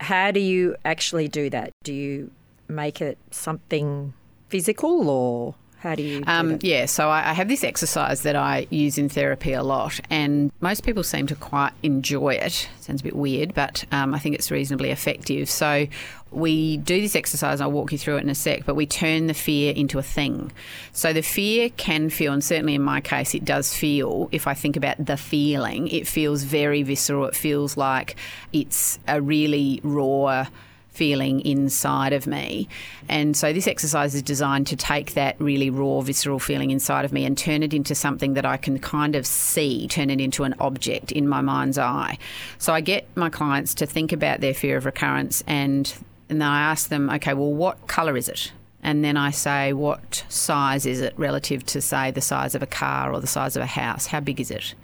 How 0.00 0.32
do 0.32 0.40
you 0.40 0.74
actually 0.84 1.28
do 1.28 1.48
that? 1.50 1.70
Do 1.84 1.92
you 1.92 2.32
make 2.66 3.00
it 3.00 3.16
something 3.30 4.12
physical 4.48 5.08
or 5.08 5.54
how 5.84 5.94
do 5.94 6.02
you? 6.02 6.22
Do 6.22 6.24
um, 6.26 6.58
yeah, 6.62 6.86
so 6.86 7.10
I, 7.10 7.30
I, 7.30 7.32
have 7.34 7.46
this 7.46 7.62
exercise 7.62 8.22
that 8.22 8.34
I 8.34 8.66
use 8.70 8.96
in 8.96 9.10
therapy 9.10 9.52
a 9.52 9.62
lot, 9.62 10.00
and 10.08 10.50
most 10.60 10.82
people 10.82 11.04
seem 11.04 11.26
to 11.26 11.36
quite 11.36 11.72
enjoy 11.82 12.30
it. 12.30 12.68
Sounds 12.80 13.02
a 13.02 13.04
bit 13.04 13.14
weird, 13.14 13.52
but 13.54 13.84
um, 13.92 14.14
I 14.14 14.18
think 14.18 14.34
it's 14.34 14.50
reasonably 14.50 14.90
effective. 14.90 15.48
So 15.48 15.86
we 16.30 16.78
do 16.78 17.00
this 17.00 17.14
exercise, 17.14 17.60
I'll 17.60 17.70
walk 17.70 17.92
you 17.92 17.98
through 17.98 18.16
it 18.16 18.22
in 18.22 18.30
a 18.30 18.34
sec, 18.34 18.64
but 18.64 18.74
we 18.74 18.86
turn 18.86 19.26
the 19.26 19.34
fear 19.34 19.74
into 19.74 19.98
a 19.98 20.02
thing. 20.02 20.52
So 20.92 21.12
the 21.12 21.22
fear 21.22 21.68
can 21.68 22.08
feel, 22.08 22.32
and 22.32 22.42
certainly 22.42 22.74
in 22.74 22.82
my 22.82 23.02
case, 23.02 23.34
it 23.34 23.44
does 23.44 23.74
feel, 23.74 24.30
if 24.32 24.46
I 24.46 24.54
think 24.54 24.76
about 24.76 25.04
the 25.04 25.18
feeling, 25.18 25.88
it 25.88 26.08
feels 26.08 26.44
very 26.44 26.82
visceral. 26.82 27.26
It 27.26 27.36
feels 27.36 27.76
like 27.76 28.16
it's 28.52 28.98
a 29.06 29.20
really 29.20 29.80
raw 29.84 30.46
feeling 30.94 31.40
inside 31.40 32.12
of 32.12 32.26
me. 32.26 32.68
And 33.08 33.36
so 33.36 33.52
this 33.52 33.66
exercise 33.66 34.14
is 34.14 34.22
designed 34.22 34.66
to 34.68 34.76
take 34.76 35.14
that 35.14 35.36
really 35.40 35.68
raw, 35.68 36.00
visceral 36.00 36.38
feeling 36.38 36.70
inside 36.70 37.04
of 37.04 37.12
me 37.12 37.24
and 37.24 37.36
turn 37.36 37.62
it 37.62 37.74
into 37.74 37.94
something 37.94 38.34
that 38.34 38.46
I 38.46 38.56
can 38.56 38.78
kind 38.78 39.16
of 39.16 39.26
see, 39.26 39.88
turn 39.88 40.08
it 40.08 40.20
into 40.20 40.44
an 40.44 40.54
object 40.60 41.12
in 41.12 41.28
my 41.28 41.40
mind's 41.40 41.78
eye. 41.78 42.16
So 42.58 42.72
I 42.72 42.80
get 42.80 43.06
my 43.16 43.28
clients 43.28 43.74
to 43.74 43.86
think 43.86 44.12
about 44.12 44.40
their 44.40 44.54
fear 44.54 44.76
of 44.76 44.86
recurrence 44.86 45.42
and 45.46 45.92
and 46.26 46.40
then 46.40 46.48
I 46.48 46.62
ask 46.62 46.88
them, 46.88 47.10
okay, 47.10 47.34
well, 47.34 47.52
what 47.52 47.86
colour 47.86 48.16
is 48.16 48.30
it? 48.30 48.50
And 48.82 49.04
then 49.04 49.16
I 49.16 49.30
say, 49.30 49.74
what 49.74 50.24
size 50.28 50.86
is 50.86 51.02
it 51.02 51.12
relative 51.18 51.64
to, 51.66 51.82
say, 51.82 52.10
the 52.10 52.22
size 52.22 52.54
of 52.54 52.62
a 52.62 52.66
car 52.66 53.12
or 53.12 53.20
the 53.20 53.26
size 53.26 53.56
of 53.56 53.62
a 53.62 53.66
house? 53.66 54.06
How 54.06 54.20
big 54.20 54.40
is 54.40 54.50
it? 54.50 54.74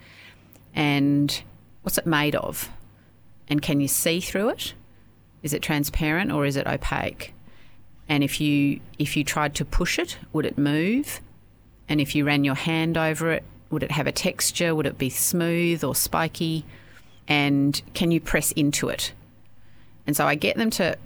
And 0.74 1.42
what's 1.82 1.96
it 1.96 2.06
made 2.06 2.34
of? 2.34 2.70
And 3.48 3.60
can 3.62 3.80
you 3.80 3.88
see 3.88 4.20
through 4.20 4.50
it? 4.50 4.74
Is 5.42 5.52
it 5.52 5.62
transparent 5.62 6.30
or 6.30 6.44
is 6.44 6.56
it 6.56 6.66
opaque? 6.66 7.34
And 8.08 8.24
if 8.24 8.40
you 8.40 8.80
if 8.98 9.16
you 9.16 9.24
tried 9.24 9.54
to 9.56 9.64
push 9.64 9.98
it, 9.98 10.18
would 10.32 10.44
it 10.44 10.58
move? 10.58 11.20
And 11.88 12.00
if 12.00 12.14
you 12.14 12.24
ran 12.24 12.44
your 12.44 12.54
hand 12.54 12.96
over 12.96 13.32
it, 13.32 13.44
would 13.70 13.82
it 13.82 13.92
have 13.92 14.06
a 14.06 14.12
texture? 14.12 14.74
Would 14.74 14.86
it 14.86 14.98
be 14.98 15.10
smooth 15.10 15.84
or 15.84 15.94
spiky? 15.94 16.64
And 17.28 17.80
can 17.94 18.10
you 18.10 18.20
press 18.20 18.52
into 18.52 18.88
it? 18.88 19.12
And 20.06 20.16
so 20.16 20.26
I 20.26 20.34
get 20.34 20.56
them 20.56 20.70
to 20.70 20.96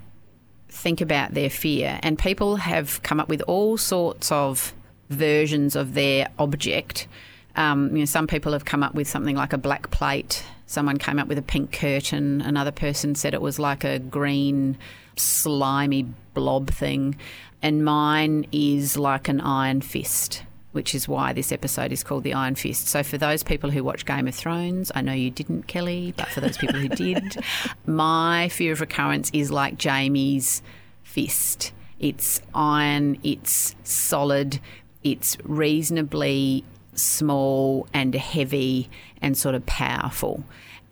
think 0.69 0.99
about 0.99 1.33
their 1.33 1.49
fear, 1.49 1.99
and 2.03 2.17
people 2.17 2.57
have 2.57 3.01
come 3.03 3.19
up 3.19 3.29
with 3.29 3.41
all 3.43 3.77
sorts 3.77 4.31
of 4.31 4.73
versions 5.09 5.75
of 5.75 5.93
their 5.93 6.29
object. 6.39 7.07
Um, 7.55 7.91
you 7.93 7.99
know, 7.99 8.05
some 8.05 8.27
people 8.27 8.51
have 8.53 8.65
come 8.65 8.83
up 8.83 8.95
with 8.95 9.07
something 9.07 9.35
like 9.35 9.53
a 9.53 9.57
black 9.57 9.91
plate 9.91 10.43
Someone 10.67 10.97
came 10.97 11.19
up 11.19 11.27
with 11.27 11.37
a 11.37 11.43
pink 11.43 11.71
curtain. 11.71 12.41
Another 12.41 12.71
person 12.71 13.15
said 13.15 13.33
it 13.33 13.41
was 13.41 13.59
like 13.59 13.83
a 13.83 13.99
green, 13.99 14.77
slimy 15.15 16.07
blob 16.33 16.69
thing. 16.69 17.17
And 17.61 17.85
mine 17.85 18.47
is 18.51 18.97
like 18.97 19.27
an 19.27 19.41
iron 19.41 19.81
fist, 19.81 20.43
which 20.71 20.93
is 20.93 21.07
why 21.07 21.33
this 21.33 21.51
episode 21.51 21.91
is 21.91 22.03
called 22.03 22.23
The 22.23 22.33
Iron 22.33 22.55
Fist. 22.55 22.87
So, 22.87 23.01
for 23.01 23.17
those 23.17 23.43
people 23.43 23.71
who 23.71 23.83
watch 23.83 24.05
Game 24.05 24.27
of 24.27 24.35
Thrones, 24.35 24.91
I 24.93 25.01
know 25.01 25.13
you 25.13 25.31
didn't, 25.31 25.63
Kelly, 25.67 26.13
but 26.17 26.27
for 26.27 26.41
those 26.41 26.57
people 26.57 26.79
who 26.79 26.89
did, 26.89 27.37
my 27.85 28.49
fear 28.49 28.73
of 28.73 28.81
recurrence 28.81 29.29
is 29.33 29.51
like 29.51 29.81
Jaime's 29.81 30.61
fist. 31.01 31.71
It's 31.99 32.41
iron, 32.53 33.17
it's 33.23 33.75
solid, 33.83 34.59
it's 35.03 35.37
reasonably 35.43 36.65
small 36.93 37.87
and 37.93 38.13
heavy 38.15 38.89
and 39.21 39.37
sort 39.37 39.55
of 39.55 39.65
powerful. 39.65 40.43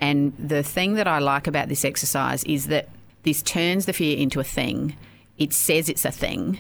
And 0.04 0.34
the 0.38 0.64
thing 0.64 0.96
that 0.96 1.08
I 1.08 1.20
like 1.20 1.48
about 1.48 1.70
this 1.70 1.86
exercise 1.86 2.44
is 2.44 2.68
that 2.68 2.90
this 3.24 3.42
turns 3.42 3.86
the 3.86 3.94
fear 3.94 4.18
into 4.18 4.42
a 4.42 4.44
thing. 4.44 4.98
It 5.38 5.54
says 5.54 5.88
it's 5.88 6.04
a 6.04 6.12
thing. 6.12 6.60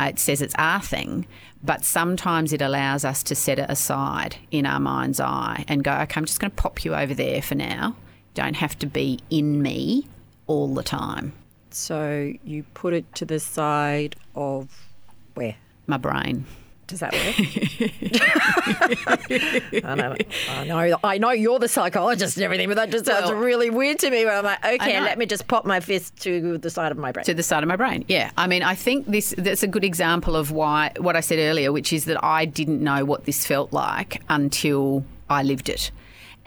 Uh, 0.00 0.06
It 0.06 0.18
says 0.18 0.42
it's 0.42 0.56
our 0.58 0.82
thing, 0.82 1.28
but 1.62 1.84
sometimes 1.84 2.52
it 2.52 2.60
allows 2.60 3.04
us 3.04 3.22
to 3.22 3.34
set 3.36 3.60
it 3.60 3.70
aside 3.70 4.38
in 4.50 4.66
our 4.66 4.80
mind's 4.80 5.20
eye 5.20 5.64
and 5.68 5.84
go, 5.84 5.92
okay, 5.92 6.18
I'm 6.18 6.24
just 6.24 6.40
going 6.40 6.50
to 6.50 6.62
pop 6.62 6.84
you 6.84 6.96
over 6.96 7.14
there 7.14 7.40
for 7.40 7.54
now. 7.54 7.94
Don't 8.34 8.56
have 8.56 8.76
to 8.80 8.86
be 8.86 9.20
in 9.30 9.62
me 9.62 10.08
all 10.48 10.74
the 10.74 10.82
time. 10.82 11.32
So 11.70 12.32
you 12.42 12.64
put 12.74 12.92
it 12.92 13.14
to 13.14 13.24
the 13.24 13.38
side 13.38 14.16
of 14.34 14.88
where? 15.34 15.54
My 15.86 15.96
brain. 15.96 16.44
Does 16.90 17.00
that 17.00 17.12
work? 17.12 17.36
I 19.84 19.94
know, 19.94 20.16
I 20.48 20.64
know, 20.64 20.98
I 21.04 21.18
know 21.18 21.30
you're 21.30 21.58
the 21.58 21.68
psychologist 21.68 22.36
and 22.36 22.44
everything, 22.44 22.68
but 22.68 22.74
that 22.76 22.90
just 22.90 23.06
sounds 23.06 23.30
Well- 23.30 23.38
really 23.38 23.70
weird 23.70 23.98
to 24.00 24.10
me. 24.10 24.24
Where 24.24 24.36
I'm 24.36 24.44
like, 24.44 24.64
okay, 24.64 25.00
let 25.00 25.18
me 25.18 25.26
just 25.26 25.46
pop 25.48 25.64
my 25.64 25.80
fist 25.80 26.16
to 26.22 26.58
the 26.58 26.70
side 26.70 26.92
of 26.92 26.98
my 26.98 27.12
brain. 27.12 27.24
to 27.24 27.34
the 27.34 27.42
side 27.42 27.62
of 27.62 27.68
my 27.68 27.76
brain. 27.76 28.04
Yeah, 28.08 28.30
I 28.36 28.46
mean, 28.46 28.62
I 28.62 28.74
think 28.74 29.06
this 29.06 29.34
that's 29.38 29.62
a 29.62 29.68
good 29.68 29.84
example 29.84 30.36
of 30.36 30.50
why 30.50 30.92
what 30.98 31.16
I 31.16 31.20
said 31.20 31.38
earlier, 31.38 31.72
which 31.72 31.92
is 31.92 32.04
that 32.06 32.22
I 32.24 32.44
didn't 32.44 32.82
know 32.82 33.04
what 33.04 33.24
this 33.24 33.46
felt 33.46 33.72
like 33.72 34.22
until 34.28 35.04
I 35.28 35.42
lived 35.42 35.68
it. 35.68 35.90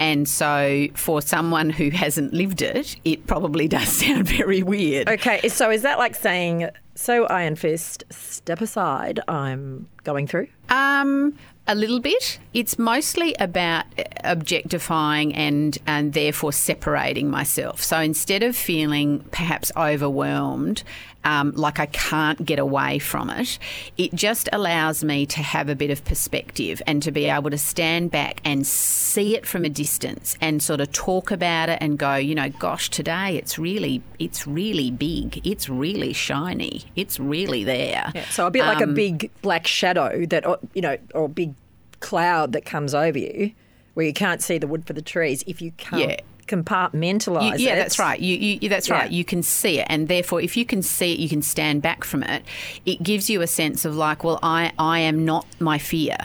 And 0.04 0.28
so, 0.28 0.88
for 0.95 1.22
someone 1.22 1.70
who 1.70 1.89
hasn't 1.89 2.34
lived 2.34 2.62
it, 2.62 2.97
it 3.06 3.26
probably 3.26 3.70
does 3.70 3.88
sound 3.99 4.28
very 4.28 4.62
weird. 4.62 5.08
Okay, 5.08 5.47
so 5.47 5.72
is 5.72 5.84
that 5.84 5.97
like 5.97 6.14
saying, 6.14 6.70
so 6.93 7.24
Iron 7.28 7.56
Fist, 7.56 8.04
step 8.10 8.60
aside, 8.60 9.22
I'm 9.30 9.88
going 10.04 10.28
through? 10.28 10.49
Um, 10.68 11.38
a 11.68 11.76
little 11.76 12.01
bit. 12.01 12.38
It's 12.54 12.78
mostly 12.78 13.34
about 13.39 13.86
objectifying 14.26 15.34
and 15.36 15.78
and 15.88 16.12
therefore 16.12 16.51
separating 16.51 17.30
myself. 17.30 17.82
So 17.82 17.97
instead 18.01 18.43
of 18.43 18.58
feeling 18.58 19.22
perhaps 19.32 19.72
overwhelmed, 19.78 20.84
um, 21.26 21.52
like 21.52 21.80
I 21.80 21.86
can't 21.88 22.44
get 22.46 22.60
away 22.60 23.00
from 23.00 23.30
it, 23.30 23.60
it 23.98 24.14
just 24.14 24.50
allows 24.52 25.04
me 25.04 25.26
to 25.28 25.42
have 25.42 25.70
a 25.70 25.76
bit 25.76 25.90
of 25.90 26.04
perspective 26.06 26.82
and 26.86 27.02
to 27.04 27.12
be 27.12 27.26
able 27.26 27.50
to 27.50 27.58
stand 27.58 28.12
back 28.12 28.42
and 28.44 28.66
see 28.66 29.36
it 29.36 29.46
from 29.46 29.66
a 29.66 29.70
distance 29.70 30.38
and 30.42 30.62
sort 30.62 30.82
of 30.82 30.92
talk 30.92 31.32
about 31.32 31.70
it 31.70 31.78
and 31.82 31.98
go, 31.98 32.16
you 32.16 32.36
know, 32.36 32.50
gosh, 32.50 32.90
today 32.90 33.38
it's 33.38 33.58
really 33.58 34.02
it's 34.20 34.48
really 34.48 34.92
big, 34.92 35.46
it's 35.46 35.70
really 35.70 36.14
shiny, 36.14 36.84
it's 36.96 37.20
really 37.20 37.64
there. 37.64 38.12
Yeah, 38.14 38.26
so 38.30 38.48
a 38.48 38.52
bit 38.52 38.66
like 38.66 38.82
a 38.82 38.84
Um, 38.84 38.94
big 38.94 39.32
black 39.42 39.68
shadow 39.68 40.26
that, 40.28 40.46
you 40.74 40.82
know, 40.82 40.98
or 41.14 41.26
a 41.26 41.30
big 41.30 41.54
cloud 42.00 42.52
that 42.52 42.66
comes 42.66 42.94
over 42.94 43.18
you 43.18 43.54
where 43.94 44.06
you 44.06 44.14
can't 44.14 44.42
see 44.42 44.58
the 44.58 44.68
wood 44.68 44.86
for 44.86 44.94
the 44.94 45.02
trees 45.02 45.44
if 45.48 45.62
you 45.62 45.72
can't 45.78 46.10
Yeah. 46.10 46.18
Compartmentalize 46.56 47.60
You- 47.60 47.66
yeah, 47.68 47.74
it. 47.74 47.76
that's 47.78 47.99
right. 47.99 48.20
You, 48.20 48.36
you, 48.62 48.70
that's 48.70 48.88
Yeah. 48.89 48.95
right. 48.99 49.12
You 49.12 49.26
can 49.26 49.43
see 49.43 49.80
it, 49.80 49.88
and 49.89 50.08
therefore, 50.08 50.41
if 50.41 50.56
you 50.58 50.66
can 50.66 50.82
see 50.82 51.14
it, 51.14 51.20
you 51.20 51.30
can 51.30 51.41
stand 51.41 51.82
back 51.82 52.04
from 52.04 52.24
it. 52.24 52.43
It 52.86 53.01
gives 53.04 53.30
you 53.30 53.41
a 53.41 53.47
sense 53.47 53.86
of 53.86 53.95
like, 53.95 54.24
well, 54.24 54.39
I, 54.43 54.72
I 54.78 54.99
am 54.99 55.26
not 55.26 55.45
my 55.60 55.78
fear, 55.78 56.18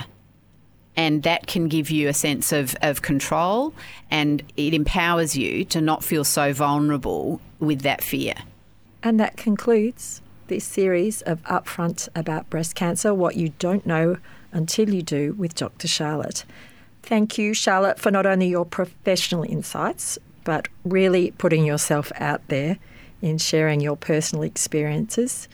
and 0.97 1.23
that 1.23 1.47
can 1.47 1.69
give 1.69 1.91
you 1.91 2.09
a 2.09 2.13
sense 2.15 2.53
of, 2.53 2.75
of 2.83 3.03
control, 3.03 3.73
and 4.11 4.43
it 4.57 4.75
empowers 4.75 5.37
you 5.37 5.65
to 5.67 5.81
not 5.81 6.03
feel 6.05 6.25
so 6.25 6.53
vulnerable 6.53 7.41
with 7.61 7.83
that 7.83 8.03
fear. 8.03 8.35
And 9.03 9.19
that 9.21 9.37
concludes 9.37 10.21
this 10.49 10.65
series 10.65 11.23
of 11.23 11.43
Upfront 11.45 12.09
about 12.17 12.51
breast 12.51 12.75
cancer 12.75 13.15
What 13.15 13.37
You 13.37 13.51
Don't 13.59 13.87
Know 13.87 14.17
Until 14.51 14.93
You 14.93 15.03
Do 15.03 15.35
with 15.35 15.55
Dr. 15.55 15.87
Charlotte. 15.87 16.45
Thank 17.09 17.39
you, 17.39 17.55
Charlotte, 17.55 17.99
for 17.99 18.11
not 18.11 18.27
only 18.27 18.49
your 18.49 18.67
professional 18.67 19.43
insights, 19.43 20.19
but 20.45 20.69
really 20.85 21.31
putting 21.31 21.65
yourself 21.65 22.13
out 22.17 22.47
there 22.49 22.77
in 23.23 23.39
sharing 23.39 23.81
your 23.81 23.97
personal 23.97 24.43
experiences. 24.43 25.49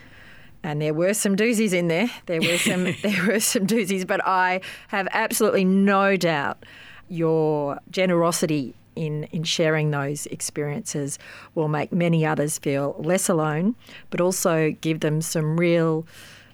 And 0.65 0.83
there 0.83 0.93
were 0.93 1.15
some 1.15 1.37
doozies 1.37 1.73
in 1.73 1.87
there. 1.87 2.11
There 2.27 2.41
were 2.41 2.59
some 2.59 2.83
there 3.03 3.25
were 3.25 3.39
some 3.39 3.69
doozies, 3.69 4.05
but 4.05 4.21
I 4.27 4.63
have 4.89 5.07
absolutely 5.13 5.65
no 5.65 6.17
doubt 6.17 6.65
your 7.09 7.79
generosity 7.89 8.75
in, 8.97 9.23
in 9.31 9.45
sharing 9.45 9.93
those 9.93 10.27
experiences 10.27 11.21
will 11.55 11.69
make 11.69 11.93
many 11.93 12.27
others 12.27 12.59
feel 12.59 12.97
less 12.99 13.29
alone, 13.29 13.77
but 14.11 14.21
also 14.21 14.73
give 14.81 14.99
them 15.01 15.21
some 15.21 15.57
real 15.57 16.05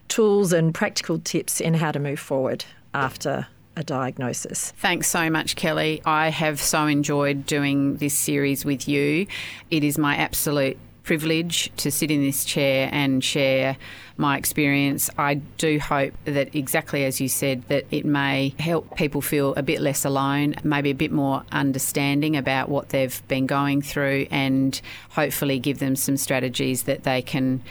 tools 0.08 0.52
and 0.52 0.74
practical 0.74 1.18
tips 1.20 1.58
in 1.58 1.72
how 1.72 1.90
to 1.90 1.98
move 1.98 2.20
forward 2.20 2.66
after 2.92 3.46
a 3.76 3.82
diagnosis. 3.82 4.72
Thanks 4.78 5.08
so 5.08 5.30
much, 5.30 5.56
Kelly. 5.56 6.02
I 6.04 6.28
have 6.28 6.60
so 6.60 6.86
enjoyed 6.86 7.46
doing 7.46 7.96
this 7.96 8.18
series 8.18 8.64
with 8.64 8.88
you. 8.88 9.26
It 9.70 9.84
is 9.84 9.96
my 9.96 10.16
absolute 10.16 10.78
privilege 11.02 11.72
to 11.76 11.90
sit 11.90 12.10
in 12.10 12.20
this 12.20 12.44
chair 12.44 12.88
and 12.92 13.24
share 13.24 13.76
my 14.16 14.36
experience. 14.36 15.08
I 15.18 15.34
do 15.34 15.78
hope 15.78 16.12
that, 16.24 16.54
exactly 16.54 17.04
as 17.04 17.20
you 17.20 17.28
said, 17.28 17.66
that 17.68 17.86
it 17.90 18.04
may 18.04 18.54
help 18.58 18.96
people 18.96 19.20
feel 19.22 19.54
a 19.54 19.62
bit 19.62 19.80
less 19.80 20.04
alone, 20.04 20.54
maybe 20.62 20.90
a 20.90 20.94
bit 20.94 21.10
more 21.10 21.42
understanding 21.50 22.36
about 22.36 22.68
what 22.68 22.90
they've 22.90 23.26
been 23.28 23.46
going 23.46 23.82
through, 23.82 24.26
and 24.30 24.80
hopefully 25.10 25.58
give 25.58 25.78
them 25.78 25.96
some 25.96 26.16
strategies 26.16 26.82
that 26.84 27.04
they 27.04 27.22
can 27.22 27.62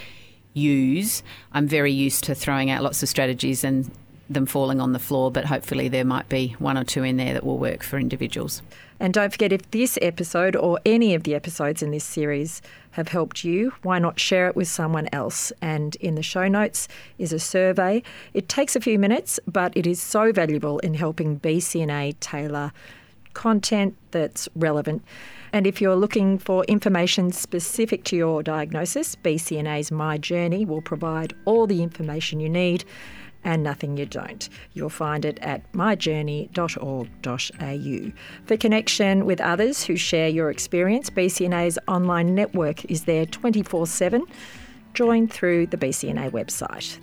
use. 0.53 1.23
I'm 1.53 1.67
very 1.67 1.91
used 1.91 2.23
to 2.25 2.35
throwing 2.35 2.71
out 2.71 2.83
lots 2.83 3.03
of 3.03 3.09
strategies 3.09 3.63
and 3.63 3.89
them 4.29 4.45
falling 4.45 4.79
on 4.79 4.93
the 4.93 4.99
floor, 4.99 5.31
but 5.31 5.45
hopefully 5.45 5.87
there 5.87 6.05
might 6.05 6.29
be 6.29 6.55
one 6.59 6.77
or 6.77 6.83
two 6.83 7.03
in 7.03 7.17
there 7.17 7.33
that 7.33 7.43
will 7.43 7.57
work 7.57 7.83
for 7.83 7.97
individuals. 7.97 8.61
And 8.99 9.13
don't 9.13 9.31
forget, 9.31 9.53
if 9.53 9.69
this 9.71 9.97
episode 10.01 10.55
or 10.55 10.79
any 10.85 11.15
of 11.15 11.23
the 11.23 11.33
episodes 11.33 11.81
in 11.81 11.91
this 11.91 12.03
series 12.03 12.61
have 12.91 13.07
helped 13.07 13.43
you, 13.43 13.71
why 13.81 13.97
not 13.97 14.19
share 14.19 14.47
it 14.47 14.55
with 14.55 14.67
someone 14.67 15.07
else? 15.13 15.51
And 15.61 15.95
in 15.97 16.15
the 16.15 16.23
show 16.23 16.47
notes 16.47 16.87
is 17.17 17.31
a 17.31 17.39
survey. 17.39 18.03
It 18.33 18.49
takes 18.49 18.75
a 18.75 18.81
few 18.81 18.99
minutes, 18.99 19.39
but 19.47 19.75
it 19.75 19.87
is 19.87 20.01
so 20.01 20.31
valuable 20.31 20.79
in 20.79 20.95
helping 20.95 21.39
BCNA 21.39 22.15
tailor 22.19 22.73
content 23.33 23.95
that's 24.11 24.49
relevant. 24.55 25.03
And 25.53 25.65
if 25.65 25.81
you're 25.81 25.95
looking 25.95 26.37
for 26.37 26.63
information 26.65 27.31
specific 27.31 28.03
to 28.05 28.15
your 28.15 28.43
diagnosis, 28.43 29.15
BCNA's 29.15 29.91
My 29.91 30.17
Journey 30.17 30.65
will 30.65 30.81
provide 30.81 31.33
all 31.45 31.65
the 31.65 31.81
information 31.81 32.39
you 32.39 32.49
need 32.49 32.83
and 33.43 33.63
nothing 33.63 33.97
you 33.97 34.05
don't. 34.05 34.47
You'll 34.73 34.89
find 34.89 35.25
it 35.25 35.39
at 35.39 35.71
myjourney.org.au. 35.73 38.11
For 38.45 38.57
connection 38.57 39.25
with 39.25 39.41
others 39.41 39.83
who 39.83 39.95
share 39.95 40.27
your 40.27 40.51
experience, 40.51 41.09
BCNA's 41.09 41.79
online 41.87 42.35
network 42.35 42.85
is 42.85 43.05
there 43.05 43.25
24 43.25 43.87
7. 43.87 44.23
Join 44.93 45.27
through 45.27 45.65
the 45.67 45.77
BCNA 45.77 46.31
website. 46.31 46.97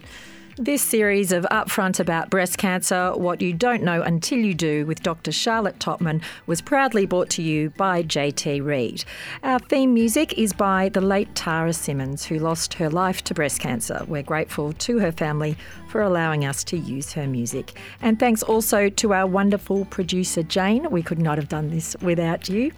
This 0.58 0.80
series 0.80 1.32
of 1.32 1.46
Upfront 1.50 2.00
About 2.00 2.30
Breast 2.30 2.56
Cancer 2.56 3.12
What 3.12 3.42
You 3.42 3.52
Don't 3.52 3.82
Know 3.82 4.00
Until 4.00 4.38
You 4.38 4.54
Do 4.54 4.86
with 4.86 5.02
Dr. 5.02 5.30
Charlotte 5.30 5.78
Tottman 5.78 6.22
was 6.46 6.62
proudly 6.62 7.04
brought 7.04 7.28
to 7.30 7.42
you 7.42 7.68
by 7.76 8.02
JT 8.02 8.64
Reed. 8.64 9.04
Our 9.42 9.58
theme 9.58 9.92
music 9.92 10.38
is 10.38 10.54
by 10.54 10.88
the 10.88 11.02
late 11.02 11.34
Tara 11.34 11.74
Simmons, 11.74 12.24
who 12.24 12.38
lost 12.38 12.72
her 12.72 12.88
life 12.88 13.22
to 13.24 13.34
breast 13.34 13.60
cancer. 13.60 14.02
We're 14.08 14.22
grateful 14.22 14.72
to 14.72 14.98
her 14.98 15.12
family 15.12 15.58
for 15.88 16.00
allowing 16.00 16.46
us 16.46 16.64
to 16.64 16.78
use 16.78 17.12
her 17.12 17.26
music. 17.26 17.78
And 18.00 18.18
thanks 18.18 18.42
also 18.42 18.88
to 18.88 19.12
our 19.12 19.26
wonderful 19.26 19.84
producer, 19.84 20.42
Jane. 20.42 20.88
We 20.90 21.02
could 21.02 21.18
not 21.18 21.36
have 21.36 21.50
done 21.50 21.68
this 21.68 21.96
without 22.00 22.48
you. 22.48 22.72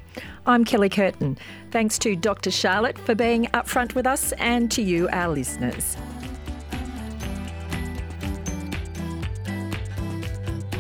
I'm 0.47 0.65
Kelly 0.65 0.89
Curtin. 0.89 1.39
Thanks 1.71 1.97
to 2.01 2.17
Dr. 2.17 2.51
Charlotte 2.51 2.99
for 2.99 3.15
being 3.15 3.45
upfront 3.55 3.95
with 3.95 4.05
us 4.05 4.33
and 4.33 4.69
to 4.73 4.83
you, 4.83 5.09
our 5.11 5.29
listeners. 5.29 5.97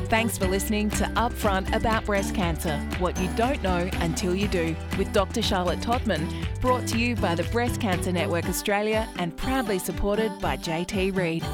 Thanks 0.08 0.38
for 0.38 0.46
listening 0.46 0.88
to 0.92 1.04
Upfront 1.16 1.74
About 1.76 2.06
Breast 2.06 2.34
Cancer 2.34 2.78
What 2.98 3.20
You 3.20 3.28
Don't 3.36 3.62
Know 3.62 3.90
Until 4.00 4.34
You 4.34 4.48
Do 4.48 4.74
with 4.96 5.12
Dr. 5.12 5.42
Charlotte 5.42 5.80
Tottman, 5.80 6.26
brought 6.62 6.86
to 6.88 6.98
you 6.98 7.14
by 7.14 7.34
the 7.34 7.42
Breast 7.44 7.78
Cancer 7.78 8.10
Network 8.10 8.46
Australia 8.46 9.06
and 9.18 9.36
proudly 9.36 9.78
supported 9.78 10.32
by 10.40 10.56
JT 10.56 11.14
Reed. 11.14 11.44